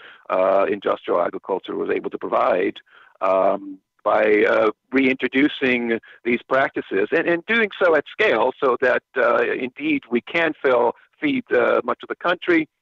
industrial 0.68 1.20
agriculture, 1.20 1.74
was 1.74 1.90
able 1.90 2.10
to 2.10 2.18
provide. 2.18 2.74
Um, 3.20 3.78
by 4.04 4.44
uh, 4.46 4.70
reintroducing 4.92 5.98
these 6.24 6.40
practices 6.46 7.08
and, 7.10 7.26
and 7.26 7.44
doing 7.46 7.70
so 7.82 7.96
at 7.96 8.04
scale 8.06 8.52
so 8.62 8.76
that 8.82 9.02
uh, 9.16 9.42
indeed 9.42 10.02
we 10.10 10.20
can 10.20 10.52
fill, 10.62 10.92
feed 11.18 11.44
uh, 11.52 11.80
much 11.84 12.00
of 12.02 12.08
the 12.10 12.14
country 12.16 12.62
uh, 12.62 12.73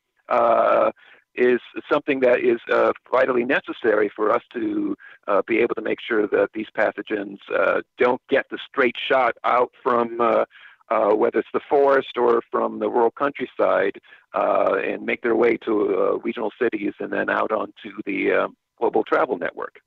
is 1.34 1.60
something 1.90 2.20
that 2.20 2.40
is 2.40 2.60
uh, 2.70 2.92
vitally 3.10 3.44
necessary 3.44 4.10
for 4.14 4.32
us 4.32 4.42
to 4.52 4.94
uh, 5.28 5.42
be 5.46 5.58
able 5.58 5.74
to 5.74 5.82
make 5.82 5.98
sure 6.06 6.26
that 6.26 6.48
these 6.54 6.66
pathogens 6.76 7.38
uh, 7.54 7.80
don't 7.98 8.20
get 8.28 8.46
the 8.50 8.58
straight 8.68 8.96
shot 9.10 9.34
out 9.44 9.70
from 9.82 10.20
uh, 10.20 10.44
uh, 10.90 11.14
whether 11.14 11.38
it's 11.38 11.48
the 11.54 11.60
forest 11.70 12.18
or 12.18 12.42
from 12.50 12.78
the 12.78 12.88
rural 12.88 13.10
countryside 13.10 13.98
and 14.34 15.06
make 15.06 15.22
their 15.22 15.36
way 15.36 15.56
to 15.56 16.20
regional 16.22 16.50
cities 16.60 16.92
and 17.00 17.12
then 17.12 17.30
out 17.30 17.50
onto 17.50 17.92
the 18.04 18.48
global 18.78 19.02
travel 19.04 19.38
network. 19.38 19.80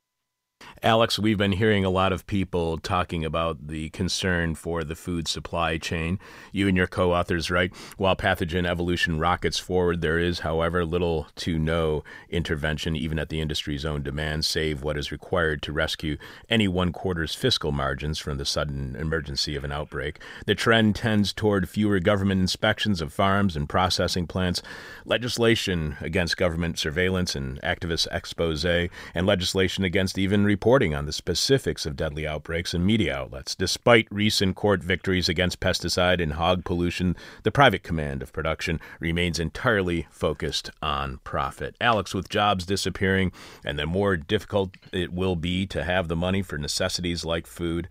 Alex, 0.86 1.18
we've 1.18 1.36
been 1.36 1.50
hearing 1.50 1.84
a 1.84 1.90
lot 1.90 2.12
of 2.12 2.28
people 2.28 2.78
talking 2.78 3.24
about 3.24 3.66
the 3.66 3.88
concern 3.88 4.54
for 4.54 4.84
the 4.84 4.94
food 4.94 5.26
supply 5.26 5.78
chain. 5.78 6.16
You 6.52 6.68
and 6.68 6.76
your 6.76 6.86
co 6.86 7.12
authors 7.12 7.50
write 7.50 7.74
While 7.96 8.14
pathogen 8.14 8.64
evolution 8.64 9.18
rockets 9.18 9.58
forward, 9.58 10.00
there 10.00 10.20
is, 10.20 10.38
however, 10.38 10.84
little 10.84 11.26
to 11.36 11.58
no 11.58 12.04
intervention, 12.30 12.94
even 12.94 13.18
at 13.18 13.30
the 13.30 13.40
industry's 13.40 13.84
own 13.84 14.04
demand, 14.04 14.44
save 14.44 14.84
what 14.84 14.96
is 14.96 15.10
required 15.10 15.60
to 15.62 15.72
rescue 15.72 16.18
any 16.48 16.68
one 16.68 16.92
quarter's 16.92 17.34
fiscal 17.34 17.72
margins 17.72 18.20
from 18.20 18.38
the 18.38 18.44
sudden 18.44 18.94
emergency 18.94 19.56
of 19.56 19.64
an 19.64 19.72
outbreak. 19.72 20.20
The 20.46 20.54
trend 20.54 20.94
tends 20.94 21.32
toward 21.32 21.68
fewer 21.68 21.98
government 21.98 22.40
inspections 22.40 23.00
of 23.00 23.12
farms 23.12 23.56
and 23.56 23.68
processing 23.68 24.28
plants, 24.28 24.62
legislation 25.04 25.96
against 26.00 26.36
government 26.36 26.78
surveillance 26.78 27.34
and 27.34 27.60
activist 27.62 28.06
expose, 28.12 28.64
and 28.64 29.26
legislation 29.26 29.82
against 29.82 30.16
even 30.16 30.44
reporting 30.46 30.94
on 30.94 31.04
the 31.04 31.12
specifics 31.12 31.84
of 31.84 31.96
deadly 31.96 32.26
outbreaks 32.26 32.72
in 32.72 32.86
media 32.86 33.14
outlets. 33.14 33.54
Despite 33.54 34.08
recent 34.10 34.56
court 34.56 34.82
victories 34.82 35.28
against 35.28 35.60
pesticide 35.60 36.22
and 36.22 36.34
hog 36.34 36.64
pollution, 36.64 37.16
the 37.42 37.50
private 37.50 37.82
command 37.82 38.22
of 38.22 38.32
production 38.32 38.80
remains 39.00 39.38
entirely 39.38 40.06
focused 40.10 40.70
on 40.80 41.18
profit. 41.24 41.76
Alex, 41.80 42.14
with 42.14 42.28
jobs 42.28 42.64
disappearing 42.64 43.32
and 43.64 43.78
the 43.78 43.86
more 43.86 44.16
difficult 44.16 44.70
it 44.92 45.12
will 45.12 45.36
be 45.36 45.66
to 45.66 45.84
have 45.84 46.08
the 46.08 46.16
money 46.16 46.40
for 46.40 46.56
necessities 46.56 47.24
like 47.24 47.46
food, 47.46 47.88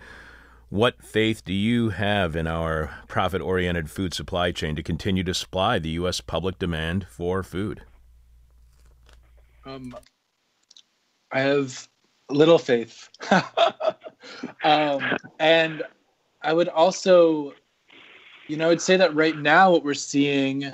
what 0.69 1.03
faith 1.03 1.45
do 1.45 1.53
you 1.53 1.89
have 1.89 2.35
in 2.35 2.47
our 2.47 2.99
profit 3.07 3.41
oriented 3.41 3.89
food 3.89 4.13
supply 4.13 4.51
chain 4.51 4.75
to 4.75 4.83
continue 4.83 5.23
to 5.23 5.33
supply 5.33 5.77
the 5.77 5.89
U.S. 5.89 6.21
public 6.21 6.57
demand 6.57 7.05
for 7.09 7.43
food? 7.43 7.83
Um, 9.65 9.95
I 11.31 11.39
have 11.41 11.87
little 12.30 12.57
faith. 12.57 13.09
um, 14.63 15.01
and 15.39 15.84
I 16.41 16.53
would 16.53 16.69
also, 16.69 17.53
you 18.47 18.57
know, 18.57 18.65
I 18.65 18.69
would 18.69 18.82
say 18.82 18.97
that 18.97 19.13
right 19.15 19.38
now 19.38 19.71
what 19.71 19.84
we're 19.84 19.93
seeing 19.93 20.71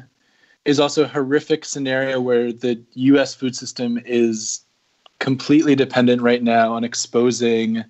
is 0.65 0.79
also 0.79 1.03
a 1.03 1.07
horrific 1.07 1.65
scenario 1.65 2.21
where 2.21 2.51
the 2.51 2.81
U.S. 2.93 3.33
food 3.33 3.55
system 3.55 3.99
is 4.05 4.65
completely 5.19 5.75
dependent 5.75 6.21
right 6.21 6.43
now 6.43 6.73
on 6.73 6.83
exposing 6.83 7.83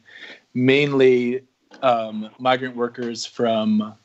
mainly 0.54 1.42
um, 1.82 2.30
migrant 2.40 2.76
workers 2.76 3.26
from 3.26 3.96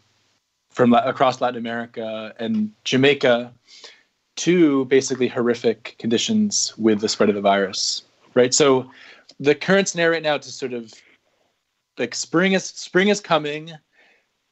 from 0.71 0.93
across 0.93 1.41
Latin 1.41 1.59
America 1.59 2.35
and 2.39 2.71
Jamaica 2.85 3.51
to 4.37 4.85
basically 4.87 5.27
horrific 5.27 5.97
conditions 5.99 6.75
with 6.77 7.01
the 7.01 7.09
spread 7.09 7.31
of 7.31 7.35
the 7.35 7.41
virus. 7.41 8.03
Right. 8.35 8.53
So 8.53 8.91
the 9.39 9.55
current 9.55 9.89
scenario 9.89 10.14
right 10.14 10.22
now 10.22 10.39
to 10.39 10.51
sort 10.51 10.72
of 10.72 10.93
like 11.99 12.14
spring 12.14 12.53
is 12.53 12.64
spring 12.64 13.09
is 13.09 13.20
coming. 13.20 13.72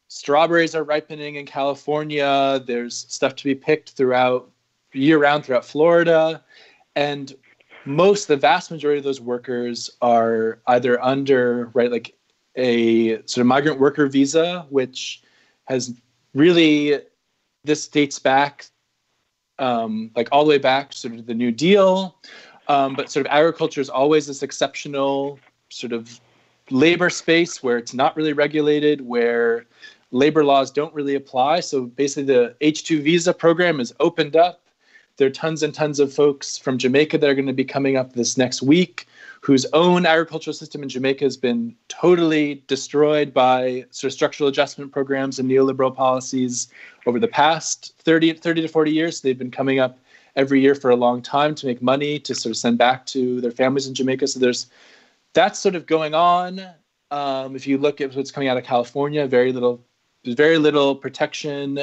Strawberries 0.09 0.75
are 0.75 0.85
ripening 0.85 1.37
in 1.37 1.47
california. 1.47 2.63
There's 2.67 3.07
stuff 3.09 3.35
to 3.37 3.45
be 3.45 3.55
picked 3.55 3.91
throughout 3.91 4.51
year 4.93 5.19
round 5.19 5.45
throughout 5.45 5.65
florida. 5.65 6.43
And 6.97 7.35
most 7.85 8.29
the 8.29 8.37
vast 8.37 8.71
majority 8.71 8.99
of 8.99 9.05
those 9.05 9.21
workers 9.21 9.91
are 10.01 10.61
either 10.69 11.03
under 11.03 11.71
right 11.75 11.91
like 11.91 12.15
a 12.57 13.17
sort 13.27 13.39
of 13.39 13.47
migrant 13.47 13.79
worker 13.81 14.07
visa 14.07 14.65
which 14.71 15.23
has 15.65 15.93
really 16.35 17.01
this 17.65 17.89
dates 17.89 18.19
back 18.19 18.67
um, 19.59 20.11
like 20.17 20.29
all 20.33 20.45
the 20.45 20.51
way 20.51 20.59
back 20.59 20.91
to 20.91 20.97
sort 20.97 21.15
of 21.15 21.27
the 21.27 21.35
new 21.35 21.53
deal 21.53 22.17
um, 22.69 22.95
but 22.95 23.11
sort 23.11 23.27
of 23.27 23.33
agriculture 23.33 23.81
is 23.81 23.91
always 23.91 24.27
this 24.27 24.43
exceptional 24.43 25.39
sort 25.69 25.93
of 25.93 26.21
labor 26.71 27.11
space 27.11 27.63
where 27.63 27.77
it's 27.77 27.95
not 27.95 28.17
really 28.17 28.33
regulated, 28.33 29.03
where 29.03 29.67
labor 30.11 30.45
laws 30.45 30.71
don't 30.71 30.95
really 30.95 31.15
apply. 31.15 31.61
So 31.61 31.87
basically, 31.87 32.25
the 32.25 32.57
H2 32.61 33.03
visa 33.03 33.35
program 33.35 33.81
is 33.81 33.93
opened 34.01 34.37
up. 34.37 34.61
There 35.17 35.29
are 35.29 35.31
tons 35.31 35.63
and 35.63 35.73
tons 35.73 36.01
of 36.01 36.13
folks 36.13 36.59
from 36.59 36.79
Jamaica 36.79 37.19
that 37.19 37.31
are 37.31 37.35
going 37.35 37.47
to 37.47 37.53
be 37.53 37.65
coming 37.65 37.97
up 37.97 38.15
this 38.15 38.37
next 38.37 38.63
week 38.63 39.07
whose 39.45 39.67
own 39.75 40.07
agricultural 40.07 40.55
system 40.55 40.83
in 40.83 40.89
Jamaica 40.89 41.23
has 41.23 41.37
been 41.37 41.77
totally 41.89 42.65
destroyed 42.67 43.35
by 43.35 43.85
sort 43.91 44.09
of 44.09 44.15
structural 44.15 44.49
adjustment 44.49 44.91
programs 44.91 45.39
and 45.39 45.51
neoliberal 45.51 45.95
policies 45.95 46.69
over 47.05 47.21
the 47.21 47.29
past 47.29 47.93
30, 47.99 48.33
30 48.33 48.63
to 48.63 48.69
40 48.69 48.91
years. 48.91 49.21
They've 49.21 49.39
been 49.39 49.51
coming 49.51 49.79
up 49.79 49.99
every 50.37 50.61
year 50.61 50.75
for 50.75 50.91
a 50.91 50.97
long 50.97 51.23
time 51.23 51.55
to 51.55 51.67
make 51.67 51.81
money 51.81 52.19
to 52.19 52.35
sort 52.35 52.51
of 52.51 52.57
send 52.57 52.79
back 52.79 53.07
to 53.07 53.41
their 53.41 53.51
families 53.51 53.87
in 53.87 53.95
Jamaica. 53.95 54.27
So 54.27 54.41
there's 54.41 54.67
that's 55.33 55.59
sort 55.59 55.75
of 55.75 55.87
going 55.87 56.15
on. 56.15 56.65
Um, 57.11 57.55
if 57.55 57.67
you 57.67 57.79
look 57.79 58.01
at 58.01 58.15
what's 58.15 58.31
coming 58.31 58.49
out 58.49 58.57
of 58.57 58.65
California, 58.65 59.27
very 59.27 59.53
little, 59.53 59.85
very 60.25 60.59
little 60.59 60.97
protection, 60.97 61.79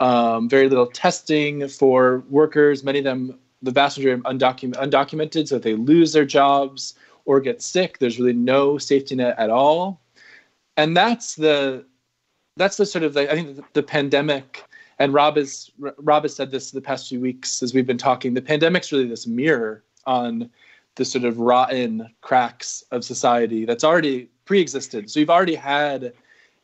um, 0.00 0.48
very 0.48 0.68
little 0.68 0.86
testing 0.86 1.68
for 1.68 2.22
workers. 2.30 2.84
Many 2.84 2.98
of 2.98 3.04
them, 3.04 3.38
the 3.62 3.70
vast 3.70 3.98
majority, 3.98 4.22
are 4.24 4.32
undocumented, 4.32 4.76
undocumented. 4.76 5.48
So 5.48 5.56
if 5.56 5.62
they 5.62 5.74
lose 5.74 6.12
their 6.12 6.24
jobs 6.24 6.94
or 7.24 7.40
get 7.40 7.62
sick, 7.62 7.98
there's 7.98 8.18
really 8.18 8.32
no 8.32 8.78
safety 8.78 9.14
net 9.14 9.38
at 9.38 9.50
all. 9.50 10.00
And 10.76 10.96
that's 10.96 11.36
the 11.36 11.84
that's 12.56 12.76
the 12.76 12.86
sort 12.86 13.02
of 13.04 13.14
the, 13.14 13.30
I 13.30 13.34
think 13.34 13.56
the, 13.56 13.64
the 13.72 13.82
pandemic 13.82 14.64
and 15.02 15.12
Rob 15.12 15.36
has 15.36 15.68
Rob 15.78 16.22
has 16.22 16.36
said 16.36 16.52
this 16.52 16.70
the 16.70 16.80
past 16.80 17.08
few 17.08 17.18
weeks 17.18 17.60
as 17.60 17.74
we've 17.74 17.86
been 17.86 17.98
talking. 17.98 18.34
The 18.34 18.40
pandemic's 18.40 18.92
really 18.92 19.08
this 19.08 19.26
mirror 19.26 19.82
on 20.06 20.48
the 20.94 21.04
sort 21.04 21.24
of 21.24 21.38
rotten 21.38 22.08
cracks 22.20 22.84
of 22.92 23.04
society 23.04 23.64
that's 23.64 23.82
already 23.82 24.28
pre-existed. 24.44 25.10
So 25.10 25.18
you've 25.18 25.28
already 25.28 25.56
had 25.56 26.12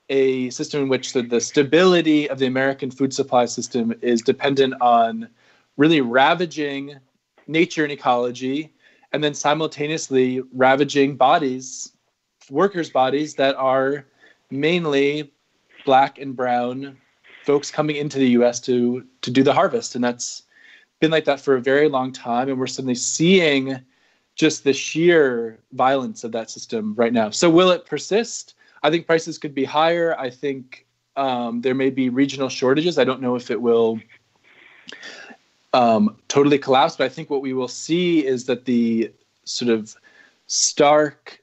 a 0.09 0.51
system 0.51 0.83
in 0.83 0.89
which 0.89 1.15
the, 1.15 1.23
the 1.23 1.41
stability 1.41 2.31
of 2.31 2.39
the 2.39 2.47
American 2.47 2.93
food 2.93 3.13
supply 3.13 3.45
system 3.45 3.93
is 4.03 4.23
dependent 4.23 4.75
on 4.81 5.29
really 5.77 6.01
ravaging 6.01 6.95
nature 7.49 7.83
and 7.83 7.93
ecology, 7.93 8.73
and 9.13 9.25
then 9.25 9.35
simultaneously 9.35 10.43
ravaging 10.53 11.17
bodies, 11.17 11.91
workers' 12.51 12.91
bodies 12.91 13.35
that 13.35 13.57
are 13.57 14.07
mainly 14.49 15.33
black 15.85 16.19
and 16.19 16.37
brown 16.37 16.97
folks 17.49 17.71
coming 17.71 17.97
into 17.97 18.19
the 18.19 18.29
U.S. 18.39 18.61
to 18.61 19.03
to 19.23 19.31
do 19.31 19.43
the 19.43 19.55
harvest, 19.55 19.95
and 19.95 20.05
that's 20.05 20.43
been 21.01 21.11
like 21.11 21.25
that 21.25 21.41
for 21.41 21.57
a 21.57 21.63
very 21.63 21.89
long 21.89 22.13
time. 22.13 22.51
And 22.51 22.59
we're 22.61 22.67
suddenly 22.67 22.95
seeing 22.95 23.81
just 24.35 24.65
the 24.65 24.75
sheer 24.75 25.59
violence 25.73 26.25
of 26.25 26.33
that 26.33 26.51
system 26.51 26.95
right 26.95 27.15
now. 27.21 27.31
So 27.31 27.49
will 27.49 27.71
it 27.71 27.87
persist? 27.87 28.55
I 28.83 28.91
think 28.91 29.07
prices 29.07 29.39
could 29.39 29.55
be 29.55 29.65
higher. 29.65 30.15
I 30.21 30.29
think 30.29 30.87
um, 31.17 31.63
there 31.63 31.75
may 31.75 31.89
be 31.89 32.11
regional 32.11 32.51
shortages. 32.51 32.99
I 32.99 33.05
don't 33.05 33.23
know 33.23 33.35
if 33.35 33.51
it 33.51 33.63
will 33.63 33.99
um, 35.73 36.19
totally 36.29 36.59
collapse, 36.59 36.97
but 36.97 37.05
I 37.05 37.09
think 37.09 37.31
what 37.31 37.41
we 37.41 37.55
will 37.55 37.73
see 37.87 38.27
is 38.27 38.45
that 38.45 38.67
the 38.67 39.11
sort 39.45 39.71
of 39.71 39.97
stark 40.49 41.43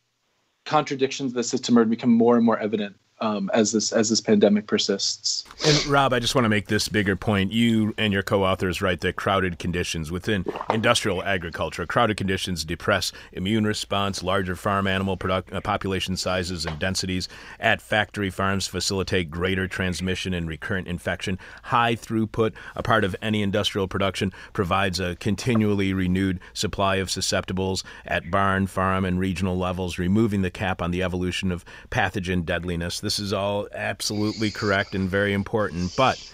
contradictions 0.66 1.32
of 1.32 1.36
the 1.36 1.44
system 1.44 1.80
are 1.80 1.86
become 1.86 2.14
more 2.14 2.38
and 2.38 2.46
more 2.46 2.60
evident 2.60 2.96
um, 3.26 3.50
as 3.54 3.72
this 3.72 3.92
as 3.92 4.10
this 4.10 4.22
pandemic 4.22 4.68
persists. 4.68 5.44
And 5.66 5.86
Rob, 5.88 6.14
I 6.14 6.20
just 6.20 6.36
want 6.36 6.46
to 6.46 6.50
make 6.50 6.68
this 6.68 6.88
bigger 6.88 7.16
point. 7.16 7.52
You 7.52 7.94
and 7.98 8.14
your 8.14 8.24
co-authors 8.24 8.82
write 8.82 9.02
that 9.02 9.16
crowded 9.16 9.58
conditions 9.58 10.12
within 10.12 10.46
industrial 10.70 11.24
agriculture, 11.24 11.86
crowded 11.86 12.18
conditions 12.18 12.64
depress 12.64 13.12
immune 13.32 13.66
response, 13.66 14.22
larger 14.22 14.56
farm 14.56 14.88
animal 14.88 15.18
product, 15.18 15.52
uh, 15.52 15.62
population 15.62 16.18
sizes 16.18 16.66
and 16.66 16.78
densities 16.80 17.28
at 17.60 17.82
factory 17.82 18.30
farms 18.30 18.68
facilitate 18.68 19.32
greater 19.32 19.68
transmission 19.68 20.34
and 20.34 20.48
recurrent 20.48 20.88
infection. 20.88 21.40
High 21.64 21.96
throughput, 21.96 22.54
a 22.76 22.84
part 22.84 23.04
of 23.04 23.16
any 23.22 23.42
industrial 23.42 23.88
production, 23.88 24.32
provides 24.54 25.00
a 25.00 25.16
continually 25.16 25.94
renewed 25.94 26.40
supply 26.54 26.98
of 26.98 27.08
susceptibles 27.08 27.84
at 28.06 28.30
barn, 28.30 28.68
farm, 28.68 29.06
and 29.06 29.20
regional 29.20 29.58
levels, 29.58 29.98
removing 29.98 30.42
the 30.42 30.52
cap 30.52 30.82
on 30.82 30.92
the 30.92 31.02
evolution 31.02 31.52
of 31.52 31.66
pathogen 31.90 32.46
deadliness 32.46 33.00
this 33.00 33.15
is 33.20 33.34
all 33.34 33.68
absolutely 33.74 34.52
correct 34.52 34.96
and 34.96 35.10
very 35.10 35.34
important. 35.34 35.94
But 35.96 36.32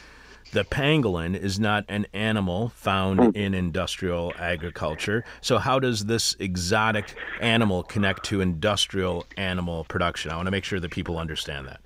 the 0.52 0.64
pangolin 0.64 1.36
is 1.36 1.60
not 1.60 1.86
an 1.88 2.08
animal 2.14 2.70
found 2.70 3.20
hmm. 3.20 3.30
in 3.36 3.54
industrial 3.54 4.34
agriculture. 4.38 5.24
So, 5.42 5.58
how 5.58 5.80
does 5.80 6.06
this 6.06 6.36
exotic 6.40 7.16
animal 7.40 7.84
connect 7.84 8.26
to 8.26 8.42
industrial 8.42 9.26
animal 9.38 9.86
production? 9.86 10.32
I 10.32 10.36
want 10.36 10.48
to 10.48 10.52
make 10.52 10.66
sure 10.66 10.80
that 10.80 10.92
people 10.92 11.18
understand 11.18 11.68
that. 11.68 11.82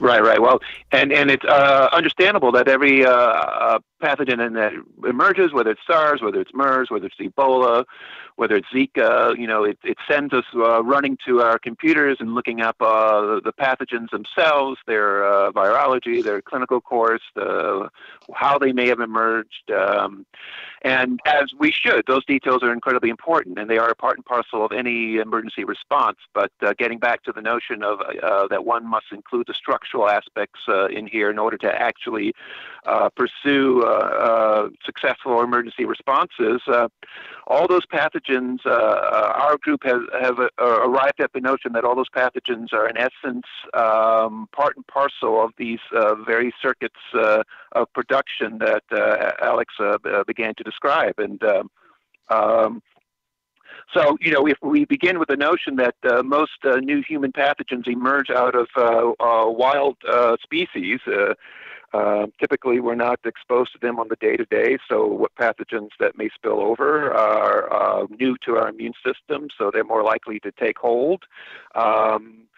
Right, 0.00 0.22
right. 0.22 0.40
Well, 0.40 0.58
and 0.92 1.12
and 1.12 1.30
it's 1.30 1.44
uh, 1.44 1.88
understandable 1.92 2.52
that 2.52 2.68
every 2.68 3.06
uh, 3.06 3.10
uh, 3.10 3.78
pathogen 4.02 4.54
that 4.54 4.72
emerges, 5.08 5.52
whether 5.52 5.70
it's 5.70 5.80
SARS, 5.86 6.20
whether 6.20 6.40
it's 6.40 6.50
MERS, 6.52 6.90
whether 6.90 7.06
it's 7.06 7.16
Ebola, 7.18 7.84
whether 8.36 8.56
it's 8.56 8.68
Zika, 8.74 9.38
you 9.38 9.46
know, 9.46 9.64
it, 9.64 9.78
it 9.84 9.96
sends 10.10 10.32
us 10.32 10.44
uh, 10.54 10.82
running 10.82 11.16
to 11.26 11.40
our 11.40 11.58
computers 11.58 12.16
and 12.20 12.34
looking 12.34 12.60
up 12.60 12.76
uh, 12.80 13.40
the 13.44 13.52
pathogens 13.58 14.10
themselves, 14.10 14.78
their 14.86 15.24
uh, 15.24 15.52
virology, 15.52 16.22
their 16.22 16.42
clinical 16.42 16.80
course, 16.80 17.22
the, 17.34 17.88
how 18.34 18.58
they 18.58 18.72
may 18.72 18.88
have 18.88 19.00
emerged. 19.00 19.70
Um, 19.70 20.26
and 20.84 21.18
as 21.24 21.46
we 21.58 21.72
should, 21.72 22.04
those 22.06 22.26
details 22.26 22.62
are 22.62 22.70
incredibly 22.70 23.08
important, 23.08 23.58
and 23.58 23.70
they 23.70 23.78
are 23.78 23.88
a 23.88 23.94
part 23.94 24.16
and 24.16 24.24
parcel 24.24 24.62
of 24.62 24.70
any 24.70 25.16
emergency 25.16 25.64
response. 25.64 26.18
But 26.34 26.52
uh, 26.60 26.74
getting 26.76 26.98
back 26.98 27.22
to 27.22 27.32
the 27.32 27.40
notion 27.40 27.82
of 27.82 28.00
uh, 28.00 28.48
that 28.48 28.66
one 28.66 28.86
must 28.86 29.06
include 29.10 29.46
the 29.46 29.54
structural 29.54 30.10
aspects 30.10 30.60
uh, 30.68 30.86
in 30.88 31.06
here 31.06 31.30
in 31.30 31.38
order 31.38 31.56
to 31.56 31.72
actually 31.72 32.34
uh, 32.84 33.08
pursue 33.16 33.82
uh, 33.82 33.88
uh, 33.88 34.68
successful 34.84 35.40
emergency 35.40 35.86
responses, 35.86 36.60
all 37.46 37.66
those 37.68 37.86
pathogens, 37.86 38.58
our 38.66 39.56
group 39.58 39.84
has 39.84 40.00
have 40.20 40.38
arrived 40.58 41.20
at 41.20 41.32
the 41.32 41.40
notion 41.40 41.72
that 41.72 41.84
all 41.84 41.94
those 41.94 42.08
pathogens 42.08 42.72
are 42.72 42.88
in 42.88 42.96
essence 42.96 43.46
um, 43.74 44.48
part 44.52 44.76
and 44.76 44.86
parcel 44.86 45.42
of 45.42 45.52
these 45.56 45.80
very 46.26 46.52
circuits 46.60 47.00
of 47.72 47.92
production 47.94 48.58
that 48.58 48.82
Alex 49.40 49.74
began 50.26 50.54
to. 50.56 50.73
And 51.18 51.42
um, 51.44 51.70
um, 52.28 52.82
so, 53.92 54.16
you 54.20 54.32
know, 54.32 54.46
if 54.46 54.58
we 54.62 54.84
begin 54.84 55.18
with 55.18 55.28
the 55.28 55.36
notion 55.36 55.76
that 55.76 55.94
uh, 56.04 56.22
most 56.22 56.64
uh, 56.64 56.76
new 56.76 57.02
human 57.06 57.32
pathogens 57.32 57.86
emerge 57.86 58.30
out 58.30 58.54
of 58.54 58.68
uh, 58.76 59.12
uh 59.22 59.48
wild 59.50 59.96
uh, 60.08 60.36
species, 60.42 61.00
uh, 61.92 62.26
typically 62.40 62.80
we're 62.80 62.94
not 62.96 63.20
exposed 63.24 63.72
to 63.72 63.78
them 63.80 64.00
on 64.00 64.08
the 64.08 64.16
day 64.16 64.36
to 64.36 64.44
day. 64.46 64.78
So, 64.88 65.06
what 65.06 65.34
pathogens 65.36 65.90
that 66.00 66.18
may 66.18 66.28
spill 66.34 66.60
over 66.60 67.12
are 67.12 68.06
new 68.18 68.36
to 68.46 68.56
our 68.56 68.68
immune 68.68 68.94
system, 69.04 69.48
so 69.56 69.70
they're 69.72 69.84
more 69.84 70.02
likely 70.02 70.40
to 70.40 70.50
take 70.52 70.78
hold. 70.78 71.22
Um, 71.74 72.48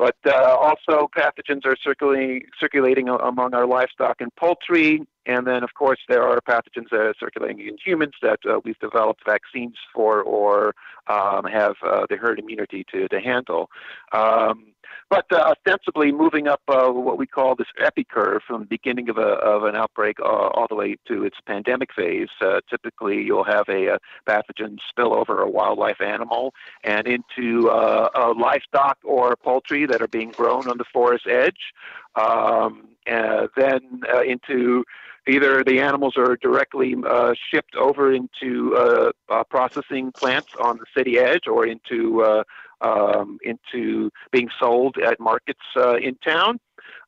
but 0.00 0.16
uh, 0.24 0.56
also, 0.56 1.10
pathogens 1.14 1.66
are 1.66 1.76
circulating, 1.76 2.46
circulating 2.58 3.10
among 3.10 3.52
our 3.52 3.66
livestock 3.66 4.22
and 4.22 4.34
poultry. 4.34 5.06
And 5.26 5.46
then, 5.46 5.62
of 5.62 5.74
course, 5.74 5.98
there 6.08 6.22
are 6.22 6.40
pathogens 6.40 6.88
that 6.90 7.00
are 7.00 7.14
circulating 7.20 7.60
in 7.60 7.76
humans 7.84 8.14
that 8.22 8.38
uh, 8.48 8.60
we've 8.64 8.78
developed 8.78 9.20
vaccines 9.26 9.74
for 9.94 10.22
or 10.22 10.74
um, 11.08 11.44
have 11.44 11.74
uh, 11.84 12.06
the 12.08 12.16
herd 12.16 12.38
immunity 12.38 12.82
to, 12.90 13.08
to 13.08 13.20
handle. 13.20 13.68
Um, 14.12 14.72
but 15.08 15.26
uh, 15.32 15.52
ostensibly 15.52 16.12
moving 16.12 16.46
up 16.46 16.60
uh, 16.68 16.88
what 16.88 17.18
we 17.18 17.26
call 17.26 17.54
this 17.54 17.66
epicurve 17.80 18.40
from 18.46 18.60
the 18.60 18.66
beginning 18.66 19.08
of, 19.08 19.18
a, 19.18 19.20
of 19.20 19.64
an 19.64 19.74
outbreak 19.74 20.18
uh, 20.20 20.24
all 20.24 20.66
the 20.68 20.74
way 20.74 20.96
to 21.06 21.24
its 21.24 21.36
pandemic 21.46 21.92
phase. 21.94 22.28
Uh, 22.40 22.60
typically, 22.68 23.22
you'll 23.22 23.44
have 23.44 23.68
a, 23.68 23.86
a, 23.86 23.98
pathogen 24.26 24.78
spill 24.88 25.14
over 25.14 25.40
a 25.40 25.50
wildlife 25.50 26.00
animal 26.00 26.54
and 26.84 27.06
into 27.06 27.68
uh, 27.68 28.32
livestock 28.36 28.98
or 29.02 29.36
poultry 29.36 29.86
that 29.86 30.00
are 30.00 30.08
being 30.08 30.30
grown 30.30 30.68
on 30.68 30.78
the 30.78 30.84
forest 30.92 31.26
edge, 31.26 31.72
um, 32.14 32.88
then 33.06 33.80
uh, 34.12 34.22
into 34.22 34.84
either 35.30 35.64
the 35.64 35.80
animals 35.80 36.14
are 36.16 36.36
directly 36.36 36.94
uh, 37.08 37.32
shipped 37.50 37.74
over 37.76 38.12
into 38.12 38.74
uh, 38.76 39.10
uh, 39.28 39.44
processing 39.44 40.12
plants 40.12 40.48
on 40.60 40.78
the 40.78 40.86
city 40.96 41.18
edge 41.18 41.46
or 41.46 41.66
into 41.66 42.22
uh, 42.22 42.42
um, 42.82 43.38
into 43.42 44.10
being 44.32 44.48
sold 44.58 44.96
at 44.98 45.20
markets 45.20 45.60
uh, 45.76 45.96
in 45.96 46.16
town, 46.24 46.58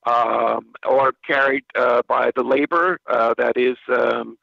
um, 0.06 0.72
or 0.86 1.12
carried 1.26 1.64
uh, 1.74 2.02
by 2.06 2.30
the 2.36 2.42
labor 2.42 2.98
that 3.08 3.54
is 3.56 3.78
um, 3.88 4.36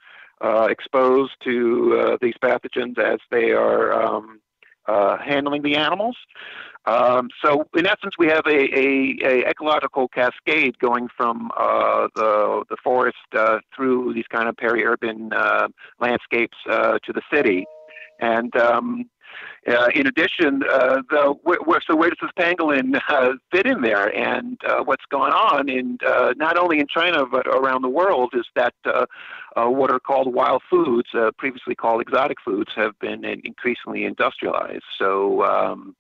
exposed 0.70 1.34
to 1.44 2.18
these 2.22 2.34
pathogens 2.44 2.98
as 2.98 3.20
they 3.32 3.52
are 3.52 3.94
um, 4.90 5.18
handling 5.18 5.62
the 5.62 5.76
animals. 5.76 6.16
Um, 6.86 7.30
so, 7.44 7.68
in 7.78 7.86
essence, 7.86 8.14
we 8.18 8.28
have 8.28 8.46
a, 8.48 8.78
a, 8.78 9.18
a 9.24 9.50
ecological 9.50 10.08
cascade 10.08 10.80
going 10.80 11.08
from 11.16 11.52
uh, 11.58 12.08
the 12.16 12.64
the 12.70 12.78
forest 12.84 13.18
uh, 13.38 13.60
through 13.76 14.14
these 14.14 14.26
kind 14.32 14.48
of 14.48 14.56
peri-urban 14.58 15.32
uh, 15.34 15.68
landscapes 16.00 16.58
uh, 16.70 16.98
to 17.06 17.14
the 17.14 17.22
city, 17.32 17.66
and 18.20 18.56
um, 18.56 19.10
uh, 19.68 19.90
in 19.94 20.08
addition, 20.08 20.62
uh, 20.72 21.02
the 21.10 21.36
where, 21.44 21.60
where, 21.66 21.82
so 21.86 21.96
where 21.96 22.10
does 22.10 22.18
this 22.22 22.32
pangolin 22.40 23.00
fit 23.52 23.68
in 23.68 23.82
there? 23.82 24.16
And 24.16 24.58
what's 24.86 25.06
going 25.12 25.34
on 25.34 25.70
in 25.70 25.98
not 26.38 26.58
only 26.58 26.80
in 26.80 26.88
China 26.88 27.26
but 27.26 27.46
around 27.46 27.84
the 27.84 27.90
world 27.90 28.34
is 28.34 28.46
that 28.56 28.74
what 29.56 29.92
are 29.92 30.00
called 30.00 30.34
wild 30.34 30.62
foods, 30.70 31.10
previously 31.38 31.76
called 31.76 32.02
exotic 32.02 32.38
foods, 32.44 32.72
have 32.76 32.98
been 33.00 33.24
increasingly 33.26 34.06
industrialized. 34.06 34.84
So 34.98 35.44
um, 35.44 35.96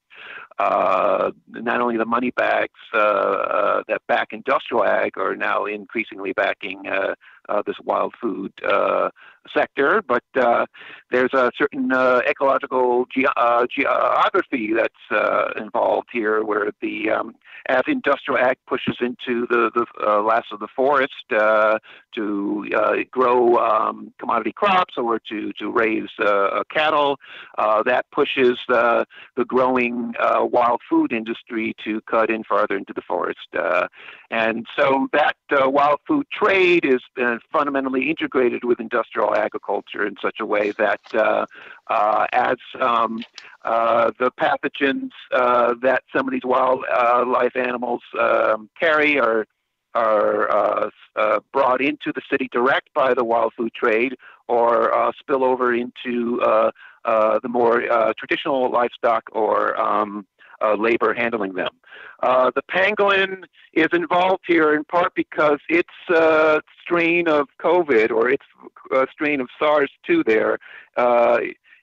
uh, 0.59 1.31
not 1.47 1.79
only 1.79 1.97
the 1.97 2.05
money 2.05 2.31
bags 2.31 2.79
uh, 2.93 2.97
uh, 2.97 3.83
that 3.87 4.05
back 4.07 4.29
industrial 4.31 4.83
ag 4.83 5.17
are 5.17 5.35
now 5.35 5.65
increasingly 5.65 6.33
backing 6.33 6.87
uh, 6.87 7.15
uh, 7.47 7.61
this 7.65 7.77
wild 7.83 8.13
food 8.21 8.51
uh, 8.67 9.09
sector, 9.55 10.01
but 10.07 10.23
uh, 10.35 10.65
there's 11.11 11.33
a 11.33 11.51
certain 11.57 11.91
uh, 11.91 12.21
ecological 12.27 13.05
ge- 13.05 13.25
uh, 13.35 13.65
geography 13.73 14.73
that's 14.73 15.57
involved 15.57 16.07
here, 16.11 16.43
where 16.43 16.71
the 16.81 17.09
um, 17.09 17.35
as 17.67 17.83
industrial 17.87 18.39
ag 18.39 18.57
pushes 18.67 18.97
into 19.01 19.45
the 19.47 19.71
the 19.75 20.07
last 20.21 20.47
of 20.51 20.59
the 20.59 20.67
forest 20.75 21.13
to 21.29 23.05
grow 23.11 23.57
um, 23.57 24.13
commodity 24.19 24.51
crops 24.51 24.95
or 24.97 25.19
to 25.19 25.51
to 25.53 25.71
raise 25.71 26.09
cattle, 26.71 27.17
that 27.57 28.05
pushes 28.11 28.57
the 28.67 29.05
the 29.35 29.45
growing 29.45 30.13
wild 30.51 30.81
food 30.89 31.11
industry 31.11 31.75
to 31.83 32.01
cut 32.01 32.29
in 32.29 32.43
farther 32.43 32.77
into 32.77 32.93
the 32.93 33.01
forest. 33.01 33.47
Uh, 33.57 33.87
and 34.31 34.65
so 34.77 35.07
that 35.13 35.35
uh, 35.51 35.69
wild 35.69 35.99
food 36.07 36.25
trade 36.31 36.85
is 36.85 37.01
uh, 37.21 37.37
fundamentally 37.51 38.09
integrated 38.09 38.63
with 38.63 38.79
industrial 38.79 39.35
agriculture 39.39 40.05
in 40.05 40.15
such 40.21 40.39
a 40.39 40.45
way 40.45 40.71
that 40.77 41.01
uh, 41.13 41.45
uh, 41.87 42.25
as 42.33 42.57
um, 42.79 43.23
uh, 43.63 44.11
the 44.19 44.31
pathogens 44.31 45.11
uh, 45.31 45.73
that 45.81 46.03
some 46.15 46.27
of 46.27 46.31
these 46.31 46.45
wildlife 46.45 47.55
animals 47.55 48.01
um, 48.19 48.69
carry 48.79 49.19
are 49.19 49.45
are 49.95 50.51
uh, 50.51 50.89
uh, 51.15 51.39
brought 51.51 51.81
into 51.81 52.11
the 52.13 52.21
city 52.29 52.47
direct 52.51 52.93
by 52.93 53.13
the 53.13 53.23
wild 53.23 53.51
food 53.57 53.73
trade 53.73 54.15
or 54.47 54.93
uh, 54.93 55.11
spill 55.19 55.43
over 55.43 55.73
into 55.73 56.41
uh, 56.41 56.71
uh, 57.05 57.39
the 57.41 57.49
more 57.49 57.89
uh, 57.91 58.13
traditional 58.17 58.69
livestock 58.71 59.23
or 59.31 59.79
um, 59.79 60.25
labor 60.77 61.13
handling 61.13 61.53
them. 61.53 61.71
the 62.21 62.61
pangolin 62.71 63.43
is 63.73 63.87
involved 63.93 64.43
here 64.47 64.73
in 64.73 64.83
part 64.83 65.13
because 65.15 65.59
its 65.69 65.89
strain 66.81 67.27
of 67.27 67.47
COVID 67.61 68.11
or 68.11 68.29
its 68.29 68.45
strain 69.11 69.41
of 69.41 69.47
SARS-2 69.59 70.25
there 70.25 70.57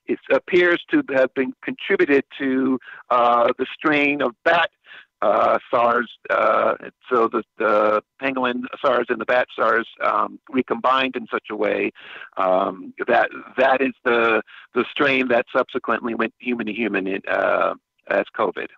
it 0.09 0.19
appears 0.31 0.81
to 0.91 1.03
have 1.15 1.35
been 1.35 1.53
contributed 1.63 2.25
to 2.39 2.79
the 3.11 3.67
strain 3.77 4.23
of 4.23 4.33
bat 4.45 4.71
uh, 5.23 5.59
SARS. 5.71 6.11
Uh, 6.29 6.75
so 7.11 7.29
the, 7.29 7.43
the 7.59 8.03
pangolin 8.23 8.63
SARS 8.85 9.07
and 9.09 9.21
the 9.21 9.25
bat 9.25 9.49
SARS 9.57 9.87
um, 10.05 10.39
recombined 10.51 11.17
in 11.17 11.27
such 11.31 11.47
a 11.51 11.57
way 11.57 11.91
um, 12.37 12.93
that 13.07 13.31
that 13.57 13.81
is 13.81 13.93
the 14.05 14.43
the 14.75 14.85
strain 14.91 15.29
that 15.29 15.47
subsequently 15.55 16.15
went 16.15 16.35
human 16.39 16.67
to 16.67 16.73
human 16.73 17.21
uh, 17.29 17.75
as 18.09 18.25
COVID. 18.39 18.69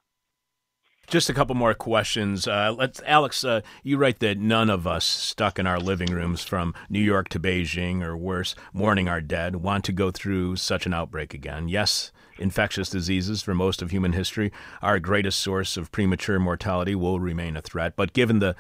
Just 1.07 1.31
a 1.31 1.35
couple 1.35 1.55
more 1.55 1.73
questions. 1.73 2.47
Uh, 2.47 2.75
let's, 2.77 3.01
Alex. 3.07 3.43
Uh, 3.43 3.63
you 3.83 3.97
write 3.97 4.19
that 4.19 4.39
none 4.39 4.69
of 4.69 4.87
us 4.87 5.07
stuck 5.07 5.59
in 5.59 5.67
our 5.67 5.81
living 5.81 6.13
rooms 6.13 6.45
from 6.45 6.75
New 6.91 7.01
York 7.01 7.31
to 7.31 7.41
Beijing, 7.41 8.03
or 8.03 8.15
worse, 8.15 8.55
mourning 8.75 9.09
our 9.09 9.23
dead, 9.23 9.57
want 9.57 9.85
to 9.85 9.93
go 9.93 10.11
through 10.11 10.57
such 10.57 10.85
an 10.85 10.93
outbreak 10.93 11.33
again. 11.33 11.67
Yes, 11.67 12.13
infectious 12.39 12.91
diseases 12.91 13.43
for 13.43 13.55
most 13.55 13.81
of 13.81 13.91
human 13.91 14.13
history, 14.13 14.53
our 14.83 14.99
greatest 14.99 15.41
source 15.41 15.79
of 15.79 15.91
premature 15.91 16.39
mortality 16.39 16.95
will 16.95 17.21
remain 17.21 17.57
a 17.57 17.63
threat. 17.63 17.97
But 17.97 18.13
given 18.13 18.39
the 18.39 18.55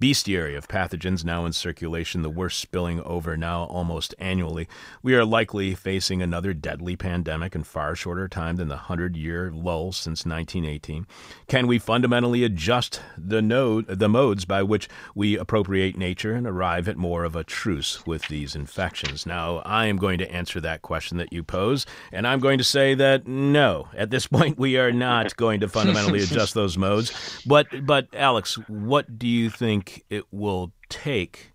bestiary 0.00 0.56
of 0.56 0.68
pathogens 0.68 1.24
now 1.24 1.44
in 1.46 1.52
circulation, 1.52 2.22
the 2.22 2.30
worst 2.30 2.58
spilling 2.58 3.00
over 3.02 3.36
now 3.36 3.64
almost 3.64 4.14
annually, 4.18 4.68
we 5.02 5.14
are 5.14 5.24
likely 5.24 5.74
facing 5.74 6.20
another 6.20 6.52
deadly 6.52 6.96
pandemic 6.96 7.54
in 7.54 7.64
far 7.64 7.94
shorter 7.94 8.28
time 8.28 8.56
than 8.56 8.68
the 8.68 8.74
100 8.74 9.16
year 9.16 9.50
lull 9.52 9.92
since 9.92 10.26
1918. 10.26 11.06
Can 11.46 11.66
we 11.66 11.78
fundamentally 11.78 12.44
adjust 12.44 13.00
the, 13.16 13.40
node, 13.40 13.86
the 13.86 14.08
modes 14.08 14.44
by 14.44 14.62
which 14.62 14.88
we 15.14 15.38
appropriate 15.38 15.96
nature 15.96 16.34
and 16.34 16.46
arrive 16.46 16.88
at 16.88 16.96
more 16.96 17.24
of 17.24 17.36
a 17.36 17.44
truce 17.44 18.04
with 18.06 18.26
these 18.28 18.56
infections? 18.56 19.26
Now, 19.26 19.58
I 19.58 19.86
am 19.86 19.96
going 19.96 20.18
to 20.18 20.30
answer 20.30 20.60
that 20.60 20.82
question 20.82 21.18
that 21.18 21.32
you 21.32 21.42
pose, 21.42 21.86
and 22.12 22.26
I'm 22.26 22.40
going 22.40 22.58
to 22.58 22.64
say 22.64 22.94
that 22.94 23.26
no, 23.26 23.88
at 23.96 24.10
this 24.10 24.26
point, 24.34 24.58
we 24.58 24.76
are 24.76 24.92
not 24.92 25.36
going 25.36 25.60
to 25.60 25.68
fundamentally 25.68 26.22
adjust 26.22 26.54
those 26.54 26.76
modes. 26.76 27.12
But, 27.46 27.86
but 27.86 28.08
Alex, 28.14 28.54
what 28.68 29.18
do 29.18 29.26
you 29.26 29.50
think? 29.50 29.83
It 30.10 30.24
will 30.30 30.72
take 30.88 31.52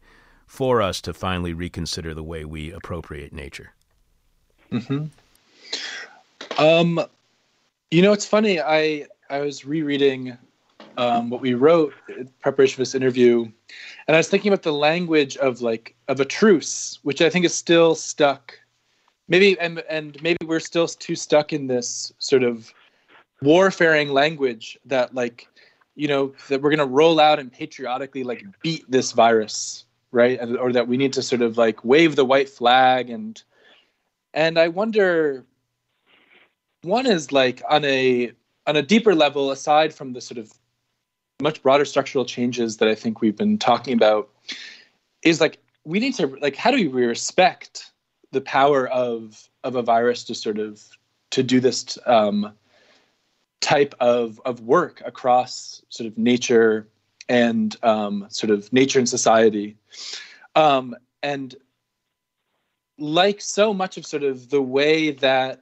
for 0.48 0.82
us 0.82 1.00
to 1.02 1.14
finally 1.14 1.54
reconsider 1.54 2.14
the 2.14 2.24
way 2.24 2.44
we 2.44 2.72
appropriate 2.72 3.32
nature? 3.32 3.74
Hmm. 4.72 5.06
Um, 6.58 7.00
you 7.92 8.02
know, 8.02 8.12
it's 8.12 8.26
funny. 8.26 8.60
I 8.60 9.08
I 9.30 9.40
was 9.40 9.66
rereading 9.66 10.38
um, 10.98 11.30
what 11.30 11.42
we 11.42 11.54
wrote 11.54 11.94
in 12.10 12.30
preparation 12.42 12.76
for 12.76 12.82
this 12.82 12.96
interview, 12.96 13.44
and 14.08 14.16
I 14.16 14.20
was 14.20 14.28
thinking 14.28 14.52
about 14.52 14.64
the 14.64 14.74
language 14.74 15.38
of 15.38 15.62
like 15.62 15.96
of 16.08 16.20
a 16.20 16.26
truce, 16.26 17.00
which 17.04 17.22
I 17.22 17.30
think 17.30 17.46
is 17.46 17.56
still 17.56 17.96
stuck. 17.96 18.60
Maybe 19.28 19.60
and 19.60 19.80
and 19.90 20.22
maybe 20.22 20.46
we're 20.46 20.60
still 20.60 20.88
too 20.88 21.16
stuck 21.16 21.54
in 21.54 21.68
this 21.68 22.12
sort 22.20 22.44
of 22.44 22.74
warfaring 23.42 24.10
language 24.10 24.78
that 24.86 25.14
like 25.14 25.48
you 26.00 26.08
know 26.08 26.34
that 26.48 26.62
we're 26.62 26.70
going 26.70 26.80
to 26.80 26.86
roll 26.86 27.20
out 27.20 27.40
and 27.40 27.52
patriotically 27.52 28.24
like 28.24 28.46
beat 28.62 28.90
this 28.90 29.12
virus 29.12 29.86
right? 30.12 30.40
Or 30.60 30.72
that 30.74 30.88
we 30.88 30.98
need 30.98 31.14
to 31.14 31.22
sort 31.22 31.42
of 31.42 31.58
like 31.58 31.84
wave 31.86 32.16
the 32.16 32.26
white 32.26 32.50
flag 32.50 33.10
and 33.10 33.42
and 34.34 34.60
i 34.60 34.68
wonder 34.68 35.44
one 36.84 37.06
is 37.06 37.32
like 37.32 37.62
on 37.70 37.84
a 37.86 38.32
on 38.68 38.76
a 38.76 38.82
deeper 38.82 39.16
level 39.16 39.52
aside 39.52 39.94
from 39.94 40.14
the 40.14 40.22
sort 40.22 40.38
of 40.38 40.54
much 41.42 41.62
broader 41.64 41.86
structural 41.86 42.26
changes 42.26 42.78
that 42.78 42.88
i 42.88 42.96
think 42.96 43.22
we've 43.22 43.38
been 43.38 43.58
talking 43.58 43.94
about 43.94 44.30
is 45.24 45.42
like 45.42 45.58
we 45.84 46.00
need 46.00 46.14
to 46.14 46.28
like 46.42 46.56
how 46.56 46.72
do 46.72 46.90
we 46.90 47.06
respect 47.06 47.92
the 48.32 48.42
power 48.42 48.88
of 48.90 49.50
of 49.64 49.76
a 49.76 49.82
virus 49.82 50.24
to 50.24 50.36
sort 50.36 50.60
of 50.60 50.84
to 51.32 51.44
do 51.44 51.60
this 51.60 51.98
um, 52.06 52.52
type 53.62 53.94
of 54.00 54.40
of 54.46 54.62
work 54.62 55.02
across 55.06 55.82
sort 55.90 56.08
of 56.08 56.18
nature 56.18 56.88
and 57.28 57.76
um, 57.84 58.26
sort 58.30 58.50
of 58.50 58.72
nature 58.74 59.00
and 59.00 59.08
society, 59.08 59.76
um, 60.56 60.96
and 61.22 61.56
like 62.98 63.42
so 63.42 63.74
much 63.74 63.98
of 63.98 64.06
sort 64.06 64.24
of 64.24 64.50
the 64.50 64.62
way 64.62 65.12
that 65.12 65.62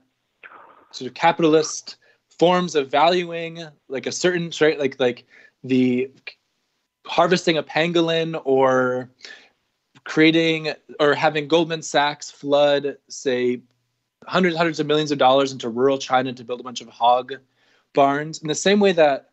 sort 0.91 1.07
of 1.07 1.13
capitalist 1.13 1.97
forms 2.39 2.75
of 2.75 2.89
valuing 2.89 3.63
like 3.89 4.05
a 4.05 4.11
certain 4.11 4.51
right 4.61 4.79
like 4.79 4.99
like 4.99 5.25
the 5.63 6.11
harvesting 7.05 7.57
a 7.57 7.63
pangolin 7.63 8.39
or 8.45 9.09
creating 10.03 10.71
or 10.99 11.13
having 11.13 11.47
Goldman 11.47 11.81
Sachs 11.81 12.31
flood 12.31 12.97
say 13.09 13.61
hundreds 14.25 14.55
hundreds 14.55 14.79
of 14.79 14.87
millions 14.87 15.11
of 15.11 15.17
dollars 15.17 15.51
into 15.51 15.69
rural 15.69 15.97
China 15.97 16.33
to 16.33 16.43
build 16.43 16.59
a 16.59 16.63
bunch 16.63 16.81
of 16.81 16.87
hog 16.87 17.33
barns 17.93 18.41
in 18.41 18.47
the 18.47 18.55
same 18.55 18.79
way 18.79 18.91
that 18.91 19.29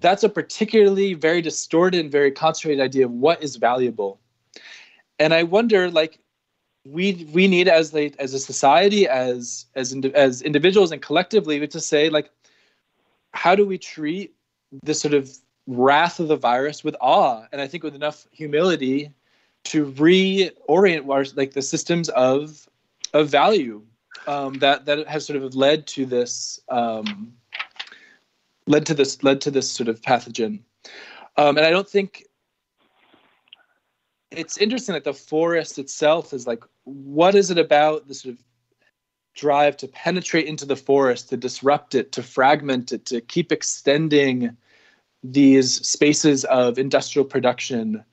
that's 0.00 0.24
a 0.24 0.28
particularly 0.28 1.14
very 1.14 1.40
distorted 1.40 2.00
and 2.00 2.10
very 2.10 2.30
concentrated 2.30 2.84
idea 2.84 3.06
of 3.06 3.12
what 3.12 3.42
is 3.42 3.56
valuable. 3.56 4.20
And 5.18 5.32
i 5.32 5.42
wonder 5.42 5.90
like 5.90 6.18
we 6.86 7.26
we 7.32 7.48
need 7.48 7.68
as 7.68 7.90
they 7.90 8.12
as 8.18 8.34
a 8.34 8.38
society 8.38 9.08
as 9.08 9.66
as 9.74 9.94
as 10.14 10.42
individuals 10.42 10.92
and 10.92 11.02
collectively 11.02 11.66
to 11.66 11.80
say 11.80 12.08
like 12.10 12.30
how 13.32 13.54
do 13.54 13.66
we 13.66 13.78
treat 13.78 14.34
this 14.82 15.00
sort 15.00 15.14
of 15.14 15.30
wrath 15.66 16.20
of 16.20 16.28
the 16.28 16.36
virus 16.36 16.84
with 16.84 16.96
awe? 17.00 17.46
And 17.50 17.60
i 17.60 17.66
think 17.66 17.82
with 17.82 17.94
enough 17.94 18.26
humility 18.30 19.10
to 19.64 19.86
reorient 19.92 21.08
our, 21.10 21.24
like 21.34 21.52
the 21.52 21.62
systems 21.62 22.08
of 22.10 22.68
of 23.14 23.28
value 23.28 23.82
um, 24.26 24.54
that 24.54 24.86
that 24.86 25.06
has 25.08 25.26
sort 25.26 25.42
of 25.42 25.54
led 25.54 25.86
to 25.88 26.06
this 26.06 26.60
um, 26.68 27.32
led 28.66 28.86
to 28.86 28.94
this 28.94 29.22
led 29.22 29.40
to 29.42 29.50
this 29.50 29.70
sort 29.70 29.88
of 29.88 30.00
pathogen. 30.00 30.60
Um, 31.36 31.56
and 31.56 31.66
I 31.66 31.70
don't 31.70 31.88
think 31.88 32.24
it's 34.30 34.58
interesting 34.58 34.94
that 34.94 35.04
the 35.04 35.14
forest 35.14 35.78
itself 35.78 36.32
is 36.32 36.46
like, 36.46 36.64
what 36.84 37.34
is 37.34 37.50
it 37.50 37.58
about 37.58 38.08
the 38.08 38.14
sort 38.14 38.34
of 38.34 38.42
drive 39.34 39.76
to 39.76 39.88
penetrate 39.88 40.46
into 40.46 40.64
the 40.64 40.76
forest, 40.76 41.28
to 41.28 41.36
disrupt 41.36 41.94
it, 41.94 42.10
to 42.12 42.22
fragment 42.22 42.92
it, 42.92 43.04
to 43.06 43.20
keep 43.20 43.52
extending 43.52 44.56
these 45.22 45.86
spaces 45.86 46.44
of 46.46 46.78
industrial 46.78 47.24
production? 47.24 48.04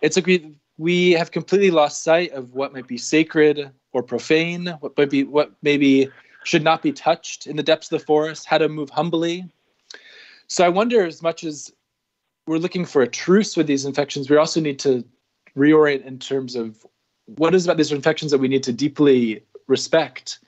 It's 0.00 0.16
like 0.16 0.26
we 0.26 0.54
we 0.78 1.12
have 1.12 1.32
completely 1.32 1.72
lost 1.72 2.04
sight 2.04 2.30
of 2.32 2.54
what 2.54 2.72
might 2.72 2.86
be 2.86 2.98
sacred 2.98 3.70
or 3.92 4.02
profane, 4.02 4.66
what 4.80 4.96
might 4.96 5.10
be 5.10 5.24
what 5.24 5.52
maybe 5.62 6.08
should 6.44 6.62
not 6.62 6.82
be 6.82 6.92
touched 6.92 7.46
in 7.46 7.56
the 7.56 7.62
depths 7.62 7.90
of 7.90 7.98
the 7.98 8.06
forest, 8.06 8.46
how 8.46 8.58
to 8.58 8.68
move 8.68 8.88
humbly, 8.88 9.44
so 10.48 10.64
I 10.64 10.68
wonder, 10.68 11.04
as 11.04 11.22
much 11.22 11.44
as 11.44 11.72
we're 12.46 12.58
looking 12.58 12.84
for 12.84 13.02
a 13.02 13.06
truce 13.06 13.56
with 13.56 13.66
these 13.66 13.84
infections, 13.84 14.30
we 14.30 14.36
also 14.36 14.60
need 14.60 14.78
to 14.80 15.04
reorient 15.56 16.04
in 16.04 16.18
terms 16.18 16.56
of 16.56 16.86
what 17.36 17.54
is 17.54 17.66
about 17.66 17.76
these 17.76 17.92
infections 17.92 18.32
that 18.32 18.38
we 18.38 18.48
need 18.48 18.62
to 18.62 18.72
deeply 18.72 19.42
respect 19.66 20.38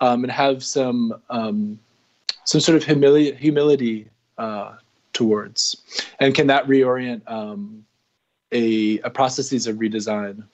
um, 0.00 0.24
and 0.24 0.32
have 0.32 0.64
some 0.64 1.14
um, 1.28 1.78
some 2.44 2.60
sort 2.60 2.76
of 2.76 2.88
humili- 2.88 3.36
humility 3.36 4.08
uh, 4.38 4.76
towards, 5.12 5.82
and 6.18 6.34
can 6.34 6.46
that 6.46 6.66
reorient 6.66 7.20
um, 7.30 7.84
a, 8.52 8.98
a 9.00 9.10
processes 9.10 9.66
of 9.66 9.76
redesign? 9.76 10.44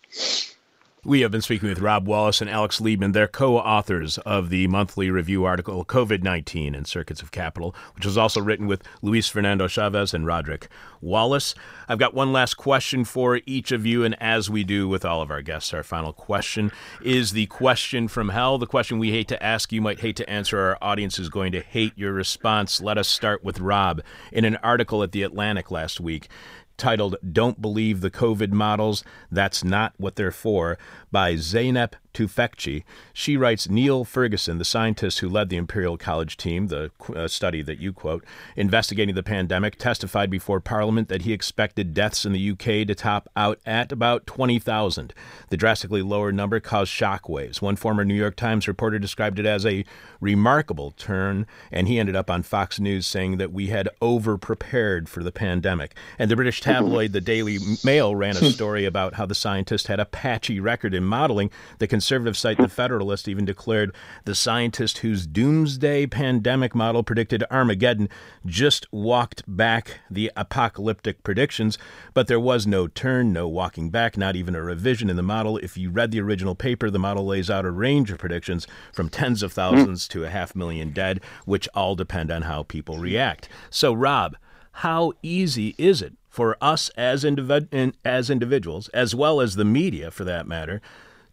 We 1.07 1.20
have 1.20 1.30
been 1.30 1.40
speaking 1.40 1.68
with 1.68 1.78
Rob 1.78 2.09
Wallace 2.09 2.40
and 2.40 2.50
Alex 2.50 2.80
Liebman. 2.80 3.12
They're 3.12 3.28
co 3.28 3.59
authors 3.59 4.18
of 4.18 4.50
the 4.50 4.66
monthly 4.66 5.09
review 5.09 5.44
article 5.44 5.84
COVID 5.84 6.24
19 6.24 6.74
and 6.74 6.84
Circuits 6.84 7.22
of 7.22 7.30
Capital, 7.30 7.76
which 7.94 8.04
was 8.04 8.18
also 8.18 8.40
written 8.40 8.66
with 8.66 8.82
Luis 9.02 9.28
Fernando 9.28 9.68
Chaves 9.68 10.12
and 10.12 10.26
Rodrick 10.26 10.66
Wallace. 11.00 11.54
I've 11.88 12.00
got 12.00 12.12
one 12.12 12.32
last 12.32 12.54
question 12.54 13.04
for 13.04 13.40
each 13.46 13.70
of 13.70 13.86
you, 13.86 14.02
and 14.02 14.20
as 14.20 14.50
we 14.50 14.64
do 14.64 14.88
with 14.88 15.04
all 15.04 15.22
of 15.22 15.30
our 15.30 15.42
guests, 15.42 15.72
our 15.72 15.84
final 15.84 16.12
question 16.12 16.72
is 17.00 17.30
the 17.30 17.46
question 17.46 18.09
from 18.09 18.30
hell. 18.30 18.59
The 18.59 18.66
question 18.66 18.98
we 18.98 19.12
hate 19.12 19.28
to 19.28 19.40
ask, 19.40 19.70
you 19.70 19.80
might 19.80 20.00
hate 20.00 20.16
to 20.16 20.28
answer. 20.28 20.59
Our 20.59 20.78
audience 20.82 21.20
is 21.20 21.28
going 21.28 21.52
to 21.52 21.61
hate 21.61 21.92
your 21.94 22.14
response. 22.14 22.80
Let 22.80 22.98
us 22.98 23.07
start 23.07 23.44
with 23.44 23.61
Rob. 23.61 24.02
In 24.32 24.44
an 24.44 24.57
article 24.57 25.04
at 25.04 25.12
The 25.12 25.22
Atlantic 25.22 25.70
last 25.70 26.00
week, 26.00 26.28
titled 26.77 27.16
Don't 27.33 27.61
Believe 27.61 28.01
the 28.01 28.11
COVID 28.11 28.51
Models, 28.53 29.05
That's 29.31 29.64
Not 29.64 29.95
What 29.97 30.16
They're 30.16 30.31
For, 30.31 30.79
by 31.17 31.33
Zeynep 31.33 31.95
Tufekci. 32.12 32.83
She 33.12 33.37
writes 33.37 33.69
Neil 33.69 34.05
Ferguson, 34.05 34.59
the 34.59 34.64
scientist 34.64 35.21
who 35.21 35.29
led 35.29 35.51
the 35.51 35.57
Imperial 35.57 35.99
College 35.99 36.37
team, 36.37 36.69
the 36.69 36.91
uh, 37.14 37.29
study 37.29 37.62
that 37.62 37.79
you 37.79 37.93
quote, 37.93 38.25
investigating 38.55 39.14
the 39.14 39.23
pandemic, 39.23 39.77
testified 39.77 40.31
before 40.31 40.61
Parliament 40.61 41.09
that 41.09 41.23
he 41.23 41.33
expected 41.35 41.95
deaths 41.95 42.25
in 42.25 42.33
the 42.33 42.51
UK 42.51 42.87
to 42.87 42.95
top 42.95 43.29
out 43.37 43.61
at 43.67 43.93
about 43.93 44.27
20,000. 44.27 45.14
The 45.51 45.57
drastically 45.57 46.03
lower 46.03 46.33
number 46.33 46.59
caused 46.59 46.93
shockwaves. 46.93 47.61
One 47.61 47.77
former 47.77 48.05
New 48.05 48.14
York 48.14 48.37
Times 48.37 48.67
reporter 48.67 48.99
described 48.99 49.39
it 49.39 49.47
as 49.47 49.67
a 49.67 49.85
remarkable 50.21 50.93
turn, 50.93 51.47
and 51.71 51.87
he 51.87 51.99
ended 51.99 52.17
up 52.17 52.31
on 52.31 52.43
Fox 52.43 52.81
News 52.81 53.07
saying 53.07 53.37
that 53.37 53.53
we 53.53 53.69
had 53.69 53.91
over 54.01 54.39
prepared 54.39 55.09
for 55.09 55.23
the 55.23 55.33
pandemic. 55.33 55.95
And 56.19 56.31
the 56.31 56.37
British 56.37 56.62
tabloid, 56.62 57.12
the 57.12 57.21
Daily 57.21 57.59
Mail, 57.85 58.14
ran 58.14 58.37
a 58.37 58.51
story 58.51 58.85
about 58.85 59.14
how 59.14 59.27
the 59.27 59.35
scientist 59.35 59.87
had 59.89 60.01
a 60.01 60.07
patchy 60.07 60.61
record 60.61 60.95
in 60.95 61.05
modeling. 61.07 61.50
The 61.78 61.86
conservative 61.86 62.36
site 62.36 62.59
The 62.59 62.68
Federalist 62.68 63.28
even 63.28 63.44
declared 63.44 63.94
the 64.24 64.34
scientist 64.34 64.98
whose 64.98 65.26
doomsday 65.26 66.07
pandemic 66.07 66.74
model 66.74 67.02
predicted 67.02 67.44
Armageddon 67.50 68.09
just 68.44 68.86
walked 68.92 69.42
back 69.46 70.00
the 70.11 70.30
apocalyptic 70.36 71.22
predictions, 71.22 71.78
but 72.14 72.26
there 72.26 72.40
was 72.40 72.66
no 72.66 72.86
turn, 72.88 73.32
no 73.32 73.48
walking 73.48 73.90
back, 73.90 74.16
not 74.16 74.36
even 74.36 74.54
a 74.54 74.62
revision 74.62 75.09
in 75.09 75.16
the 75.16 75.22
model. 75.22 75.59
If 75.59 75.76
you 75.76 75.90
read 75.90 76.11
the 76.11 76.20
original 76.20 76.54
paper, 76.54 76.90
the 76.90 76.98
model 76.98 77.26
lays 77.26 77.50
out 77.50 77.64
a 77.64 77.70
range 77.70 78.11
of 78.11 78.18
predictions 78.18 78.66
from 78.92 79.09
tens 79.09 79.42
of 79.42 79.52
thousands 79.52 80.09
to 80.09 80.24
a 80.24 80.30
half 80.30 80.54
million 80.54 80.92
dead, 80.92 81.20
which 81.44 81.68
all 81.74 81.94
depend 81.94 82.30
on 82.30 82.42
how 82.42 82.62
people 82.62 82.98
react. 82.98 83.48
So, 83.70 83.92
Rob, 83.92 84.36
how 84.72 85.12
easy 85.22 85.74
is 85.78 86.02
it 86.02 86.14
for 86.37 86.59
us 86.61 86.91
as, 86.99 87.24
individ- 87.24 87.95
as 88.05 88.28
individuals, 88.28 88.89
as 88.89 89.14
well 89.14 89.41
as 89.41 89.57
the 89.57 89.64
media 89.64 90.11
for 90.11 90.22
that 90.22 90.47
matter, 90.47 90.82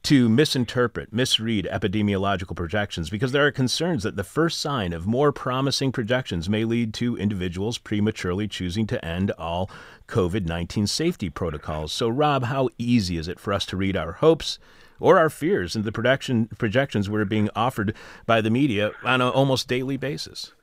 to 0.01 0.29
misinterpret, 0.29 1.11
misread 1.11 1.67
epidemiological 1.69 2.55
projections 2.55 3.09
because 3.09 3.33
there 3.33 3.45
are 3.45 3.51
concerns 3.51 4.03
that 4.03 4.15
the 4.15 4.23
first 4.23 4.61
sign 4.61 4.93
of 4.93 5.05
more 5.05 5.33
promising 5.33 5.91
projections 5.91 6.47
may 6.47 6.63
lead 6.63 6.93
to 6.93 7.17
individuals 7.17 7.77
prematurely 7.77 8.47
choosing 8.47 8.87
to 8.87 9.03
end 9.03 9.31
all 9.31 9.69
COVID 10.07 10.45
19 10.45 10.87
safety 10.87 11.29
protocols. 11.29 11.91
So, 11.91 12.07
Rob, 12.07 12.45
how 12.45 12.69
easy 12.77 13.17
is 13.17 13.27
it 13.27 13.41
for 13.41 13.51
us 13.51 13.65
to 13.67 13.77
read 13.77 13.97
our 13.97 14.13
hopes 14.13 14.57
or 15.01 15.19
our 15.19 15.29
fears 15.29 15.75
into 15.75 15.83
the 15.85 15.91
projection, 15.91 16.47
projections 16.57 17.09
we're 17.09 17.25
being 17.25 17.49
offered 17.57 17.93
by 18.25 18.39
the 18.39 18.49
media 18.49 18.93
on 19.03 19.19
an 19.19 19.27
almost 19.27 19.67
daily 19.67 19.97
basis? 19.97 20.53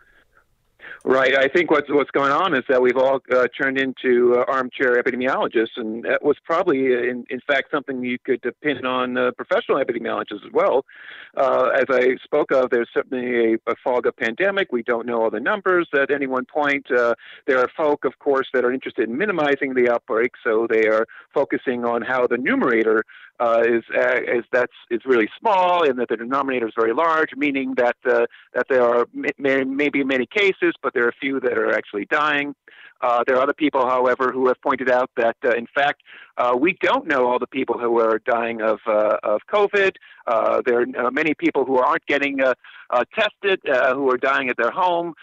Right. 1.03 1.35
I 1.35 1.49
think 1.49 1.71
what's 1.71 1.89
what's 1.89 2.11
going 2.11 2.31
on 2.31 2.55
is 2.55 2.63
that 2.69 2.83
we've 2.83 2.97
all 2.97 3.21
uh, 3.33 3.47
turned 3.59 3.79
into 3.79 4.35
uh, 4.37 4.45
armchair 4.47 5.03
epidemiologists, 5.03 5.77
and 5.77 6.05
that 6.05 6.23
was 6.23 6.37
probably, 6.45 6.93
in, 6.93 7.25
in 7.31 7.41
fact, 7.47 7.71
something 7.71 8.05
you 8.05 8.19
could 8.19 8.43
depend 8.43 8.87
on 8.87 9.17
uh, 9.17 9.31
professional 9.31 9.83
epidemiologists 9.83 10.45
as 10.45 10.53
well. 10.53 10.85
Uh, 11.35 11.71
as 11.75 11.85
I 11.89 12.17
spoke 12.23 12.51
of, 12.53 12.69
there's 12.69 12.91
certainly 12.93 13.55
a, 13.55 13.71
a, 13.71 13.77
fog 13.83 14.05
of 14.05 14.17
pandemic. 14.17 14.73
We 14.73 14.83
don't 14.83 15.07
know 15.07 15.23
all 15.23 15.31
the 15.31 15.41
numbers 15.41 15.89
at 15.95 16.11
any 16.11 16.27
one 16.27 16.45
point. 16.45 16.91
Uh, 16.91 17.15
there 17.47 17.59
are 17.61 17.69
folk, 17.75 18.05
of 18.05 18.19
course, 18.19 18.49
that 18.53 18.65
are 18.65 18.73
interested 18.73 19.09
in 19.09 19.17
minimizing 19.17 19.73
the 19.73 19.91
outbreak, 19.91 20.33
so 20.45 20.67
they 20.69 20.87
are 20.87 21.07
focusing 21.33 21.87
on 21.87 22.03
how 22.03 22.27
the 22.27 22.37
numerator 22.37 23.05
uh, 23.41 23.63
is 23.67 23.83
uh, 23.97 24.17
is 24.17 24.45
that's 24.53 24.73
is 24.91 25.01
really 25.07 25.29
small 25.39 25.89
and 25.89 25.99
that 25.99 26.09
the 26.11 26.17
denominator 26.17 26.69
is 26.69 26.75
very 26.77 26.93
large, 26.93 27.31
meaning 27.37 27.75
that 27.77 27.97
uh, 28.09 28.27
that 28.55 28.67
there 28.69 28.83
are 28.83 29.07
may, 29.15 29.65
maybe 29.65 30.05
many 30.05 30.27
cases, 30.27 30.75
but 30.83 30.93
there 30.93 31.05
are 31.05 31.09
a 31.09 31.21
few 31.21 31.41
that 31.41 31.57
are 31.57 31.73
actually 31.73 32.05
dying. 32.07 32.55
Uh, 33.01 33.25
there 33.27 33.37
are 33.37 33.43
other 33.43 33.55
people, 33.55 33.89
however, 33.89 34.31
who 34.31 34.47
have 34.47 34.61
pointed 34.61 34.91
out 34.91 35.11
that, 35.17 35.35
uh, 35.43 35.53
in 35.53 35.67
fact, 35.75 36.03
uh, 36.37 36.55
we 36.55 36.77
don't 36.83 37.07
know 37.07 37.27
all 37.27 37.39
the 37.39 37.47
people 37.47 37.79
who 37.79 37.99
are 37.99 38.19
dying 38.27 38.61
of 38.61 38.79
of 38.87 39.41
COVID. 39.51 39.93
there 40.67 40.85
are 40.99 41.11
many 41.11 41.33
people 41.33 41.65
who 41.65 41.79
aren't 41.79 42.05
getting 42.07 42.41
tested, 43.15 43.61
who 43.65 44.11
are 44.11 44.19
dying 44.19 44.51
at 44.51 44.59
their 44.59 44.71
home. 44.71 45.15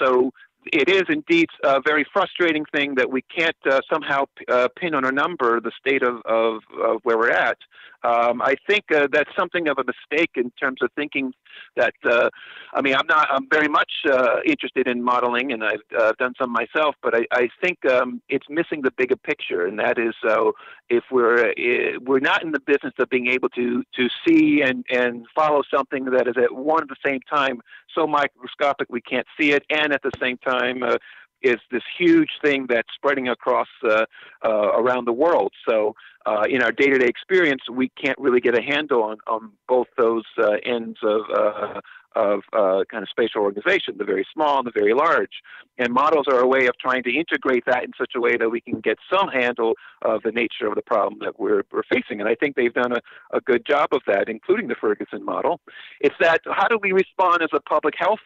so 0.00 0.32
it 0.66 0.88
is 0.88 1.02
indeed 1.08 1.48
a 1.64 1.80
very 1.80 2.04
frustrating 2.12 2.64
thing 2.66 2.94
that 2.96 3.10
we 3.10 3.22
can't 3.22 3.56
uh, 3.70 3.80
somehow 3.92 4.24
uh, 4.48 4.68
pin 4.76 4.94
on 4.94 5.04
a 5.04 5.12
number 5.12 5.60
the 5.60 5.72
state 5.78 6.02
of, 6.02 6.20
of, 6.24 6.62
of 6.82 7.00
where 7.02 7.18
we're 7.18 7.30
at. 7.30 7.58
Um, 8.02 8.40
I 8.40 8.54
think 8.68 8.84
uh, 8.94 9.08
that's 9.12 9.30
something 9.38 9.68
of 9.68 9.78
a 9.78 9.84
mistake 9.84 10.30
in 10.36 10.50
terms 10.52 10.78
of 10.82 10.90
thinking 10.96 11.32
that. 11.76 11.94
Uh, 12.04 12.30
I 12.74 12.80
mean, 12.80 12.94
I'm 12.94 13.06
not. 13.06 13.28
I'm 13.30 13.48
very 13.50 13.68
much 13.68 13.90
uh, 14.10 14.36
interested 14.46 14.86
in 14.86 15.02
modeling, 15.02 15.52
and 15.52 15.64
I've 15.64 15.80
uh, 15.98 16.12
done 16.18 16.34
some 16.40 16.52
myself. 16.52 16.94
But 17.02 17.14
I, 17.14 17.26
I 17.32 17.48
think 17.62 17.84
um, 17.86 18.22
it's 18.28 18.46
missing 18.48 18.82
the 18.82 18.90
bigger 18.92 19.16
picture, 19.16 19.66
and 19.66 19.78
that 19.78 19.98
is, 19.98 20.14
so 20.22 20.52
if 20.88 21.04
we're 21.10 21.52
we're 22.00 22.20
not 22.20 22.42
in 22.42 22.52
the 22.52 22.60
business 22.60 22.94
of 22.98 23.08
being 23.08 23.28
able 23.28 23.48
to 23.50 23.82
to 23.96 24.08
see 24.26 24.62
and 24.62 24.84
and 24.90 25.26
follow 25.34 25.62
something 25.72 26.06
that 26.06 26.28
is 26.28 26.34
at 26.36 26.54
one 26.54 26.82
at 26.82 26.88
the 26.88 26.96
same 27.04 27.20
time 27.28 27.60
so 27.94 28.06
microscopic 28.06 28.88
we 28.90 29.00
can't 29.00 29.26
see 29.38 29.52
it, 29.52 29.64
and 29.70 29.92
at 29.92 30.02
the 30.02 30.12
same 30.20 30.36
time 30.38 30.82
uh, 30.82 30.96
is 31.42 31.56
this 31.70 31.82
huge 31.98 32.30
thing 32.42 32.66
that's 32.68 32.88
spreading 32.94 33.28
across 33.28 33.68
uh, 33.84 34.04
uh, 34.44 34.48
around 34.48 35.06
the 35.06 35.12
world. 35.12 35.52
So 35.68 35.94
uh, 36.26 36.44
in 36.48 36.62
our 36.62 36.72
day-to-day 36.72 37.06
experience, 37.06 37.62
we 37.70 37.90
can't 38.02 38.18
really 38.18 38.40
get 38.40 38.58
a 38.58 38.62
handle 38.62 39.02
on, 39.02 39.18
on 39.26 39.52
both 39.68 39.86
those 39.96 40.24
uh, 40.38 40.56
ends 40.64 40.98
of 41.02 41.22
uh, 41.34 41.80
of 42.16 42.40
uh, 42.52 42.82
kind 42.90 43.02
of 43.02 43.08
spatial 43.08 43.42
organization, 43.42 43.94
the 43.96 44.04
very 44.04 44.26
small 44.32 44.58
and 44.58 44.66
the 44.66 44.72
very 44.74 44.94
large. 44.94 45.30
And 45.78 45.92
models 45.92 46.26
are 46.28 46.40
a 46.40 46.46
way 46.46 46.66
of 46.66 46.76
trying 46.78 47.02
to 47.04 47.16
integrate 47.16 47.64
that 47.66 47.84
in 47.84 47.92
such 47.96 48.12
a 48.16 48.20
way 48.20 48.36
that 48.36 48.50
we 48.50 48.60
can 48.60 48.80
get 48.80 48.98
some 49.12 49.28
handle 49.28 49.74
of 50.02 50.22
the 50.22 50.32
nature 50.32 50.66
of 50.66 50.74
the 50.74 50.82
problem 50.82 51.20
that 51.20 51.38
we're, 51.38 51.62
we're 51.72 51.84
facing. 51.84 52.20
And 52.20 52.28
I 52.28 52.34
think 52.34 52.56
they've 52.56 52.74
done 52.74 52.92
a, 52.92 53.00
a 53.32 53.40
good 53.40 53.64
job 53.64 53.90
of 53.92 54.02
that, 54.06 54.28
including 54.28 54.68
the 54.68 54.74
Ferguson 54.74 55.24
model. 55.24 55.60
It's 56.00 56.16
that 56.20 56.40
how 56.46 56.66
do 56.68 56.78
we 56.82 56.92
respond 56.92 57.42
as 57.42 57.50
a 57.52 57.60
public 57.60 57.94
health 57.96 58.18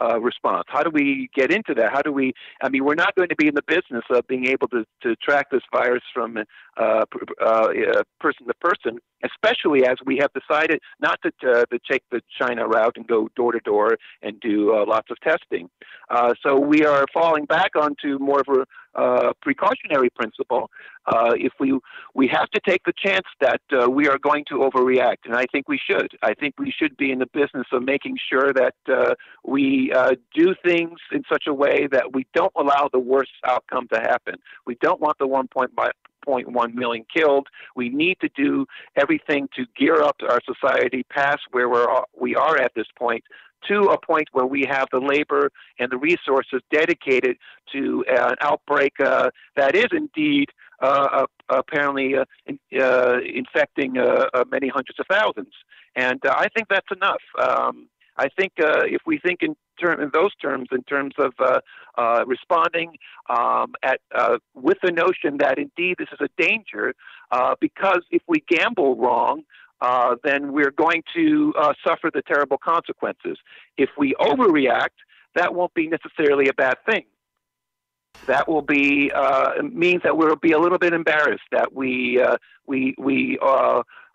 uh, 0.00 0.20
response? 0.20 0.64
How 0.68 0.82
do 0.82 0.90
we 0.90 1.28
get 1.34 1.50
into 1.50 1.74
that? 1.74 1.92
How 1.92 2.02
do 2.02 2.12
we? 2.12 2.32
I 2.62 2.68
mean, 2.68 2.84
we're 2.84 2.94
not 2.94 3.14
going 3.14 3.28
to 3.28 3.36
be 3.36 3.48
in 3.48 3.54
the 3.54 3.62
business 3.66 4.04
of 4.10 4.26
being 4.26 4.46
able 4.46 4.68
to, 4.68 4.84
to 5.02 5.16
track 5.16 5.50
this 5.50 5.62
virus 5.72 6.02
from 6.12 6.38
uh, 6.76 7.04
uh, 7.40 7.68
person 8.20 8.46
to 8.46 8.54
person, 8.60 8.98
especially 9.22 9.86
as 9.86 9.96
we 10.04 10.18
have 10.18 10.30
decided 10.32 10.80
not 11.00 11.18
to, 11.22 11.30
uh, 11.50 11.64
to 11.66 11.78
take 11.90 12.02
the 12.10 12.20
China 12.38 12.66
route 12.66 12.96
and 12.96 13.06
go 13.06 13.28
door 13.36 13.52
to 13.52 13.60
door 13.60 13.96
and 14.22 14.38
do 14.40 14.74
uh, 14.74 14.84
lots 14.86 15.10
of 15.10 15.18
testing. 15.20 15.68
Uh, 16.10 16.34
so 16.42 16.58
we 16.58 16.84
are 16.84 17.06
falling 17.12 17.44
back 17.44 17.70
onto 17.76 18.18
more 18.18 18.40
of 18.40 18.48
a 18.48 18.64
uh, 18.94 19.32
precautionary 19.40 20.10
principle. 20.10 20.70
Uh, 21.06 21.32
if 21.34 21.52
we 21.58 21.78
we 22.14 22.28
have 22.28 22.48
to 22.50 22.60
take 22.66 22.82
the 22.84 22.92
chance 22.96 23.26
that 23.40 23.60
uh, 23.72 23.88
we 23.88 24.06
are 24.06 24.18
going 24.18 24.44
to 24.46 24.56
overreact, 24.56 25.24
and 25.24 25.34
I 25.34 25.46
think 25.50 25.68
we 25.68 25.78
should. 25.78 26.12
I 26.22 26.34
think 26.34 26.54
we 26.58 26.70
should 26.70 26.96
be 26.96 27.10
in 27.10 27.18
the 27.18 27.26
business 27.32 27.66
of 27.72 27.82
making 27.82 28.18
sure 28.30 28.52
that 28.52 28.74
uh, 28.88 29.14
we 29.44 29.92
uh, 29.92 30.10
do 30.34 30.54
things 30.62 30.98
in 31.10 31.22
such 31.30 31.44
a 31.46 31.54
way 31.54 31.88
that 31.90 32.12
we 32.12 32.26
don't 32.34 32.52
allow 32.54 32.88
the 32.92 32.98
worst 32.98 33.32
outcome 33.46 33.88
to 33.92 33.98
happen. 33.98 34.36
We 34.66 34.76
don't 34.80 35.00
want 35.00 35.18
the 35.18 35.26
1.1 36.26 36.74
million 36.74 37.04
killed. 37.14 37.48
We 37.76 37.88
need 37.88 38.18
to 38.20 38.28
do 38.36 38.66
everything 38.96 39.48
to 39.56 39.66
gear 39.76 40.02
up 40.02 40.16
our 40.28 40.40
society 40.44 41.04
past 41.10 41.40
where 41.50 41.68
we're 41.68 41.86
we 42.18 42.34
are 42.34 42.58
at 42.58 42.72
this 42.74 42.86
point 42.98 43.24
to 43.68 43.82
a 43.84 43.98
point 43.98 44.28
where 44.32 44.46
we 44.46 44.64
have 44.68 44.88
the 44.90 44.98
labor 44.98 45.50
and 45.78 45.90
the 45.90 45.96
resources 45.96 46.60
dedicated 46.72 47.36
to 47.72 48.04
an 48.08 48.34
outbreak 48.40 48.92
uh, 49.00 49.30
that 49.56 49.76
is 49.76 49.86
indeed 49.92 50.48
uh, 50.82 51.24
uh, 51.48 51.58
apparently 51.58 52.16
uh, 52.16 52.24
uh, 52.80 53.18
infecting 53.24 53.98
uh, 53.98 54.26
many 54.50 54.68
hundreds 54.68 54.98
of 54.98 55.06
thousands. 55.08 55.52
And 55.94 56.20
I 56.28 56.48
think 56.56 56.66
that's 56.68 56.88
enough. 56.90 57.22
Um, 57.38 57.88
I 58.16 58.28
think 58.36 58.52
if 58.56 59.00
we 59.06 59.18
think 59.18 59.42
in, 59.42 59.54
term, 59.80 60.00
in 60.00 60.10
those 60.12 60.34
terms, 60.36 60.68
in 60.72 60.82
terms 60.84 61.14
of 61.18 61.32
responding 62.26 62.96
um, 63.28 63.74
at 63.82 64.00
with 64.54 64.78
the 64.82 64.90
notion 64.90 65.38
that 65.38 65.58
indeed 65.58 65.96
this 65.98 66.08
is 66.12 66.20
a 66.20 66.28
danger, 66.40 66.94
because 67.60 68.02
if 68.10 68.22
we 68.26 68.42
gamble 68.48 68.96
wrong, 68.96 69.42
uh, 69.80 70.14
then 70.22 70.52
we're 70.52 70.70
going 70.70 71.02
to 71.12 71.52
uh, 71.58 71.72
suffer 71.84 72.08
the 72.12 72.22
terrible 72.22 72.56
consequences. 72.56 73.36
If 73.76 73.90
we 73.98 74.14
overreact, 74.20 74.98
that 75.34 75.54
won't 75.54 75.74
be 75.74 75.88
necessarily 75.88 76.48
a 76.48 76.54
bad 76.54 76.76
thing. 76.88 77.04
that 78.26 78.48
will 78.48 78.62
be 78.62 79.10
uh, 79.14 79.52
means 79.62 80.02
that 80.04 80.16
we'll 80.16 80.36
be 80.36 80.52
a 80.52 80.58
little 80.58 80.78
bit 80.78 80.92
embarrassed 80.92 81.42
that 81.50 81.74
we 81.74 82.20
uh, 82.20 82.36
we 82.66 82.94
we 82.98 83.38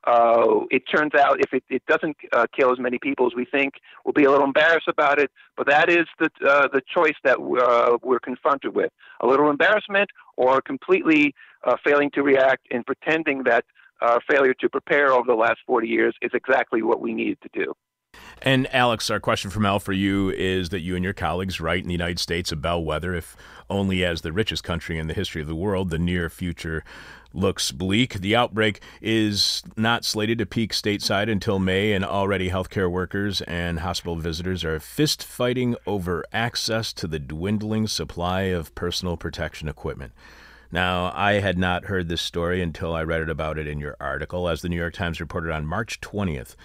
uh, 0.07 0.61
it 0.71 0.83
turns 0.89 1.13
out 1.13 1.39
if 1.41 1.53
it, 1.53 1.63
it 1.69 1.85
doesn't 1.85 2.15
uh, 2.31 2.47
kill 2.55 2.71
as 2.71 2.79
many 2.79 2.97
people 2.97 3.27
as 3.27 3.33
we 3.35 3.45
think, 3.45 3.73
we'll 4.05 4.13
be 4.13 4.23
a 4.23 4.31
little 4.31 4.45
embarrassed 4.45 4.87
about 4.87 5.19
it. 5.19 5.29
But 5.57 5.67
that 5.67 5.89
is 5.89 6.05
the 6.17 6.29
uh, 6.47 6.69
the 6.71 6.81
choice 6.81 7.15
that 7.23 7.37
uh, 7.39 7.97
we're 8.01 8.19
confronted 8.19 8.73
with: 8.73 8.91
a 9.19 9.27
little 9.27 9.49
embarrassment 9.49 10.09
or 10.37 10.61
completely 10.61 11.35
uh, 11.65 11.75
failing 11.83 12.09
to 12.11 12.23
react 12.23 12.67
and 12.71 12.85
pretending 12.85 13.43
that 13.43 13.65
our 14.01 14.21
failure 14.29 14.53
to 14.53 14.69
prepare 14.69 15.11
over 15.11 15.25
the 15.27 15.35
last 15.35 15.59
40 15.65 15.87
years 15.87 16.15
is 16.21 16.31
exactly 16.33 16.81
what 16.83 17.01
we 17.01 17.13
needed 17.13 17.39
to 17.41 17.49
do. 17.53 17.73
And 18.41 18.73
Alex, 18.73 19.09
our 19.09 19.19
question 19.19 19.49
from 19.49 19.63
hell 19.63 19.79
for 19.79 19.93
you 19.93 20.29
is 20.29 20.69
that 20.69 20.81
you 20.81 20.95
and 20.95 21.03
your 21.03 21.13
colleagues 21.13 21.59
write 21.59 21.81
in 21.81 21.87
the 21.87 21.93
United 21.93 22.19
States 22.19 22.51
a 22.51 22.55
bellwether, 22.55 23.15
if 23.15 23.35
only 23.69 24.05
as 24.05 24.21
the 24.21 24.31
richest 24.31 24.63
country 24.63 24.97
in 24.97 25.07
the 25.07 25.13
history 25.13 25.41
of 25.41 25.47
the 25.47 25.55
world, 25.55 25.89
the 25.89 25.99
near 25.99 26.29
future 26.29 26.83
looks 27.33 27.71
bleak. 27.71 28.13
The 28.13 28.35
outbreak 28.35 28.81
is 29.01 29.63
not 29.75 30.05
slated 30.05 30.37
to 30.37 30.45
peak 30.45 30.71
stateside 30.71 31.29
until 31.31 31.59
May, 31.59 31.93
and 31.93 32.05
already 32.05 32.49
healthcare 32.49 32.89
workers 32.89 33.41
and 33.41 33.79
hospital 33.79 34.15
visitors 34.15 34.63
are 34.63 34.79
fist 34.79 35.23
fighting 35.23 35.75
over 35.85 36.23
access 36.31 36.93
to 36.93 37.07
the 37.07 37.19
dwindling 37.19 37.87
supply 37.87 38.43
of 38.43 38.73
personal 38.75 39.17
protection 39.17 39.67
equipment. 39.67 40.13
Now, 40.71 41.11
I 41.15 41.33
had 41.33 41.57
not 41.57 41.85
heard 41.85 42.09
this 42.09 42.21
story 42.21 42.61
until 42.61 42.93
I 42.93 43.03
read 43.03 43.21
it 43.21 43.29
about 43.29 43.57
it 43.57 43.67
in 43.67 43.79
your 43.79 43.95
article, 43.99 44.49
as 44.49 44.61
the 44.61 44.69
New 44.69 44.75
York 44.75 44.93
Times 44.93 45.19
reported 45.19 45.51
on 45.51 45.65
March 45.65 46.01
20th. 46.01 46.55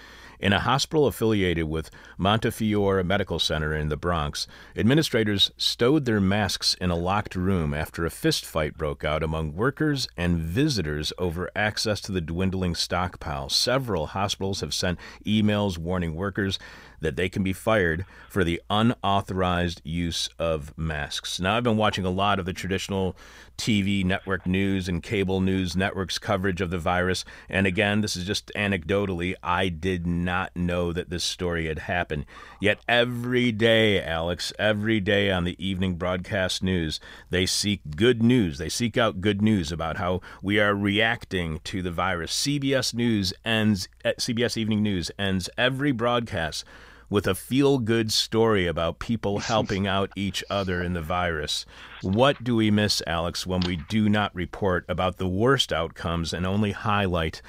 In 0.43 0.53
a 0.53 0.59
hospital 0.59 1.07
affiliated 1.07 1.69
with 1.69 1.89
Montefiore 2.19 3.05
Medical 3.05 3.39
Center 3.39 3.77
in 3.77 3.91
the 3.91 3.97
Bronx, 3.97 4.49
administrators 4.77 5.53
stowed 5.57 6.05
their 6.05 6.21
masks 6.21 6.75
in 6.81 6.91
a 6.91 6.97
locked 6.97 7.37
room 7.37 7.73
after 7.73 8.05
a 8.05 8.11
fistfight 8.11 8.77
broke 8.77 9.05
out 9.05 9.23
among 9.23 9.55
workers 9.55 10.09
and 10.17 10.39
visitors 10.39 11.13
over 11.17 11.49
access 11.55 12.01
to 12.01 12.11
the 12.11 12.21
dwindling 12.21 12.75
stockpile. 12.75 13.49
Several 13.51 14.09
hospitals 14.09 14.63
have 14.63 14.75
sent 14.75 14.99
emails 15.25 15.79
warning 15.79 16.17
workers 16.17 16.59
that 17.03 17.17
they 17.17 17.29
can 17.29 17.43
be 17.43 17.53
fired 17.53 18.05
for 18.29 18.45
the 18.45 18.61
unauthorized 18.71 19.81
use 19.85 20.29
of 20.39 20.77
masks. 20.77 21.39
Now, 21.39 21.57
I've 21.57 21.65
been 21.65 21.77
watching 21.77 22.05
a 22.05 22.11
lot 22.11 22.39
of 22.39 22.47
the 22.47 22.53
traditional 22.53 23.17
TV 23.59 24.05
network 24.05 24.47
news 24.47 24.89
and 24.89 25.03
cable 25.03 25.41
news 25.41 25.77
networks 25.77 26.19
coverage 26.19 26.61
of 26.61 26.71
the 26.71 26.79
virus, 26.79 27.25
and 27.49 27.67
again, 27.67 28.01
this 28.01 28.17
is 28.17 28.25
just 28.25 28.51
anecdotally, 28.57 29.35
I 29.43 29.69
did 29.69 30.07
not 30.07 30.57
know 30.57 30.93
that 30.93 31.11
this 31.11 31.25
story 31.25 31.67
had 31.67 31.81
happened. 31.81 32.27
Yet 32.61 32.79
every 32.89 33.53
day, 33.53 34.03
Alex, 34.03 34.53
every 34.59 35.01
day 35.01 35.31
on 35.31 35.45
the 35.45 35.63
evening 35.65 35.97
broadcast 35.97 36.63
news, 36.63 37.01
they 37.31 37.47
seek 37.47 37.97
good 37.97 38.23
news. 38.23 38.59
They 38.59 38.69
seek 38.69 38.97
out 38.97 39.21
good 39.21 39.43
news 39.43 39.71
about 39.71 39.97
how 39.97 40.21
we 40.43 40.59
are 40.59 40.75
reacting 40.75 41.61
to 41.65 41.83
the 41.83 41.91
virus. 41.91 42.33
CBS 42.33 42.95
News 42.95 43.33
ends, 43.45 43.89
eh, 44.05 44.13
CBS 44.19 44.57
Evening 44.57 44.83
News 44.83 45.11
ends 45.19 45.49
every 45.57 45.93
broadcast 45.93 46.65
with 47.13 47.27
a 47.27 47.35
feel 47.35 47.79
good 47.79 48.11
story 48.11 48.67
about 48.67 48.99
people 48.99 49.39
helping 49.53 49.87
out 49.87 50.11
each 50.17 50.43
other 50.49 50.83
in 50.83 50.95
the 50.95 51.03
virus. 51.03 51.67
What 52.01 52.43
do 52.43 52.57
we 52.57 52.71
miss, 52.71 53.03
Alex, 53.07 53.47
when 53.47 53.61
we 53.61 53.77
do 53.77 54.09
not 54.09 54.35
report 54.35 54.87
about 54.89 55.19
the 55.19 55.29
worst 55.29 55.75
outcomes 55.75 56.33
and 56.33 56.47
only 56.47 56.73
highlight 56.73 57.43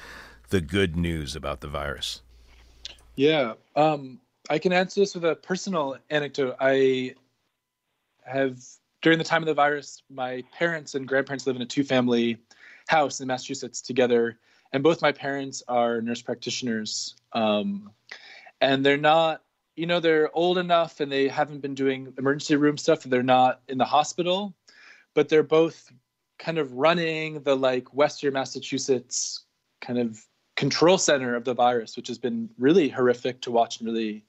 the 0.50 0.60
good 0.60 0.96
news 0.96 1.34
about 1.34 1.62
the 1.62 1.68
virus? 1.68 2.20
Yeah, 3.16 3.54
um, 3.74 4.20
I 4.50 4.58
can 4.58 4.72
answer 4.72 5.00
this 5.00 5.14
with 5.14 5.24
a 5.24 5.34
personal 5.34 5.96
anecdote. 6.10 6.56
I 6.60 7.14
have, 8.26 8.58
during 9.00 9.16
the 9.16 9.24
time 9.24 9.42
of 9.42 9.46
the 9.46 9.54
virus, 9.54 10.02
my 10.10 10.44
parents 10.52 10.94
and 10.94 11.08
grandparents 11.08 11.46
live 11.46 11.56
in 11.56 11.62
a 11.62 11.66
two 11.66 11.84
family 11.84 12.36
house 12.86 13.20
in 13.20 13.28
Massachusetts 13.28 13.80
together. 13.80 14.38
And 14.74 14.82
both 14.82 15.00
my 15.00 15.12
parents 15.12 15.62
are 15.68 16.02
nurse 16.02 16.20
practitioners. 16.20 17.14
Um, 17.32 17.92
and 18.60 18.84
they're 18.84 18.96
not 18.96 19.43
you 19.76 19.86
know 19.86 20.00
they're 20.00 20.34
old 20.36 20.58
enough 20.58 21.00
and 21.00 21.10
they 21.10 21.28
haven't 21.28 21.60
been 21.60 21.74
doing 21.74 22.12
emergency 22.18 22.56
room 22.56 22.76
stuff 22.76 23.04
and 23.04 23.12
they're 23.12 23.22
not 23.22 23.60
in 23.68 23.78
the 23.78 23.84
hospital 23.84 24.54
but 25.14 25.28
they're 25.28 25.42
both 25.42 25.92
kind 26.38 26.58
of 26.58 26.72
running 26.72 27.42
the 27.42 27.56
like 27.56 27.92
western 27.94 28.34
massachusetts 28.34 29.44
kind 29.80 29.98
of 29.98 30.24
control 30.56 30.98
center 30.98 31.34
of 31.34 31.44
the 31.44 31.54
virus 31.54 31.96
which 31.96 32.08
has 32.08 32.18
been 32.18 32.48
really 32.58 32.88
horrific 32.88 33.40
to 33.40 33.50
watch 33.50 33.80
and 33.80 33.88
really 33.88 34.24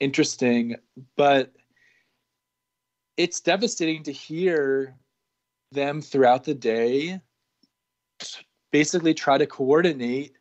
interesting. 0.00 0.76
But 1.16 1.52
it's 3.16 3.40
devastating 3.40 4.02
to 4.04 4.12
hear 4.12 4.96
them 5.70 6.00
throughout 6.00 6.42
the 6.42 6.54
day 6.54 7.20
basically 8.72 9.14
try 9.14 9.38
to 9.38 9.46
coordinate 9.46 10.32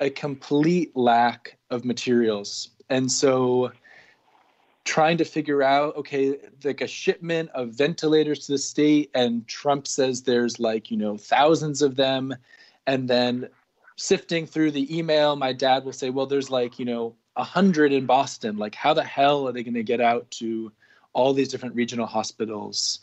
a 0.00 0.10
complete 0.10 0.94
lack 0.94 1.56
of 1.70 1.84
materials 1.84 2.70
and 2.88 3.10
so 3.10 3.72
trying 4.84 5.16
to 5.16 5.24
figure 5.24 5.62
out 5.62 5.96
okay 5.96 6.38
like 6.64 6.80
a 6.80 6.86
shipment 6.86 7.50
of 7.54 7.70
ventilators 7.70 8.46
to 8.46 8.52
the 8.52 8.58
state 8.58 9.10
and 9.14 9.46
trump 9.48 9.86
says 9.86 10.22
there's 10.22 10.60
like 10.60 10.90
you 10.90 10.96
know 10.96 11.16
thousands 11.16 11.82
of 11.82 11.96
them 11.96 12.34
and 12.86 13.10
then 13.10 13.48
sifting 13.96 14.46
through 14.46 14.70
the 14.70 14.96
email 14.96 15.34
my 15.34 15.52
dad 15.52 15.84
will 15.84 15.92
say 15.92 16.10
well 16.10 16.26
there's 16.26 16.50
like 16.50 16.78
you 16.78 16.84
know 16.84 17.16
a 17.36 17.44
hundred 17.44 17.92
in 17.92 18.06
boston. 18.06 18.56
Like 18.56 18.74
how 18.74 18.94
the 18.94 19.04
hell 19.04 19.46
are 19.46 19.52
they 19.52 19.62
going 19.62 19.74
to 19.74 19.82
get 19.82 20.00
out 20.00 20.30
to 20.32 20.72
all 21.12 21.32
these 21.32 21.48
different 21.48 21.74
regional 21.74 22.06
hospitals? 22.06 23.00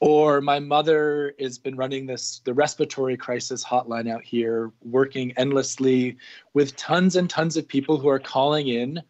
Or 0.00 0.40
my 0.40 0.58
mother 0.58 1.34
has 1.40 1.56
been 1.58 1.76
running 1.76 2.06
this 2.06 2.40
the 2.44 2.52
respiratory 2.52 3.16
crisis 3.16 3.64
hotline 3.64 4.10
out 4.10 4.24
here 4.24 4.72
working 4.82 5.32
endlessly 5.36 6.16
with 6.52 6.76
tons 6.76 7.16
and 7.16 7.28
tons 7.28 7.56
of 7.56 7.68
people 7.68 7.98
who 7.98 8.08
are 8.08 8.18
calling 8.18 8.68
in 8.68 9.02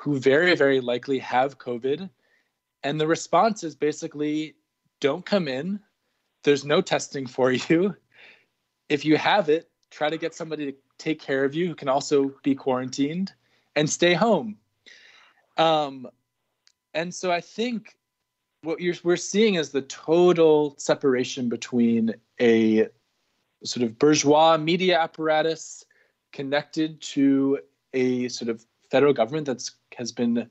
who 0.00 0.18
very, 0.18 0.56
very 0.56 0.80
likely 0.80 1.18
have 1.18 1.58
COVID. 1.58 2.08
And 2.82 2.98
the 2.98 3.06
response 3.06 3.62
is 3.62 3.74
basically 3.74 4.54
don't 4.98 5.26
come 5.26 5.46
in. 5.46 5.78
There's 6.42 6.64
no 6.64 6.80
testing 6.80 7.26
for 7.26 7.52
you. 7.68 7.94
If 8.88 9.04
you 9.04 9.18
have 9.18 9.50
it, 9.50 9.68
try 9.90 10.08
to 10.08 10.16
get 10.16 10.34
somebody 10.34 10.72
to 10.72 10.78
take 10.96 11.20
care 11.20 11.44
of 11.44 11.54
you 11.54 11.68
who 11.68 11.74
can 11.74 11.90
also 11.90 12.32
be 12.42 12.54
quarantined 12.54 13.34
and 13.76 13.90
stay 13.90 14.14
home. 14.14 14.56
Um, 15.58 16.08
and 16.94 17.14
so 17.14 17.30
I 17.30 17.42
think 17.42 17.94
what 18.62 18.80
you're, 18.80 18.94
we're 19.04 19.16
seeing 19.16 19.56
is 19.56 19.68
the 19.68 19.82
total 19.82 20.76
separation 20.78 21.50
between 21.50 22.14
a 22.40 22.88
sort 23.64 23.84
of 23.84 23.98
bourgeois 23.98 24.56
media 24.56 24.98
apparatus 24.98 25.84
connected 26.32 27.02
to 27.02 27.58
a 27.92 28.28
sort 28.28 28.48
of 28.48 28.64
federal 28.90 29.12
government 29.12 29.46
that's 29.46 29.72
has 30.00 30.10
been 30.10 30.48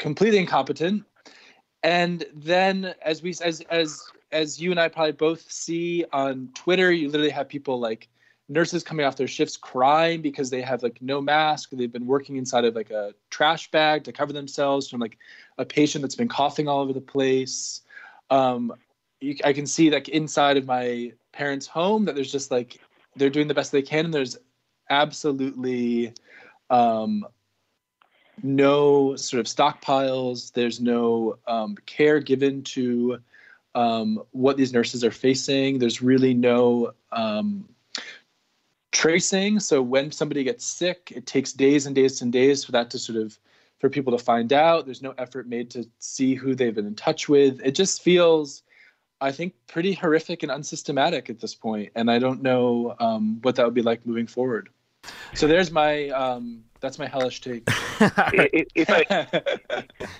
completely 0.00 0.38
incompetent. 0.38 1.04
And 1.84 2.24
then 2.34 2.94
as 3.00 3.22
we 3.22 3.30
as 3.42 3.60
as 3.70 4.02
as 4.32 4.60
you 4.60 4.72
and 4.72 4.80
I 4.80 4.88
probably 4.88 5.12
both 5.12 5.50
see 5.50 6.04
on 6.12 6.50
Twitter, 6.54 6.90
you 6.90 7.08
literally 7.08 7.30
have 7.30 7.48
people 7.48 7.78
like 7.78 8.08
nurses 8.48 8.82
coming 8.82 9.06
off 9.06 9.16
their 9.16 9.28
shifts 9.28 9.56
crying 9.56 10.20
because 10.20 10.50
they 10.50 10.60
have 10.62 10.82
like 10.82 11.00
no 11.00 11.20
mask. 11.20 11.70
They've 11.70 11.92
been 11.92 12.06
working 12.06 12.36
inside 12.36 12.64
of 12.64 12.74
like 12.74 12.90
a 12.90 13.14
trash 13.30 13.70
bag 13.70 14.02
to 14.04 14.12
cover 14.12 14.32
themselves 14.32 14.90
from 14.90 15.00
like 15.00 15.16
a 15.58 15.64
patient 15.64 16.02
that's 16.02 16.16
been 16.16 16.28
coughing 16.28 16.66
all 16.66 16.80
over 16.80 16.92
the 16.92 17.00
place. 17.00 17.82
Um, 18.30 18.72
you, 19.20 19.36
I 19.44 19.52
can 19.52 19.66
see 19.66 19.90
like 19.90 20.08
inside 20.08 20.56
of 20.56 20.66
my 20.66 21.12
parents' 21.32 21.68
home 21.68 22.04
that 22.06 22.16
there's 22.16 22.32
just 22.32 22.50
like 22.50 22.80
they're 23.14 23.30
doing 23.30 23.46
the 23.46 23.54
best 23.54 23.70
they 23.70 23.82
can, 23.82 24.06
and 24.06 24.14
there's 24.14 24.36
absolutely 24.90 26.12
um, 26.70 27.24
no 28.42 29.16
sort 29.16 29.40
of 29.40 29.46
stockpiles. 29.46 30.52
There's 30.52 30.80
no 30.80 31.38
um, 31.46 31.76
care 31.86 32.20
given 32.20 32.62
to 32.62 33.18
um, 33.74 34.22
what 34.32 34.56
these 34.56 34.72
nurses 34.72 35.04
are 35.04 35.10
facing. 35.10 35.78
There's 35.78 36.02
really 36.02 36.34
no 36.34 36.92
um, 37.12 37.68
tracing. 38.92 39.60
So 39.60 39.82
when 39.82 40.10
somebody 40.10 40.42
gets 40.44 40.64
sick, 40.64 41.12
it 41.14 41.26
takes 41.26 41.52
days 41.52 41.86
and 41.86 41.94
days 41.94 42.22
and 42.22 42.32
days 42.32 42.64
for 42.64 42.72
that 42.72 42.90
to 42.90 42.98
sort 42.98 43.18
of 43.18 43.38
for 43.78 43.90
people 43.90 44.16
to 44.16 44.24
find 44.24 44.52
out. 44.52 44.86
There's 44.86 45.02
no 45.02 45.14
effort 45.18 45.46
made 45.46 45.70
to 45.70 45.86
see 45.98 46.34
who 46.34 46.54
they've 46.54 46.74
been 46.74 46.86
in 46.86 46.94
touch 46.94 47.28
with. 47.28 47.60
It 47.62 47.72
just 47.72 48.02
feels, 48.02 48.62
I 49.20 49.32
think, 49.32 49.54
pretty 49.66 49.92
horrific 49.92 50.42
and 50.42 50.50
unsystematic 50.50 51.28
at 51.28 51.40
this 51.40 51.54
point. 51.54 51.92
And 51.94 52.10
I 52.10 52.18
don't 52.18 52.42
know 52.42 52.96
um, 52.98 53.38
what 53.42 53.56
that 53.56 53.66
would 53.66 53.74
be 53.74 53.82
like 53.82 54.06
moving 54.06 54.26
forward. 54.26 54.70
So 55.34 55.46
there's 55.46 55.70
my 55.70 56.08
um, 56.10 56.64
that's 56.80 56.98
my 56.98 57.06
hellish 57.06 57.40
take. 57.40 57.64
if, 58.00 58.68
if 58.74 58.90
I, 58.90 59.26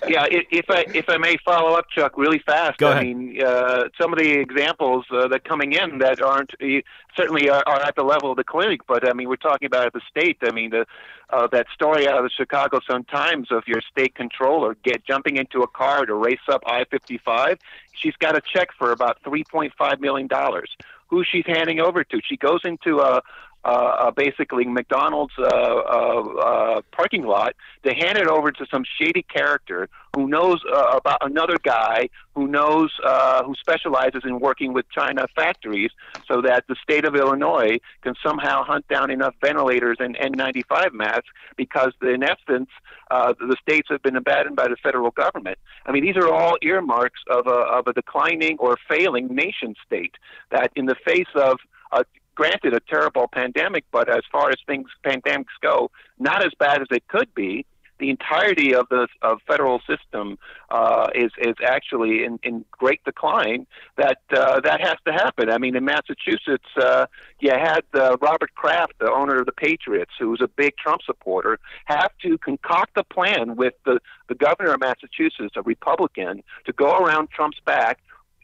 yeah, 0.07 0.25
if, 0.29 0.45
if 0.51 0.65
I 0.69 0.85
if 0.93 1.09
I 1.09 1.17
may 1.17 1.37
follow 1.45 1.77
up, 1.77 1.89
Chuck, 1.89 2.17
really 2.17 2.39
fast. 2.39 2.77
Go 2.79 2.91
I 2.91 3.03
mean, 3.03 3.41
uh, 3.41 3.85
some 3.99 4.11
of 4.11 4.19
the 4.19 4.31
examples 4.31 5.05
uh, 5.11 5.27
that 5.29 5.43
coming 5.43 5.73
in 5.73 5.99
that 5.99 6.21
aren't 6.21 6.51
uh, 6.61 6.81
certainly 7.15 7.49
are, 7.49 7.63
are 7.65 7.81
at 7.81 7.95
the 7.95 8.03
level 8.03 8.31
of 8.31 8.37
the 8.37 8.43
clinic, 8.43 8.81
but 8.87 9.07
I 9.07 9.13
mean, 9.13 9.29
we're 9.29 9.35
talking 9.35 9.65
about 9.65 9.87
at 9.87 9.93
the 9.93 10.01
state. 10.09 10.37
I 10.41 10.51
mean, 10.51 10.71
the 10.71 10.85
uh, 11.29 11.47
that 11.47 11.67
story 11.73 12.07
out 12.07 12.17
of 12.17 12.23
the 12.23 12.29
Chicago 12.29 12.79
Sun 12.89 13.03
Times 13.05 13.51
of 13.51 13.63
your 13.67 13.81
state 13.81 14.15
controller 14.15 14.75
get 14.83 15.05
jumping 15.05 15.37
into 15.37 15.61
a 15.61 15.67
car 15.67 16.05
to 16.05 16.15
race 16.15 16.39
up 16.49 16.63
I-55. 16.65 17.59
She's 17.93 18.15
got 18.15 18.37
a 18.37 18.41
check 18.41 18.69
for 18.77 18.91
about 18.91 19.21
3.5 19.23 19.99
million 19.99 20.27
dollars. 20.27 20.75
Who 21.09 21.23
she's 21.23 21.45
handing 21.45 21.79
over 21.79 22.03
to? 22.03 22.19
She 22.21 22.35
goes 22.35 22.61
into 22.65 22.99
a 22.99 23.21
uh, 23.67 23.69
uh, 23.69 24.11
basically 24.11 24.63
McDonald's 24.63 25.33
uh, 25.37 25.43
uh, 25.43 26.81
parking 26.93 27.25
lot 27.25 27.53
to 27.83 27.93
hand 27.93 28.17
it 28.17 28.27
over 28.27 28.49
to 28.49 28.65
some 28.71 28.83
shady 28.97 29.23
character 29.23 29.89
who 30.15 30.25
knows 30.25 30.63
about 30.93 31.17
another 31.19 31.57
guy 31.61 32.07
who 32.33 32.47
knows 32.47 32.91
uh, 33.03 33.43
who 33.43 33.53
specializes 33.55 34.21
in 34.23 34.39
working 34.39 34.71
with 34.71 34.89
China 34.89 35.27
factories, 35.35 35.91
so 36.27 36.41
that 36.41 36.63
the 36.69 36.75
state 36.81 37.03
of 37.03 37.13
Illinois 37.15 37.77
can 38.03 38.13
somehow 38.25 38.63
hunt 38.63 38.87
down 38.87 39.11
enough 39.11 39.35
ventilators 39.41 39.97
and 39.99 40.15
N95 40.15 40.93
masks 40.93 41.27
because 41.57 41.91
in 42.01 42.23
essence 42.23 42.69
uh, 43.11 43.33
the 43.37 43.57
states 43.61 43.89
have 43.91 44.01
been 44.01 44.15
abandoned 44.15 44.55
by 44.55 44.69
the 44.69 44.77
federal 44.77 45.11
government. 45.11 45.57
I 45.85 45.91
mean 45.91 46.05
these 46.05 46.15
are 46.15 46.31
all 46.31 46.57
earmarks 46.61 47.19
of 47.29 47.47
a 47.47 47.49
of 47.49 47.87
a 47.87 47.93
declining 47.93 48.57
or 48.59 48.77
failing 48.87 49.27
nation 49.27 49.75
state 49.85 50.15
that 50.51 50.71
in 50.75 50.85
the 50.85 50.95
face 51.05 51.27
of 51.35 51.57
a 51.91 52.05
granted 52.37 52.73
a 52.75 52.79
terrible 52.79 53.27
pandemic, 53.27 53.83
but 53.91 54.07
as 54.07 54.21
far 54.31 54.49
as 54.51 54.57
things 54.67 54.87
pandemics 55.03 55.57
go, 55.61 55.89
not 56.19 56.45
as 56.45 56.51
bad 56.59 56.81
as 56.81 56.87
it 56.91 57.05
could 57.07 57.33
be. 57.33 57.65
The 57.99 58.11
entirety 58.11 58.75
of 58.75 58.85
the 58.91 59.07
of 59.23 59.39
federal 59.47 59.79
system 59.91 60.37
uh, 60.69 61.07
is 61.15 61.31
is 61.39 61.55
actually 61.65 62.25
in, 62.25 62.37
in 62.43 62.63
great 62.69 63.03
decline. 63.05 63.65
That 63.95 64.19
uh, 64.31 64.59
that 64.59 64.81
has 64.81 64.97
to 65.07 65.13
happen. 65.13 65.49
I 65.49 65.57
mean, 65.57 65.75
in 65.75 65.83
Massachusetts, 65.83 66.69
uh, 66.79 67.07
you 67.39 67.49
had 67.49 67.81
uh, 67.95 68.15
Robert 68.21 68.53
Kraft, 68.53 68.93
the 68.99 69.11
owner 69.11 69.37
of 69.39 69.47
the 69.47 69.51
Patriots, 69.51 70.11
who 70.19 70.29
was 70.29 70.41
a 70.41 70.47
big 70.47 70.77
Trump 70.77 71.01
supporter, 71.07 71.57
have 71.85 72.11
to 72.21 72.37
concoct 72.37 72.91
a 72.97 73.03
plan 73.03 73.55
with 73.55 73.73
the 73.83 73.99
the 74.29 74.35
governor 74.35 74.73
of 74.75 74.79
Massachusetts, 74.79 75.55
a 75.55 75.63
Republican, 75.63 76.43
to 76.67 76.73
go 76.73 76.99
around 76.99 77.31
Trump's 77.31 77.61
back 77.65 77.97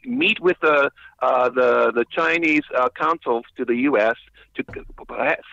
meet 0.06 0.40
with 0.40 0.56
the 0.60 0.90
uh, 1.24 1.48
the 1.48 1.92
the 1.94 2.04
Chinese 2.10 2.66
uh, 2.76 2.88
consuls 2.90 3.44
to 3.56 3.64
the 3.64 3.76
U.S. 3.90 4.16
to 4.56 4.64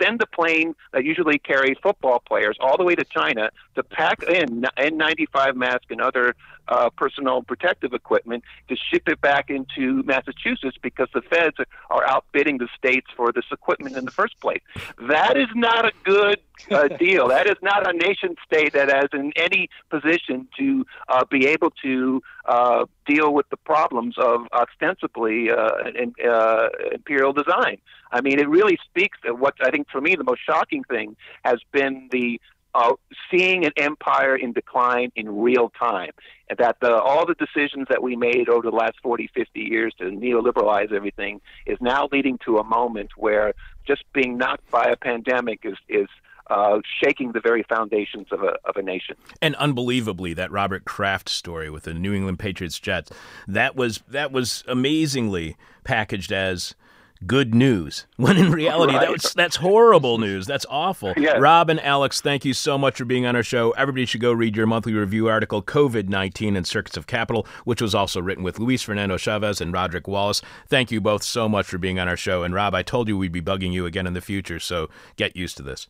send 0.02 0.22
a 0.22 0.28
plane 0.28 0.76
that 0.94 1.06
usually 1.06 1.40
carries 1.40 1.78
football 1.82 2.20
players 2.20 2.58
all 2.60 2.78
the 2.78 2.84
way 2.84 2.96
to 2.96 3.06
China 3.06 3.50
to 3.76 3.84
pack 3.84 4.22
in 4.24 4.66
N95 4.78 5.56
masks 5.56 5.88
and 5.90 6.02
other 6.02 6.36
uh, 6.68 6.90
personal 6.90 7.42
protective 7.44 7.94
equipment 7.94 8.44
to 8.70 8.76
ship 8.76 9.08
it 9.08 9.20
back 9.22 9.50
into 9.50 10.04
Massachusetts 10.04 10.78
because 10.82 11.10
the 11.14 11.22
feds 11.22 11.58
are 11.90 12.06
outbidding 12.08 12.58
the 12.58 12.68
states 12.78 13.08
for 13.16 13.32
this 13.32 13.46
equipment 13.52 13.98
in 13.98 14.06
the 14.06 14.12
first 14.12 14.40
place. 14.40 14.62
That 15.10 15.38
is 15.38 15.50
not 15.56 15.86
a 15.86 15.92
good 16.04 16.40
uh, 16.70 16.88
deal. 17.00 17.28
That 17.28 17.48
is 17.48 17.58
not 17.62 17.88
a 17.88 17.94
nation 17.94 18.36
state 18.46 18.74
that 18.74 18.90
is 19.04 19.10
in 19.14 19.34
any 19.36 19.70
position 19.90 20.48
to 20.58 20.86
uh, 21.10 21.26
be 21.26 21.48
able 21.48 21.72
to 21.84 22.22
uh, 22.46 22.86
deal 23.06 23.34
with 23.34 23.50
the 23.50 23.58
problems 23.58 24.16
of 24.18 24.48
ostensibly 24.54 25.52
uh, 25.52 25.61
in, 25.96 26.14
uh, 26.28 26.70
imperial 26.92 27.34
design. 27.34 27.78
I 28.12 28.22
mean, 28.22 28.40
it 28.40 28.50
really 28.50 28.78
speaks 28.90 29.18
to 29.26 29.34
what 29.34 29.56
I 29.62 29.70
think 29.72 29.90
for 29.90 30.02
me 30.02 30.16
the 30.16 30.24
most 30.24 30.42
shocking 30.46 30.84
thing 30.84 31.16
has 31.44 31.60
been 31.72 32.10
the 32.12 32.40
uh, 32.74 32.94
seeing 33.30 33.66
an 33.66 33.72
empire 33.78 34.36
in 34.36 34.54
decline 34.54 35.12
in 35.16 35.42
real 35.42 35.72
time. 35.78 36.12
And 36.50 36.58
that 36.60 36.78
the, 36.82 36.94
all 36.94 37.26
the 37.26 37.36
decisions 37.36 37.88
that 37.90 38.02
we 38.02 38.16
made 38.16 38.50
over 38.50 38.70
the 38.70 38.76
last 38.76 38.96
40, 39.04 39.30
50 39.34 39.60
years 39.60 39.94
to 40.00 40.06
neoliberalize 40.06 40.92
everything 40.92 41.42
is 41.66 41.78
now 41.82 42.08
leading 42.12 42.38
to 42.46 42.58
a 42.58 42.64
moment 42.64 43.12
where 43.18 43.54
just 43.86 44.04
being 44.14 44.38
knocked 44.38 44.70
by 44.72 44.86
a 44.86 44.96
pandemic 44.96 45.62
is, 45.64 45.78
is 45.90 46.08
uh, 46.50 46.80
shaking 47.04 47.32
the 47.32 47.40
very 47.40 47.64
foundations 47.64 48.28
of 48.32 48.42
a, 48.44 48.58
of 48.66 48.76
a 48.76 48.82
nation. 48.82 49.16
And 49.42 49.56
unbelievably, 49.56 50.34
that 50.34 50.52
Robert 50.52 50.86
Kraft 50.86 51.30
story 51.30 51.70
with 51.70 51.84
the 51.84 51.94
New 51.94 52.14
England 52.14 52.40
Patriots 52.40 52.80
Jets, 52.80 53.12
that 53.48 53.76
was 53.76 54.02
that 54.10 54.32
was 54.32 54.64
amazingly 54.68 55.56
packaged 55.84 56.32
as 56.32 56.76
good 57.28 57.54
news. 57.54 58.08
When 58.18 58.38
in 58.38 58.52
reality, 58.52 58.94
Right. 58.96 59.10
that's 59.10 59.34
that's 59.34 59.56
horrible 59.58 60.18
news. 60.18 60.46
That's 60.48 60.66
awful. 60.70 61.14
Yes. 61.18 61.40
Rob 61.40 61.70
and 61.70 61.80
Alex, 61.82 62.20
thank 62.22 62.46
you 62.46 62.54
so 62.54 62.78
much 62.78 62.98
for 62.98 63.06
being 63.06 63.26
on 63.26 63.36
our 63.36 63.44
show. 63.44 63.72
Everybody 63.72 64.06
should 64.06 64.22
go 64.22 64.32
read 64.32 64.56
your 64.56 64.66
monthly 64.68 64.94
review 64.94 65.28
article, 65.28 65.62
COVID 65.64 66.08
19 66.10 66.56
and 66.56 66.66
Circuits 66.68 66.98
of 66.98 67.08
Capital, 67.08 67.46
which 67.64 67.82
was 67.82 67.94
also 67.96 68.20
written 68.22 68.44
with 68.44 68.60
Luis 68.60 68.82
Fernando 68.84 69.18
Chaves 69.18 69.62
and 69.62 69.74
Rodrick 69.74 70.08
Wallace. 70.08 70.42
Thank 70.68 70.92
you 70.92 71.00
both 71.02 71.24
so 71.24 71.48
much 71.50 71.66
for 71.68 71.78
being 71.78 72.00
on 72.00 72.08
our 72.08 72.18
show. 72.18 72.44
And 72.44 72.54
Rob, 72.54 72.74
I 72.76 72.82
told 72.84 73.08
you 73.08 73.18
we'd 73.18 73.32
be 73.32 73.42
bugging 73.42 73.72
you 73.72 73.86
again 73.86 74.06
in 74.08 74.14
the 74.14 74.22
future, 74.22 74.60
so 74.60 74.90
get 75.16 75.36
used 75.36 75.58
to 75.58 75.64
this. 75.64 75.88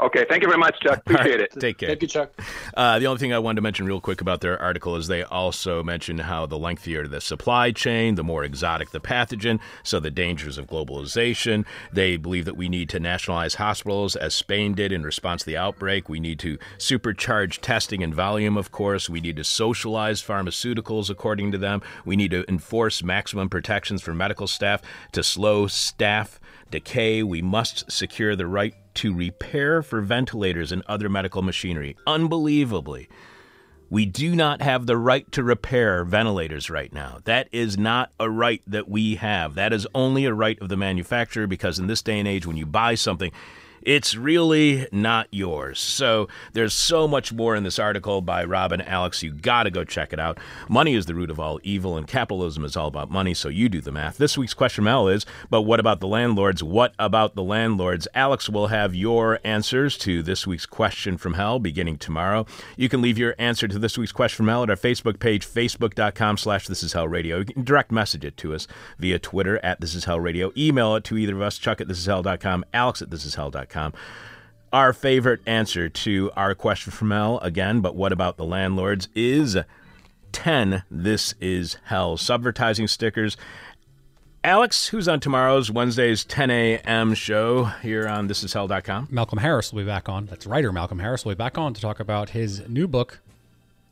Okay, 0.00 0.26
thank 0.28 0.42
you 0.42 0.48
very 0.48 0.58
much, 0.58 0.80
Chuck. 0.80 0.98
Appreciate 0.98 1.40
it. 1.40 1.52
Take 1.60 1.78
care. 1.78 1.90
Thank 1.90 2.02
you, 2.02 2.08
Chuck. 2.08 2.32
Uh, 2.74 2.98
the 2.98 3.06
only 3.06 3.20
thing 3.20 3.32
I 3.32 3.38
wanted 3.38 3.56
to 3.56 3.62
mention 3.62 3.86
real 3.86 4.00
quick 4.00 4.20
about 4.20 4.40
their 4.40 4.60
article 4.60 4.96
is 4.96 5.06
they 5.06 5.22
also 5.22 5.82
mention 5.82 6.18
how 6.18 6.46
the 6.46 6.58
lengthier 6.58 7.06
the 7.06 7.20
supply 7.20 7.70
chain, 7.70 8.16
the 8.16 8.24
more 8.24 8.42
exotic 8.42 8.90
the 8.90 9.00
pathogen, 9.00 9.60
so 9.84 10.00
the 10.00 10.10
dangers 10.10 10.58
of 10.58 10.66
globalization. 10.66 11.64
They 11.92 12.16
believe 12.16 12.46
that 12.46 12.56
we 12.56 12.68
need 12.68 12.88
to 12.88 13.00
nationalize 13.00 13.54
hospitals 13.54 14.16
as 14.16 14.34
Spain 14.34 14.74
did 14.74 14.90
in 14.90 15.04
response 15.04 15.42
to 15.42 15.46
the 15.46 15.56
outbreak. 15.56 16.08
We 16.08 16.18
need 16.18 16.40
to 16.40 16.58
supercharge 16.78 17.60
testing 17.60 18.02
and 18.02 18.14
volume, 18.14 18.56
of 18.56 18.72
course. 18.72 19.08
We 19.08 19.20
need 19.20 19.36
to 19.36 19.44
socialize 19.44 20.20
pharmaceuticals, 20.20 21.10
according 21.10 21.52
to 21.52 21.58
them. 21.58 21.80
We 22.04 22.16
need 22.16 22.32
to 22.32 22.44
enforce 22.48 23.04
maximum 23.04 23.48
protections 23.48 24.02
for 24.02 24.14
medical 24.14 24.48
staff 24.48 24.82
to 25.12 25.22
slow 25.22 25.68
staff 25.68 26.40
decay. 26.72 27.22
We 27.22 27.40
must 27.40 27.90
secure 27.90 28.34
the 28.34 28.48
right 28.48 28.74
to 28.94 29.14
repair 29.14 29.82
for 29.82 30.00
ventilators 30.00 30.72
and 30.72 30.82
other 30.86 31.08
medical 31.08 31.42
machinery. 31.42 31.96
Unbelievably, 32.06 33.08
we 33.88 34.06
do 34.06 34.34
not 34.34 34.62
have 34.62 34.86
the 34.86 34.96
right 34.96 35.30
to 35.32 35.44
repair 35.44 36.04
ventilators 36.04 36.70
right 36.70 36.92
now. 36.92 37.18
That 37.24 37.48
is 37.52 37.78
not 37.78 38.10
a 38.18 38.28
right 38.28 38.62
that 38.66 38.88
we 38.88 39.16
have. 39.16 39.54
That 39.54 39.72
is 39.72 39.86
only 39.94 40.24
a 40.24 40.34
right 40.34 40.60
of 40.60 40.68
the 40.68 40.76
manufacturer 40.76 41.46
because 41.46 41.78
in 41.78 41.86
this 41.86 42.02
day 42.02 42.18
and 42.18 42.26
age, 42.26 42.46
when 42.46 42.56
you 42.56 42.66
buy 42.66 42.94
something, 42.94 43.30
it's 43.84 44.14
really 44.14 44.86
not 44.92 45.28
yours. 45.30 45.78
So 45.78 46.28
there's 46.52 46.74
so 46.74 47.08
much 47.08 47.32
more 47.32 47.54
in 47.56 47.64
this 47.64 47.78
article 47.78 48.20
by 48.20 48.44
Robin 48.44 48.80
Alex. 48.80 49.22
You 49.22 49.32
got 49.32 49.64
to 49.64 49.70
go 49.70 49.84
check 49.84 50.12
it 50.12 50.20
out. 50.20 50.38
Money 50.68 50.94
is 50.94 51.06
the 51.06 51.14
root 51.14 51.30
of 51.30 51.40
all 51.40 51.60
evil, 51.62 51.96
and 51.96 52.06
capitalism 52.06 52.64
is 52.64 52.76
all 52.76 52.88
about 52.88 53.10
money, 53.10 53.34
so 53.34 53.48
you 53.48 53.68
do 53.68 53.80
the 53.80 53.92
math. 53.92 54.18
This 54.18 54.38
week's 54.38 54.54
question 54.54 54.84
Mel 54.84 55.08
is, 55.08 55.26
but 55.50 55.62
what 55.62 55.80
about 55.80 56.00
the 56.00 56.06
landlords? 56.06 56.62
What 56.62 56.94
about 56.98 57.34
the 57.34 57.42
landlords? 57.42 58.08
Alex 58.14 58.48
will 58.48 58.68
have 58.68 58.94
your 58.94 59.40
answers 59.44 59.96
to 59.98 60.22
this 60.22 60.46
week's 60.46 60.66
question 60.66 61.16
from 61.16 61.34
hell 61.34 61.58
beginning 61.58 61.98
tomorrow. 61.98 62.46
You 62.76 62.88
can 62.88 63.02
leave 63.02 63.18
your 63.18 63.34
answer 63.38 63.68
to 63.68 63.78
this 63.78 63.98
week's 63.98 64.12
question 64.12 64.36
from 64.36 64.48
hell 64.48 64.62
at 64.62 64.70
our 64.70 64.76
Facebook 64.76 65.18
page, 65.18 65.46
facebook.com 65.46 66.36
slash 66.36 66.66
this 66.66 66.82
is 66.82 66.92
hell 66.92 67.08
radio. 67.08 67.38
You 67.38 67.44
can 67.44 67.64
direct 67.64 67.92
message 67.92 68.24
it 68.24 68.36
to 68.38 68.54
us 68.54 68.66
via 68.98 69.18
Twitter 69.18 69.58
at 69.64 69.80
this 69.80 69.94
is 69.94 70.04
hell 70.04 70.20
radio. 70.20 70.52
Email 70.56 70.96
it 70.96 71.04
to 71.04 71.16
either 71.16 71.34
of 71.34 71.42
us, 71.42 71.58
chuck 71.58 71.80
at 71.80 71.88
this 71.88 71.98
is 71.98 72.06
hell.com, 72.06 72.64
alex 72.72 73.02
at 73.02 73.10
this 73.10 73.24
is 73.24 73.34
hell.com. 73.34 73.71
Our 74.72 74.92
favorite 74.92 75.40
answer 75.46 75.88
to 75.88 76.30
our 76.34 76.54
question 76.54 76.92
from 76.92 77.10
hell, 77.10 77.38
again, 77.40 77.80
but 77.80 77.94
what 77.94 78.12
about 78.12 78.36
the 78.36 78.44
landlords, 78.44 79.08
is 79.14 79.56
10 80.32 80.82
This 80.90 81.34
Is 81.40 81.76
Hell. 81.84 82.16
Subvertising 82.16 82.88
stickers. 82.88 83.36
Alex, 84.44 84.88
who's 84.88 85.06
on 85.08 85.20
tomorrow's 85.20 85.70
Wednesday's 85.70 86.24
10 86.24 86.50
a.m. 86.50 87.14
show 87.14 87.64
here 87.64 88.08
on 88.08 88.28
thisishell.com? 88.28 89.08
Malcolm 89.10 89.38
Harris 89.38 89.72
will 89.72 89.82
be 89.82 89.86
back 89.86 90.08
on. 90.08 90.26
That's 90.26 90.46
writer 90.46 90.72
Malcolm 90.72 90.98
Harris 90.98 91.24
will 91.24 91.32
be 91.32 91.36
back 91.36 91.58
on 91.58 91.74
to 91.74 91.80
talk 91.80 92.00
about 92.00 92.30
his 92.30 92.66
new 92.68 92.88
book, 92.88 93.20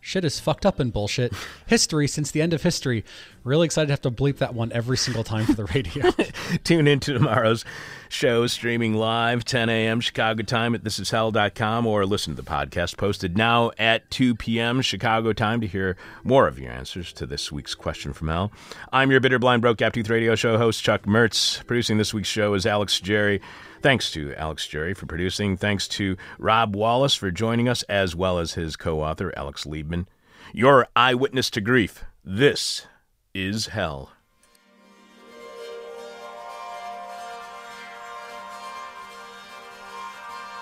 Shit 0.01 0.25
is 0.25 0.41
Fucked 0.41 0.65
Up 0.65 0.81
and 0.81 0.93
Bullshit 0.93 1.33
History 1.67 2.09
Since 2.09 2.31
the 2.31 2.41
End 2.43 2.53
of 2.53 2.63
History. 2.63 3.05
Really 3.45 3.67
excited 3.67 3.89
to 3.89 3.93
have 3.93 4.01
to 4.03 4.11
bleep 4.11 4.39
that 4.39 4.55
one 4.55 4.73
every 4.73 4.97
single 4.97 5.25
time 5.25 5.45
for 5.45 5.53
the 5.53 5.67
radio. 5.67 6.11
Tune 6.65 6.89
in 6.89 7.01
to 7.01 7.13
tomorrow's 7.13 7.65
show 8.13 8.47
streaming 8.47 8.95
live 8.95 9.45
10 9.45 9.69
a.m. 9.69 10.01
Chicago 10.01 10.43
time 10.43 10.75
at 10.75 10.83
thisishell.com 10.83 11.87
or 11.87 12.05
listen 12.05 12.35
to 12.35 12.43
the 12.43 12.49
podcast 12.49 12.97
posted 12.97 13.37
now 13.37 13.71
at 13.79 14.11
2 14.11 14.35
p.m. 14.35 14.83
Chicago 14.83 15.33
time 15.33 15.61
to 15.61 15.67
hear 15.67 15.97
more 16.25 16.47
of 16.47 16.59
your 16.59 16.71
answers 16.73 17.13
to 17.13 17.27
this 17.27 17.51
week's 17.53 17.75
question 17.75 18.13
from 18.13 18.29
hell. 18.29 18.53
I'm 18.93 19.11
your 19.11 19.21
bitter, 19.21 19.39
blind, 19.39 19.63
broke, 19.63 19.79
gap 19.79 19.93
tooth 19.93 20.11
radio 20.11 20.35
show 20.35 20.59
host, 20.59 20.83
Chuck 20.83 21.03
Mertz. 21.03 21.65
Producing 21.67 21.99
this 21.99 22.13
week's 22.13 22.29
show 22.29 22.55
is 22.55 22.67
Alex 22.67 23.01
Jerry. 23.01 23.41
Thanks 23.83 24.11
to 24.13 24.35
Alex 24.35 24.67
Jerry 24.67 24.93
for 24.95 25.07
producing. 25.07 25.57
Thanks 25.57 25.89
to 25.89 26.17
Rob 26.39 26.77
Wallace 26.77 27.15
for 27.15 27.31
joining 27.31 27.69
us, 27.69 27.83
as 27.85 28.15
well 28.15 28.39
as 28.39 28.55
his 28.55 28.77
co 28.77 29.01
author, 29.01 29.33
Alex 29.37 29.65
Liebman. 29.65 30.07
Your 30.53 30.87
eyewitness 30.95 31.49
to 31.51 31.61
grief. 31.61 32.05
This 32.25 32.87
is 33.35 33.69
hell. 33.69 34.11